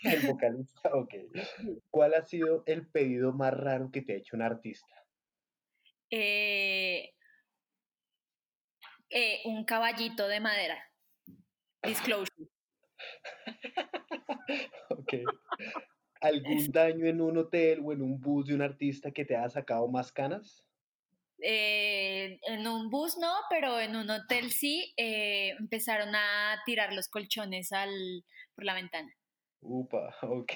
El 0.01 0.27
vocalista, 0.27 0.89
ok. 0.93 1.13
¿Cuál 1.91 2.13
ha 2.13 2.25
sido 2.25 2.63
el 2.65 2.87
pedido 2.87 3.33
más 3.33 3.53
raro 3.53 3.91
que 3.91 4.01
te 4.01 4.13
ha 4.13 4.15
hecho 4.15 4.37
un 4.37 4.41
artista? 4.41 4.95
Eh, 6.09 7.11
eh, 9.09 9.41
un 9.45 9.65
caballito 9.65 10.27
de 10.27 10.39
madera. 10.39 10.83
Disclosure. 11.83 12.49
ok. 14.89 15.13
¿Algún 16.21 16.71
daño 16.71 17.05
en 17.05 17.21
un 17.21 17.37
hotel 17.37 17.81
o 17.83 17.93
en 17.93 18.01
un 18.01 18.19
bus 18.19 18.47
de 18.47 18.55
un 18.55 18.61
artista 18.61 19.11
que 19.11 19.25
te 19.25 19.37
haya 19.37 19.49
sacado 19.49 19.87
más 19.87 20.11
canas? 20.11 20.65
Eh, 21.41 22.39
en 22.43 22.67
un 22.67 22.89
bus 22.89 23.17
no, 23.17 23.31
pero 23.49 23.79
en 23.79 23.95
un 23.95 24.09
hotel 24.09 24.51
sí, 24.51 24.93
eh, 24.97 25.51
empezaron 25.57 26.13
a 26.13 26.61
tirar 26.65 26.93
los 26.93 27.07
colchones 27.07 27.71
al, 27.71 28.25
por 28.55 28.65
la 28.65 28.73
ventana. 28.73 29.13
Upa, 29.61 30.15
ok. 30.21 30.51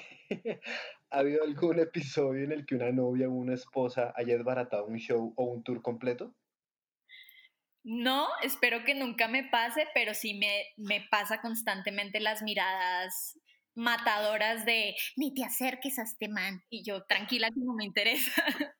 ¿Ha 1.10 1.18
habido 1.18 1.44
algún 1.44 1.78
episodio 1.78 2.44
en 2.44 2.52
el 2.52 2.66
que 2.66 2.74
una 2.74 2.92
novia 2.92 3.28
o 3.28 3.32
una 3.32 3.54
esposa 3.54 4.12
haya 4.16 4.36
desbaratado 4.36 4.86
un 4.86 4.98
show 4.98 5.32
o 5.36 5.44
un 5.44 5.62
tour 5.62 5.80
completo? 5.80 6.34
No, 7.84 8.28
espero 8.42 8.82
que 8.84 8.94
nunca 8.94 9.28
me 9.28 9.44
pase, 9.44 9.86
pero 9.94 10.14
sí 10.14 10.34
me, 10.34 10.64
me 10.76 11.06
pasa 11.10 11.40
constantemente 11.40 12.18
las 12.18 12.42
miradas 12.42 13.38
matadoras 13.74 14.64
de 14.64 14.94
ni 15.16 15.34
te 15.34 15.44
acerques 15.44 15.98
a 15.98 16.02
este 16.02 16.28
man. 16.28 16.62
Y 16.70 16.82
yo, 16.82 17.04
tranquila, 17.04 17.48
que 17.48 17.60
no 17.60 17.74
me 17.74 17.84
interesa. 17.84 18.32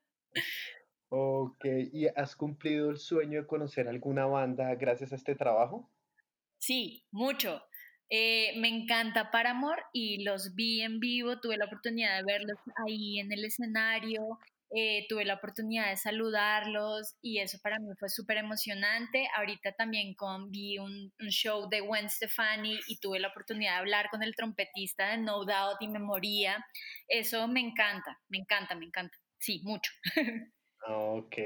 Ok, 1.17 1.65
¿y 1.93 2.09
has 2.09 2.35
cumplido 2.35 2.91
el 2.91 2.99
sueño 2.99 3.43
de 3.43 3.47
conocer 3.47 3.87
alguna 3.87 4.27
banda 4.27 4.75
gracias 4.75 5.13
a 5.13 5.15
este 5.15 5.37
trabajo? 5.37 5.89
Sí, 6.59 7.05
mucho. 7.13 7.63
Eh, 8.11 8.59
me 8.59 8.69
encanta 8.69 9.31
Paramore 9.31 9.83
y 9.93 10.25
los 10.25 10.57
vi 10.57 10.81
en 10.81 10.99
vivo, 10.99 11.39
tuve 11.41 11.57
la 11.57 11.67
oportunidad 11.67 12.17
de 12.17 12.25
verlos 12.25 12.59
ahí 12.85 13.21
en 13.21 13.33
el 13.33 13.45
escenario, 13.45 14.41
eh, 14.77 15.07
tuve 15.09 15.25
la 15.25 15.35
oportunidad 15.35 15.89
de 15.89 15.97
saludarlos 15.97 17.17
y 17.23 17.39
eso 17.39 17.59
para 17.63 17.79
mí 17.79 17.89
fue 17.99 18.09
súper 18.09 18.39
emocionante. 18.39 19.29
Ahorita 19.37 19.73
también 19.73 20.15
con, 20.15 20.51
vi 20.51 20.79
un, 20.79 21.13
un, 21.19 21.29
show 21.29 21.69
de 21.69 21.81
Gwen 21.81 22.11
Stefani 22.11 22.81
y 22.89 22.99
tuve 22.99 23.21
la 23.21 23.29
oportunidad 23.29 23.75
de 23.75 23.79
hablar 23.79 24.09
con 24.11 24.23
el 24.23 24.35
trompetista 24.35 25.11
de 25.11 25.19
No 25.19 25.45
Doubt 25.45 25.81
y 25.81 25.89
Memoria. 25.89 26.65
Eso 27.07 27.47
me 27.47 27.61
encanta, 27.61 28.21
me 28.29 28.39
encanta, 28.39 28.75
me 28.75 28.87
encanta. 28.87 29.17
Sí, 29.39 29.61
mucho. 29.65 29.93
Ok. 30.87 31.37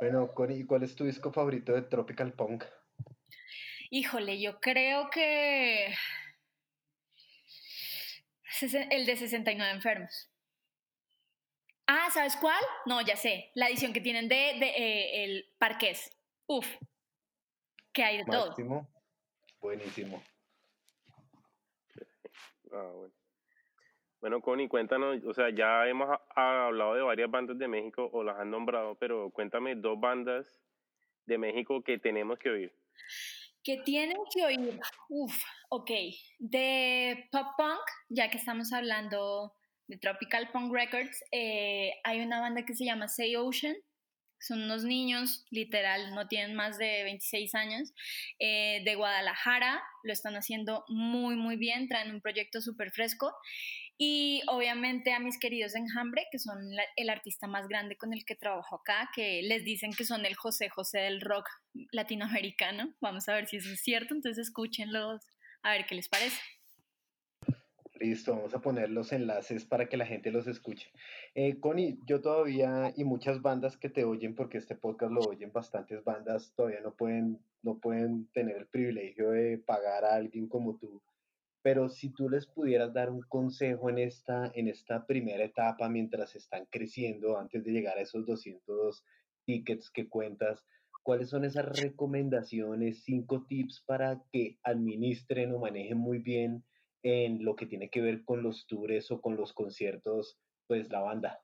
Bueno, 0.00 0.32
¿y 0.50 0.64
cuál 0.64 0.84
es 0.84 0.94
tu 0.94 1.04
disco 1.04 1.32
favorito 1.32 1.72
de 1.72 1.82
Tropical 1.82 2.32
Punk? 2.34 2.62
Híjole, 3.90 4.40
yo 4.40 4.60
creo 4.60 5.10
que 5.10 5.92
El 8.90 9.06
de 9.06 9.16
69 9.16 9.72
enfermos. 9.72 10.30
Ah, 11.86 12.08
¿sabes 12.12 12.36
cuál? 12.36 12.62
No, 12.84 13.00
ya 13.00 13.16
sé. 13.16 13.50
La 13.54 13.68
edición 13.68 13.92
que 13.92 14.00
tienen 14.00 14.28
de, 14.28 14.50
eh, 14.58 15.24
el 15.24 15.46
Parqués. 15.58 16.10
Uf. 16.46 16.66
Que 17.92 18.02
hay 18.02 18.18
de 18.18 18.24
Máximo. 18.24 18.80
todo. 18.80 19.02
Buenísimo. 19.60 20.22
Ah, 22.72 22.90
bueno. 22.92 23.14
Bueno, 24.20 24.40
Connie, 24.40 24.66
cuéntanos, 24.68 25.22
o 25.24 25.34
sea, 25.34 25.50
ya 25.50 25.86
hemos 25.86 26.08
hablado 26.34 26.94
de 26.94 27.02
varias 27.02 27.30
bandas 27.30 27.58
de 27.58 27.68
México 27.68 28.08
o 28.12 28.24
las 28.24 28.38
han 28.38 28.50
nombrado, 28.50 28.96
pero 28.96 29.30
cuéntame 29.30 29.76
dos 29.76 30.00
bandas 30.00 30.46
de 31.26 31.38
México 31.38 31.82
que 31.82 31.98
tenemos 31.98 32.38
que 32.38 32.50
oír. 32.50 32.74
Que 33.62 33.78
tienen 33.84 34.16
que 34.34 34.44
oír, 34.44 34.80
uf, 35.10 35.44
ok, 35.68 35.90
de 36.38 37.28
pop 37.30 37.46
punk, 37.56 37.82
ya 38.08 38.30
que 38.30 38.38
estamos 38.38 38.72
hablando 38.72 39.54
de 39.88 39.98
Tropical 39.98 40.50
Punk 40.52 40.72
Records, 40.72 41.24
eh, 41.32 41.92
hay 42.04 42.20
una 42.20 42.40
banda 42.40 42.64
que 42.64 42.74
se 42.74 42.84
llama 42.84 43.08
Say 43.08 43.36
Ocean, 43.36 43.76
son 44.38 44.62
unos 44.62 44.84
niños, 44.84 45.44
literal, 45.50 46.14
no 46.14 46.28
tienen 46.28 46.54
más 46.54 46.78
de 46.78 47.04
26 47.04 47.54
años, 47.54 47.92
eh, 48.38 48.82
de 48.84 48.94
Guadalajara, 48.94 49.82
lo 50.02 50.12
están 50.12 50.34
haciendo 50.36 50.84
muy, 50.88 51.36
muy 51.36 51.56
bien, 51.56 51.88
traen 51.88 52.10
un 52.10 52.20
proyecto 52.20 52.60
súper 52.60 52.90
fresco. 52.90 53.32
Y 53.98 54.42
obviamente 54.48 55.14
a 55.14 55.20
mis 55.20 55.38
queridos 55.38 55.74
Enjambre, 55.74 56.26
que 56.30 56.38
son 56.38 56.58
el 56.96 57.08
artista 57.08 57.46
más 57.46 57.66
grande 57.66 57.96
con 57.96 58.12
el 58.12 58.26
que 58.26 58.34
trabajo 58.34 58.76
acá, 58.76 59.08
que 59.14 59.40
les 59.42 59.64
dicen 59.64 59.94
que 59.94 60.04
son 60.04 60.26
el 60.26 60.34
José 60.34 60.68
José 60.68 60.98
del 61.00 61.22
rock 61.22 61.48
latinoamericano. 61.92 62.94
Vamos 63.00 63.26
a 63.28 63.34
ver 63.34 63.46
si 63.46 63.56
eso 63.56 63.70
es 63.72 63.80
cierto, 63.80 64.14
entonces 64.14 64.48
escúchenlos 64.48 65.22
a 65.62 65.70
ver 65.70 65.86
qué 65.86 65.94
les 65.94 66.08
parece. 66.10 66.38
Listo, 67.98 68.34
vamos 68.34 68.54
a 68.54 68.60
poner 68.60 68.90
los 68.90 69.12
enlaces 69.12 69.64
para 69.64 69.88
que 69.88 69.96
la 69.96 70.06
gente 70.06 70.30
los 70.30 70.46
escuche. 70.46 70.90
Eh, 71.34 71.58
Connie, 71.60 71.98
yo 72.06 72.20
todavía, 72.20 72.92
y 72.96 73.04
muchas 73.04 73.40
bandas 73.40 73.76
que 73.76 73.88
te 73.88 74.04
oyen, 74.04 74.34
porque 74.34 74.58
este 74.58 74.74
podcast 74.74 75.12
lo 75.12 75.20
oyen 75.20 75.50
bastantes 75.52 76.04
bandas, 76.04 76.52
todavía 76.54 76.80
no 76.80 76.94
pueden, 76.94 77.38
no 77.62 77.78
pueden 77.78 78.26
tener 78.34 78.56
el 78.56 78.66
privilegio 78.66 79.30
de 79.30 79.58
pagar 79.58 80.04
a 80.04 80.14
alguien 80.14 80.46
como 80.46 80.76
tú 80.76 81.00
pero 81.66 81.88
si 81.88 82.10
tú 82.10 82.28
les 82.30 82.46
pudieras 82.46 82.92
dar 82.92 83.10
un 83.10 83.22
consejo 83.22 83.90
en 83.90 83.98
esta, 83.98 84.52
en 84.54 84.68
esta 84.68 85.04
primera 85.04 85.42
etapa 85.42 85.88
mientras 85.88 86.36
están 86.36 86.64
creciendo, 86.70 87.36
antes 87.36 87.64
de 87.64 87.72
llegar 87.72 87.98
a 87.98 88.02
esos 88.02 88.24
202 88.24 89.02
tickets 89.46 89.90
que 89.90 90.08
cuentas, 90.08 90.64
¿cuáles 91.02 91.28
son 91.28 91.44
esas 91.44 91.64
recomendaciones, 91.80 93.02
cinco 93.02 93.46
tips 93.48 93.82
para 93.84 94.22
que 94.30 94.60
administren 94.62 95.52
o 95.54 95.58
manejen 95.58 95.98
muy 95.98 96.18
bien 96.18 96.62
en 97.06 97.44
lo 97.44 97.54
que 97.54 97.66
tiene 97.66 97.88
que 97.88 98.00
ver 98.00 98.24
con 98.24 98.42
los 98.42 98.66
tours 98.66 99.12
o 99.12 99.20
con 99.20 99.36
los 99.36 99.52
conciertos, 99.52 100.40
pues 100.66 100.88
la 100.90 101.00
banda? 101.00 101.40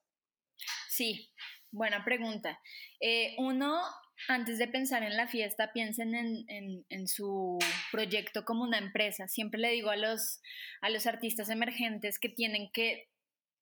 Sí, 0.89 1.31
buena 1.71 2.05
pregunta. 2.05 2.61
Eh, 2.99 3.37
uno, 3.39 3.81
antes 4.27 4.59
de 4.59 4.67
pensar 4.67 5.05
en 5.05 5.17
la 5.17 5.29
fiesta, 5.29 5.73
piensen 5.73 6.15
en, 6.17 7.07
su 7.07 7.61
proyecto 7.93 8.45
como 8.45 8.65
una 8.65 8.79
empresa. 8.79 9.29
Siempre 9.29 9.61
le 9.61 9.71
digo 9.71 9.91
a 9.91 9.97
los, 9.97 10.41
a 10.81 10.91
los 10.91 11.07
artistas 11.07 11.49
emergentes 11.49 12.19
que 12.19 12.29
tienen 12.29 12.71
que... 12.73 13.09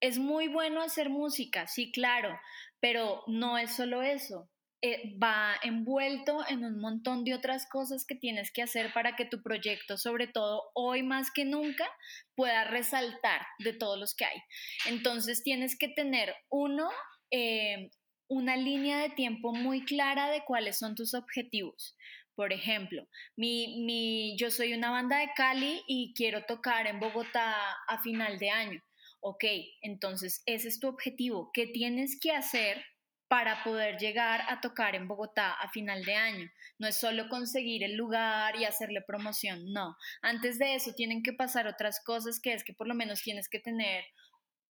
Es 0.00 0.18
muy 0.18 0.48
bueno 0.48 0.80
hacer 0.80 1.10
música, 1.10 1.66
sí, 1.66 1.92
claro, 1.92 2.34
pero 2.80 3.22
no 3.26 3.58
es 3.58 3.76
solo 3.76 4.00
eso. 4.00 4.48
Eh, 4.82 5.14
va 5.22 5.56
envuelto 5.62 6.42
en 6.48 6.64
un 6.64 6.80
montón 6.80 7.22
de 7.24 7.34
otras 7.34 7.68
cosas 7.68 8.06
que 8.06 8.14
tienes 8.14 8.50
que 8.50 8.62
hacer 8.62 8.94
para 8.94 9.14
que 9.14 9.26
tu 9.26 9.42
proyecto, 9.42 9.98
sobre 9.98 10.26
todo 10.26 10.70
hoy 10.74 11.02
más 11.02 11.30
que 11.30 11.44
nunca, 11.44 11.86
pueda 12.34 12.64
resaltar 12.64 13.42
de 13.58 13.74
todos 13.74 13.98
los 13.98 14.14
que 14.14 14.24
hay. 14.24 14.38
Entonces 14.86 15.42
tienes 15.42 15.76
que 15.76 15.88
tener, 15.88 16.34
uno, 16.48 16.88
eh, 17.30 17.90
una 18.26 18.56
línea 18.56 18.98
de 19.00 19.10
tiempo 19.10 19.52
muy 19.52 19.84
clara 19.84 20.30
de 20.30 20.44
cuáles 20.46 20.78
son 20.78 20.94
tus 20.94 21.12
objetivos. 21.12 21.94
Por 22.34 22.54
ejemplo, 22.54 23.06
mi, 23.36 23.84
mi, 23.84 24.34
yo 24.38 24.50
soy 24.50 24.72
una 24.72 24.90
banda 24.90 25.18
de 25.18 25.28
Cali 25.36 25.82
y 25.88 26.14
quiero 26.14 26.46
tocar 26.46 26.86
en 26.86 27.00
Bogotá 27.00 27.54
a 27.86 28.00
final 28.02 28.38
de 28.38 28.48
año. 28.48 28.82
Ok, 29.20 29.44
entonces 29.82 30.42
ese 30.46 30.68
es 30.68 30.80
tu 30.80 30.88
objetivo. 30.88 31.50
¿Qué 31.52 31.66
tienes 31.66 32.18
que 32.18 32.32
hacer 32.32 32.82
para 33.30 33.62
poder 33.62 33.96
llegar 33.96 34.42
a 34.48 34.60
tocar 34.60 34.96
en 34.96 35.06
Bogotá 35.06 35.52
a 35.52 35.70
final 35.70 36.04
de 36.04 36.16
año. 36.16 36.50
No 36.80 36.88
es 36.88 36.96
solo 36.96 37.28
conseguir 37.28 37.84
el 37.84 37.94
lugar 37.94 38.56
y 38.56 38.64
hacerle 38.64 39.02
promoción, 39.02 39.72
no. 39.72 39.96
Antes 40.20 40.58
de 40.58 40.74
eso 40.74 40.94
tienen 40.96 41.22
que 41.22 41.32
pasar 41.32 41.68
otras 41.68 42.02
cosas 42.04 42.40
que 42.40 42.54
es 42.54 42.64
que 42.64 42.74
por 42.74 42.88
lo 42.88 42.94
menos 42.96 43.22
tienes 43.22 43.48
que 43.48 43.60
tener 43.60 44.02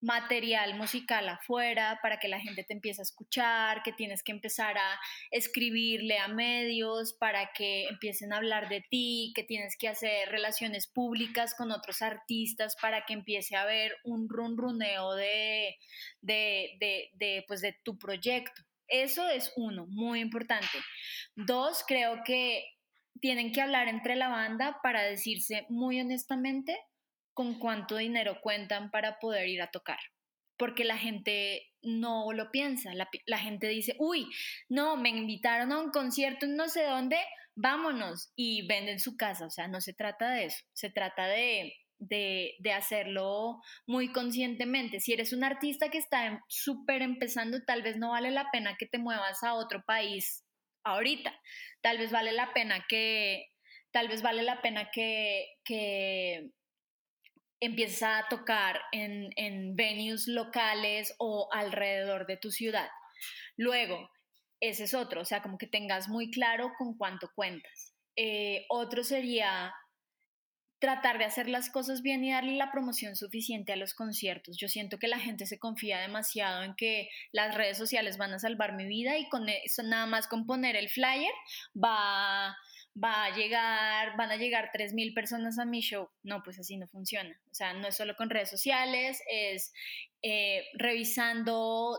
material 0.01 0.75
musical 0.77 1.29
afuera 1.29 1.99
para 2.03 2.19
que 2.19 2.29
la 2.29 2.41
gente 2.41 2.65
te 2.65 2.73
empiece 2.73 3.03
a 3.03 3.05
escuchar, 3.05 3.83
que 3.83 3.93
tienes 3.93 4.23
que 4.23 4.33
empezar 4.33 4.79
a 4.79 4.99
escribirle 5.31 6.19
a 6.19 6.29
medios 6.29 7.13
para 7.13 7.53
que 7.53 7.87
empiecen 7.89 8.33
a 8.33 8.39
hablar 8.39 8.69
de 8.69 8.83
ti, 8.89 9.33
que 9.35 9.43
tienes 9.43 9.77
que 9.77 9.89
hacer 9.89 10.29
relaciones 10.31 10.87
públicas 10.87 11.55
con 11.55 11.71
otros 11.71 12.03
artistas 12.03 12.77
para 12.81 13.05
que 13.05 13.15
empiece 13.15 13.57
a 13.57 13.63
haber 13.63 13.97
un 14.05 14.29
runruneo 14.29 15.15
de, 15.15 15.77
de, 16.21 16.77
de, 16.81 17.11
de, 17.15 17.45
pues 17.47 17.61
de 17.61 17.77
tu 17.85 17.99
proyecto. 17.99 18.63
Eso 18.89 19.29
es 19.29 19.53
uno, 19.57 19.87
muy 19.87 20.21
importante. 20.21 20.79
Dos, 21.37 21.85
creo 21.87 22.23
que 22.25 22.65
tienen 23.21 23.53
que 23.53 23.61
hablar 23.61 23.89
entre 23.89 24.17
la 24.17 24.29
banda 24.29 24.81
para 24.83 25.03
decirse 25.03 25.67
muy 25.69 26.01
honestamente 26.01 26.77
con 27.35 27.59
cuánto 27.59 27.97
dinero 27.97 28.41
cuentan 28.43 28.91
para 28.91 29.19
poder 29.19 29.49
ir 29.49 29.63
a 29.63 29.71
tocar. 29.71 29.99
Porque 30.57 30.85
la 30.85 30.99
gente 30.99 31.71
no 31.83 32.33
lo 32.33 32.51
piensa, 32.51 32.93
la, 32.95 33.39
gente 33.39 33.69
dice, 33.69 33.97
uy, 33.99 34.29
no, 34.69 34.97
me 34.97 35.09
invitaron 35.09 35.73
a 35.73 35.79
un 35.79 35.91
concierto 35.91 36.45
en 36.45 36.57
no 36.57 36.69
sé 36.69 36.85
dónde, 36.85 37.17
vámonos 37.55 38.31
y 38.37 38.67
venden 38.67 39.01
su 39.01 39.17
casa. 39.17 39.47
O 39.47 39.51
sea, 39.51 39.69
no 39.69 39.81
se 39.81 39.95
trata 39.95 40.31
de 40.31 40.47
eso, 40.47 40.63
se 40.75 40.91
trata 40.91 41.27
de, 41.29 41.73
de, 41.99 42.57
de, 42.59 42.73
hacerlo 42.73 43.63
muy 43.87 44.13
conscientemente. 44.13 45.01
Si 45.01 45.13
eres 45.13 45.33
un 45.33 45.45
artista 45.45 45.89
que 45.89 45.99
está 45.99 46.27
em, 46.27 46.41
súper 46.49 47.03
empezando, 47.03 47.63
tal 47.65 47.83
vez 47.83 47.97
no 47.97 48.11
vale 48.11 48.31
la 48.31 48.51
pena 48.51 48.77
que 48.79 48.87
te 48.87 48.99
muevas 48.99 49.43
a 49.43 49.55
otro 49.55 49.83
país 49.87 50.45
ahorita. 50.85 51.33
Tal 51.81 51.99
vez 51.99 52.11
vale 52.11 52.33
la 52.33 52.53
pena 52.53 52.85
que, 52.89 53.47
tal 53.91 54.09
vez 54.09 54.23
vale 54.23 54.43
la 54.43 54.61
pena 54.63 54.91
que, 54.93 55.47
que 55.65 56.51
empieza 57.61 58.19
a 58.19 58.29
tocar 58.29 58.81
en, 58.93 59.31
en 59.37 59.77
venues 59.77 60.27
locales 60.27 61.15
o 61.19 61.49
alrededor 61.53 62.27
de 62.27 62.37
tu 62.37 62.51
ciudad. 62.51 62.89
Luego, 63.57 64.11
ese 64.61 64.85
es 64.85 64.95
otro, 64.95 65.23
o 65.23 65.25
sea, 65.25 65.43
como 65.43 65.59
que 65.59 65.67
tengas 65.67 66.09
muy 66.09 66.31
claro 66.31 66.73
con 66.79 66.97
cuánto 66.97 67.31
cuentas. 67.35 67.95
Eh, 68.17 68.67
otro 68.69 69.05
sería 69.05 69.75
tratar 70.81 71.19
de 71.19 71.27
hacer 71.27 71.49
las 71.49 71.71
cosas 71.71 72.01
bien 72.03 72.25
y 72.25 72.33
darle 72.33 72.57
la 72.57 72.73
promoción 72.73 73.15
suficiente 73.15 73.73
a 73.73 73.77
los 73.77 73.95
conciertos. 73.95 74.57
Yo 74.59 74.69
siento 74.69 74.99
que 74.99 75.09
la 75.09 75.19
gente 75.19 75.47
se 75.47 75.59
confía 75.59 76.01
demasiado 76.01 76.63
en 76.63 76.75
que 76.75 77.09
las 77.33 77.55
redes 77.55 77.77
sociales 77.77 78.17
van 78.17 78.33
a 78.33 78.39
salvar 78.39 78.75
mi 78.75 78.87
vida 78.87 79.19
y 79.19 79.29
con 79.29 79.49
eso 79.49 79.83
nada 79.83 80.07
más 80.07 80.27
con 80.27 80.47
poner 80.47 80.77
el 80.77 80.89
flyer 80.89 81.33
va 81.77 82.57
va 82.97 83.25
a 83.25 83.37
llegar, 83.37 84.17
van 84.17 84.31
a 84.31 84.37
llegar 84.37 84.71
3.000 84.73 85.15
personas 85.15 85.59
a 85.59 85.65
mi 85.65 85.81
show. 85.81 86.09
No, 86.23 86.43
pues 86.43 86.59
así 86.59 86.77
no 86.77 86.89
funciona. 86.89 87.39
O 87.51 87.55
sea, 87.55 87.73
no 87.73 87.89
es 87.89 87.97
solo 87.97 88.17
con 88.17 88.31
redes 88.31 88.51
sociales, 88.51 89.23
es 89.31 89.73
eh, 90.23 90.65
revisando 90.75 91.99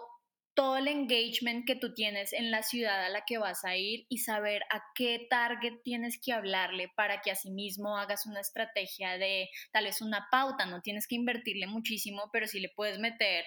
todo 0.62 0.78
el 0.78 0.88
engagement 0.88 1.66
que 1.66 1.76
tú 1.76 1.96
tienes 1.96 2.34
en 2.34 2.52
la 2.52 2.62
ciudad 2.62 3.04
a 3.04 3.10
la 3.10 3.24
que 3.26 3.40
vas 3.40 3.66
a 3.66 3.78
ir 3.78 4.06
y 4.10 4.20
saber 4.20 4.62
a 4.70 4.84
qué 4.94 5.26
target 5.28 5.82
tienes 5.84 6.22
que 6.24 6.34
hablarle 6.34 6.88
para 6.96 7.20
que 7.22 7.32
asimismo 7.32 7.98
hagas 7.98 8.28
una 8.28 8.42
estrategia 8.42 9.18
de 9.18 9.50
tal 9.72 9.86
vez 9.86 10.04
una 10.04 10.28
pauta, 10.30 10.68
no 10.68 10.82
tienes 10.82 11.08
que 11.08 11.16
invertirle 11.16 11.66
muchísimo, 11.66 12.30
pero 12.32 12.46
sí 12.46 12.60
le 12.60 12.70
puedes 12.76 13.00
meter 13.00 13.44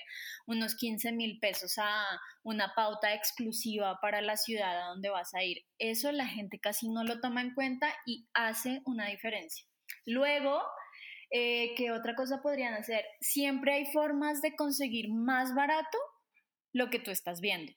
unos 0.49 0.75
15 0.75 1.12
mil 1.12 1.39
pesos 1.39 1.79
a 1.79 2.05
una 2.43 2.73
pauta 2.75 3.15
exclusiva 3.15 4.01
para 4.03 4.21
la 4.21 4.37
ciudad 4.37 4.77
a 4.77 4.89
donde 4.89 5.11
vas 5.11 5.35
a 5.35 5.45
ir. 5.45 5.59
Eso 5.79 6.11
la 6.11 6.27
gente 6.27 6.59
casi 6.59 6.89
no 6.89 7.05
lo 7.05 7.21
toma 7.21 7.43
en 7.43 7.55
cuenta 7.55 7.95
y 8.07 8.27
hace 8.35 8.83
una 8.87 9.07
diferencia. 9.07 9.65
Luego, 10.05 10.61
eh, 11.31 11.75
¿qué 11.77 11.93
otra 11.93 12.17
cosa 12.17 12.43
podrían 12.43 12.75
hacer? 12.75 13.05
Siempre 13.21 13.75
hay 13.75 13.87
formas 13.93 14.43
de 14.43 14.57
conseguir 14.57 15.12
más 15.12 15.55
barato 15.55 15.97
lo 16.75 16.91
que 16.91 16.99
tú 16.99 17.11
estás 17.11 17.41
viendo. 17.41 17.72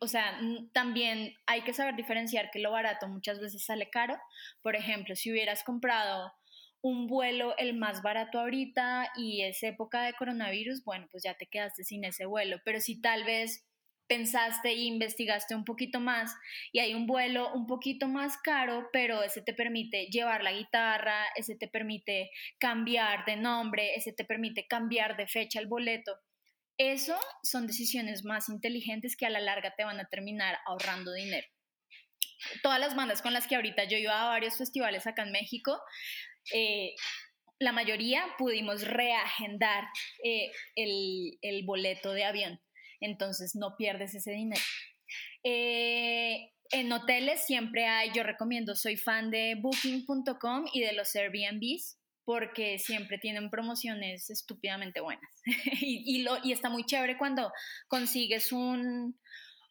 o 0.00 0.08
sea, 0.08 0.40
también 0.72 1.34
hay 1.46 1.62
que 1.62 1.74
saber 1.74 1.94
diferenciar 1.96 2.50
que 2.50 2.60
lo 2.60 2.70
barato 2.72 3.06
muchas 3.08 3.40
veces 3.40 3.64
sale 3.64 3.90
caro. 3.90 4.16
Por 4.62 4.76
ejemplo, 4.76 5.14
si 5.14 5.30
hubieras 5.30 5.62
comprado 5.62 6.32
un 6.80 7.06
vuelo 7.06 7.56
el 7.58 7.74
más 7.74 8.02
barato 8.02 8.40
ahorita 8.40 9.10
y 9.16 9.42
es 9.42 9.62
época 9.62 10.02
de 10.02 10.14
coronavirus, 10.14 10.84
bueno, 10.84 11.06
pues 11.10 11.22
ya 11.24 11.34
te 11.34 11.46
quedaste 11.46 11.84
sin 11.84 12.04
ese 12.04 12.26
vuelo. 12.26 12.58
Pero 12.64 12.80
si 12.80 13.00
tal 13.00 13.24
vez 13.24 13.66
pensaste 14.06 14.68
e 14.68 14.84
investigaste 14.84 15.54
un 15.54 15.64
poquito 15.64 15.98
más 15.98 16.34
y 16.72 16.80
hay 16.80 16.94
un 16.94 17.06
vuelo 17.06 17.52
un 17.54 17.66
poquito 17.66 18.06
más 18.06 18.36
caro, 18.38 18.88
pero 18.92 19.22
ese 19.22 19.42
te 19.42 19.54
permite 19.54 20.06
llevar 20.06 20.42
la 20.42 20.52
guitarra, 20.52 21.24
ese 21.36 21.56
te 21.56 21.68
permite 21.68 22.30
cambiar 22.58 23.24
de 23.24 23.36
nombre, 23.36 23.94
ese 23.94 24.12
te 24.12 24.24
permite 24.24 24.66
cambiar 24.66 25.16
de 25.16 25.26
fecha 25.26 25.60
el 25.60 25.66
boleto. 25.66 26.16
Eso 26.76 27.18
son 27.42 27.66
decisiones 27.66 28.24
más 28.24 28.48
inteligentes 28.48 29.16
que 29.16 29.26
a 29.26 29.30
la 29.30 29.40
larga 29.40 29.74
te 29.76 29.84
van 29.84 30.00
a 30.00 30.08
terminar 30.08 30.58
ahorrando 30.66 31.12
dinero. 31.12 31.46
Todas 32.62 32.80
las 32.80 32.96
bandas 32.96 33.22
con 33.22 33.32
las 33.32 33.46
que 33.46 33.56
ahorita 33.56 33.84
yo 33.84 33.96
iba 33.96 34.20
a 34.20 34.26
varios 34.26 34.56
festivales 34.56 35.06
acá 35.06 35.22
en 35.22 35.32
México, 35.32 35.80
eh, 36.52 36.94
la 37.58 37.72
mayoría 37.72 38.24
pudimos 38.36 38.82
reagendar 38.86 39.84
eh, 40.22 40.50
el, 40.74 41.38
el 41.40 41.64
boleto 41.64 42.12
de 42.12 42.24
avión 42.24 42.60
entonces 43.04 43.54
no 43.54 43.76
pierdes 43.76 44.14
ese 44.14 44.32
dinero. 44.32 44.62
Eh, 45.42 46.50
en 46.70 46.92
hoteles 46.92 47.44
siempre 47.44 47.86
hay, 47.86 48.10
yo 48.14 48.22
recomiendo, 48.22 48.74
soy 48.74 48.96
fan 48.96 49.30
de 49.30 49.56
booking.com 49.60 50.64
y 50.72 50.80
de 50.80 50.92
los 50.94 51.14
Airbnbs 51.14 51.98
porque 52.24 52.78
siempre 52.78 53.18
tienen 53.18 53.50
promociones 53.50 54.30
estúpidamente 54.30 55.00
buenas. 55.00 55.42
y, 55.80 56.22
lo, 56.22 56.38
y, 56.42 56.52
está 56.52 56.68
muy 56.68 56.84
chévere 56.84 57.18
cuando 57.18 57.52
consigues 57.88 58.52
un, 58.52 59.18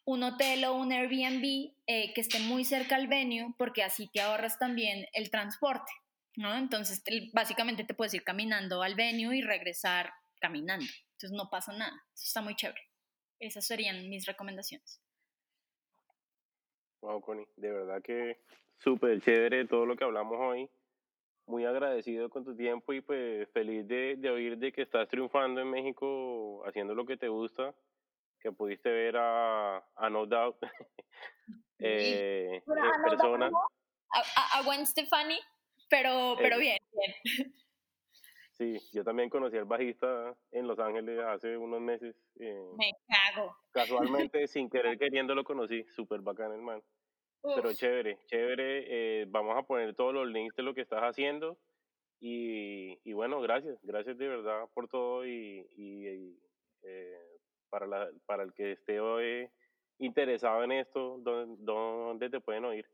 un 0.06 0.24
hotel 0.24 0.66
o 0.66 0.76
un 0.76 0.91
Airbnb 0.91 1.74
eh, 1.88 2.14
que 2.14 2.22
esté 2.22 2.39
muy 2.39 2.66
cerca 2.66 2.95
al 2.95 3.08
venue 3.08 3.54
porque 3.58 3.84
así 3.84 4.10
te 4.12 4.22
ahorras 4.22 4.60
también 4.60 5.06
el 5.14 5.30
transporte. 5.32 5.91
¿no? 6.36 6.56
Entonces, 6.56 7.04
básicamente 7.34 7.84
te 7.84 7.93
puedes 7.93 8.14
ir 8.14 8.24
caminando 8.24 8.82
al 8.82 8.95
venue 8.95 9.38
y 9.38 9.41
regresar 9.41 10.12
caminando. 10.39 10.86
Entonces, 11.14 11.32
no 11.32 11.49
pasa 11.49 11.74
nada. 11.74 11.93
Eso 12.14 12.24
está 12.26 12.41
muy 12.41 12.56
chévere. 12.56 12.82
Esas 13.39 13.66
serían 13.66 14.10
mis 14.10 14.26
recomendaciones. 14.26 15.01
Wow, 17.01 17.22
Connie, 17.22 17.47
de 17.58 17.72
verdad 17.72 18.01
que 18.01 18.39
súper 18.78 19.22
chévere 19.22 19.66
todo 19.66 19.86
lo 19.86 19.95
que 19.95 20.06
hablamos 20.06 20.38
hoy. 20.39 20.70
Muy 21.46 21.66
agradecido 21.66 22.30
con 22.30 22.46
tu 22.46 22.56
tiempo 22.56 22.94
y 22.94 23.02
pues 23.02 23.50
feliz 23.52 23.88
de, 23.88 24.16
de 24.18 24.30
oír 24.30 24.58
de 24.58 24.72
que 24.72 24.82
estás 24.82 25.08
triunfando 25.10 25.60
en 25.60 25.70
México 25.70 26.64
haciendo 26.66 26.96
lo 26.96 27.06
que 27.06 27.18
te 27.18 27.28
gusta, 27.28 27.76
que 28.39 28.52
pudiste 28.52 28.89
ver 28.89 29.18
a, 29.18 29.78
a 29.96 30.10
No 30.10 30.26
Doubt 30.26 30.58
eh, 31.80 32.62
en 32.66 33.04
persona. 33.10 33.52
A, 34.10 34.60
a, 34.60 34.64
Gwen 34.64 34.86
Stefani, 34.86 35.39
pero, 35.89 36.36
pero 36.38 36.58
bien, 36.58 36.78
bien. 36.91 37.54
Sí, 38.54 38.78
yo 38.94 39.04
también 39.04 39.30
conocí 39.30 39.58
al 39.58 39.66
bajista 39.66 40.36
en 40.52 40.68
Los 40.68 40.78
Ángeles 40.78 41.20
hace 41.20 41.58
unos 41.58 41.82
meses. 41.82 42.16
Eh, 42.39 42.72
Me 42.78 42.91
cago. 43.08 43.58
Casualmente, 43.72 44.48
sin 44.48 44.70
querer 44.70 44.98
queriendo 45.00 45.34
lo 45.34 45.44
conocí, 45.44 45.84
súper 45.96 46.22
bacán 46.22 46.54
el 46.54 46.62
man. 46.62 46.82
Pero 47.44 47.74
chévere, 47.74 48.18
chévere. 48.26 48.86
Eh, 49.22 49.26
vamos 49.28 49.58
a 49.58 49.64
poner 49.64 49.94
todos 49.96 50.14
los 50.14 50.28
links 50.28 50.56
de 50.56 50.64
lo 50.64 50.74
que 50.74 50.82
estás 50.82 51.02
haciendo. 51.02 51.58
Y, 52.20 53.00
y 53.04 53.14
bueno, 53.14 53.41
gracias, 53.41 53.78
gracias 53.84 54.18
de 54.18 54.28
verdad 54.30 54.70
por 54.74 54.88
todo 54.88 55.26
y, 55.26 55.68
y 55.76 56.39
eh, 56.84 57.18
para, 57.70 57.86
la, 57.86 58.10
para 58.26 58.44
el 58.44 58.54
que 58.54 58.72
esté 58.72 59.00
hoy 59.02 59.50
interesado 60.00 60.64
en 60.64 60.72
esto, 60.72 61.18
¿dónde, 61.20 61.58
dónde 61.64 62.30
te 62.30 62.39
pueden 62.39 62.66
oír? 62.66 62.86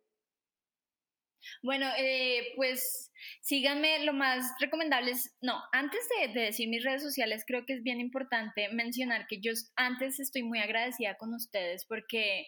Bueno, 1.64 1.88
eh, 1.98 2.54
pues 2.56 3.12
síganme, 3.42 4.06
lo 4.06 4.14
más 4.14 4.52
recomendable 4.60 5.12
es, 5.12 5.36
no, 5.42 5.62
antes 5.72 6.02
de, 6.34 6.40
decir 6.40 6.70
mis 6.70 6.84
redes 6.84 7.04
sociales, 7.04 7.44
creo 7.46 7.66
que 7.66 7.74
es 7.74 7.84
bien 7.84 8.00
importante 8.00 8.70
mencionar 8.70 9.28
que 9.28 9.42
yo 9.42 9.52
antes 9.76 10.20
estoy 10.20 10.44
muy 10.44 10.60
agradecida 10.60 11.16
con 11.16 11.34
ustedes 11.34 11.86
porque 11.86 12.48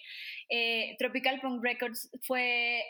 eh, 0.50 0.96
Tropical 1.00 1.42
Punk 1.42 1.64
Records 1.64 2.10
fue 2.22 2.84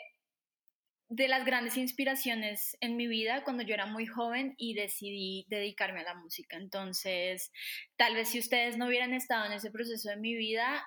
de 1.14 1.28
las 1.28 1.44
grandes 1.44 1.76
inspiraciones 1.76 2.74
en 2.80 2.96
mi 2.96 3.06
vida 3.06 3.44
cuando 3.44 3.62
yo 3.62 3.74
era 3.74 3.84
muy 3.84 4.06
joven 4.06 4.54
y 4.56 4.72
decidí 4.72 5.44
dedicarme 5.50 6.00
a 6.00 6.04
la 6.04 6.14
música. 6.14 6.56
Entonces, 6.56 7.52
tal 7.96 8.14
vez 8.14 8.30
si 8.30 8.38
ustedes 8.38 8.78
no 8.78 8.86
hubieran 8.86 9.12
estado 9.12 9.44
en 9.44 9.52
ese 9.52 9.70
proceso 9.70 10.08
de 10.08 10.16
mi 10.16 10.34
vida, 10.34 10.82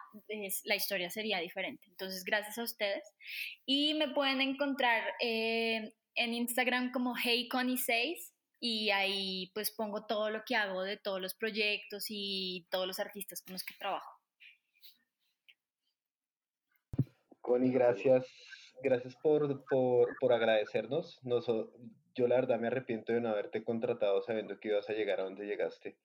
la 0.64 0.76
historia 0.76 1.12
sería 1.12 1.40
diferente. 1.42 1.86
Entonces, 1.90 2.24
gracias 2.24 2.58
a 2.58 2.64
ustedes. 2.64 3.04
Y 3.68 3.94
me 3.94 4.16
pueden 4.16 4.42
encontrar 4.42 5.04
eh, 5.22 5.94
en 6.16 6.34
Instagram 6.34 6.92
como 6.92 7.14
HeyConnie6 7.16 8.32
y 8.60 8.90
ahí 8.90 9.52
pues 9.54 9.70
pongo 9.70 10.08
todo 10.08 10.32
lo 10.32 10.42
que 10.44 10.56
hago 10.56 10.82
de 10.82 10.98
todos 10.98 11.22
los 11.22 11.36
proyectos 11.36 12.08
y 12.10 12.66
todos 12.72 12.88
los 12.88 13.00
artistas 13.00 13.44
con 13.44 13.54
los 13.54 13.64
que 13.64 13.76
trabajo. 13.76 14.20
Connie, 17.42 17.72
gracias 17.72 18.26
gracias 18.86 19.16
por, 19.16 19.66
por, 19.66 20.16
por 20.20 20.32
agradecernos. 20.32 21.20
yo 22.14 22.28
la 22.28 22.36
verdad 22.36 22.60
me 22.60 22.68
arrepiento 22.68 23.12
de 23.12 23.20
no 23.20 23.30
haberte 23.30 23.64
contratado 23.64 24.22
sabiendo 24.22 24.60
que 24.60 24.70
ibas 24.70 24.90
a 24.90 24.94
llegar 24.94 25.20
a 25.20 25.24
donde 25.24 25.46
llegaste. 25.46 25.98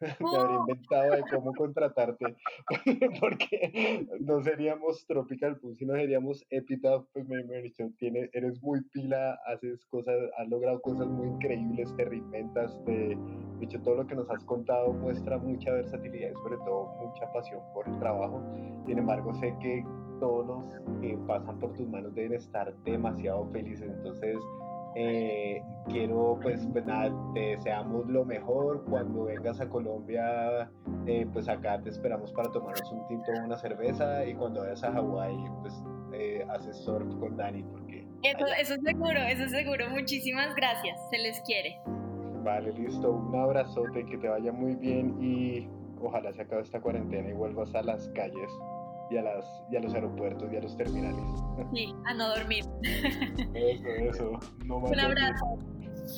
me 0.20 0.36
habría 0.36 0.58
inventado 0.58 1.10
de 1.12 1.22
cómo 1.32 1.54
contratarte, 1.54 2.36
porque 3.20 4.06
no 4.20 4.42
seríamos 4.42 5.06
Tropical 5.06 5.58
Punk, 5.60 5.76
sino 5.76 5.94
seríamos 5.94 6.44
Epitaph, 6.50 7.06
pues 7.12 7.28
me, 7.28 7.44
me 7.44 7.62
dicho, 7.62 7.88
tiene, 7.96 8.28
eres 8.32 8.60
muy 8.60 8.82
pila, 8.92 9.38
haces 9.46 9.86
cosas, 9.86 10.16
has 10.36 10.48
logrado 10.48 10.80
cosas 10.80 11.06
muy 11.06 11.28
increíbles, 11.28 11.94
te 11.96 12.04
reinventas, 12.04 12.84
de 12.86 13.16
hecho 13.60 13.80
todo 13.82 13.94
lo 13.94 14.06
que 14.06 14.16
nos 14.16 14.28
has 14.30 14.44
contado 14.44 14.92
muestra 14.92 15.38
mucha 15.38 15.72
versatilidad 15.72 16.30
y 16.30 16.34
sobre 16.34 16.56
todo 16.58 16.86
mucha 17.00 17.32
pasión 17.32 17.62
por 17.72 17.88
el 17.88 17.98
trabajo, 18.00 18.42
sin 18.86 18.98
embargo 18.98 19.32
sé 19.34 19.54
que 19.60 19.84
todos 20.18 20.46
los 20.46 21.00
que 21.00 21.16
pasan 21.26 21.58
por 21.58 21.72
tus 21.74 21.88
manos 21.88 22.14
deben 22.14 22.34
estar 22.34 22.74
demasiado 22.84 23.46
felices. 23.52 23.90
Entonces, 23.90 24.38
eh, 24.96 25.60
quiero, 25.88 26.38
pues, 26.40 26.66
pues, 26.72 26.86
nada, 26.86 27.12
te 27.34 27.40
deseamos 27.40 28.06
lo 28.06 28.24
mejor. 28.24 28.84
Cuando 28.84 29.24
vengas 29.24 29.60
a 29.60 29.68
Colombia, 29.68 30.70
eh, 31.06 31.26
pues 31.32 31.48
acá 31.48 31.80
te 31.82 31.90
esperamos 31.90 32.32
para 32.32 32.50
tomarnos 32.50 32.92
un 32.92 33.06
tinto 33.08 33.32
o 33.32 33.44
una 33.44 33.56
cerveza. 33.56 34.24
Y 34.24 34.34
cuando 34.34 34.60
vayas 34.60 34.84
a 34.84 34.92
Hawái, 34.92 35.36
pues 35.62 35.84
eh, 36.12 36.46
haces 36.48 36.76
surf 36.84 37.12
con 37.16 37.36
Dani. 37.36 37.62
Porque 37.64 38.06
eso, 38.22 38.46
eso 38.60 38.74
es 38.74 38.80
seguro, 38.82 39.20
eso 39.20 39.44
es 39.44 39.50
seguro. 39.50 39.90
Muchísimas 39.90 40.54
gracias, 40.54 40.98
se 41.10 41.18
les 41.18 41.40
quiere. 41.40 41.80
Vale, 42.44 42.72
listo. 42.72 43.10
Un 43.10 43.34
abrazote, 43.34 44.04
que 44.06 44.18
te 44.18 44.28
vaya 44.28 44.52
muy 44.52 44.76
bien 44.76 45.20
y 45.20 45.68
ojalá 46.00 46.32
se 46.32 46.42
acabe 46.42 46.62
esta 46.62 46.80
cuarentena 46.80 47.30
y 47.30 47.32
vuelvas 47.32 47.74
a 47.74 47.82
las 47.82 48.08
calles 48.10 48.50
y 49.10 49.16
a, 49.16 49.22
las, 49.22 49.44
y 49.70 49.76
a 49.76 49.80
los 49.80 49.94
aeropuertos 49.94 50.52
y 50.52 50.56
a 50.56 50.60
los 50.60 50.76
terminales. 50.76 51.24
Sí, 51.74 51.94
a 52.06 52.14
no 52.14 52.28
dormir. 52.28 52.64
Eso, 53.54 53.88
eso. 53.88 54.32
No 54.64 54.78
Un 54.78 55.00
abrazo. 55.00 55.58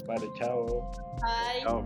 Vale, 0.07 0.27
chao. 0.39 0.91
Bye. 1.21 1.63
Chao. 1.63 1.85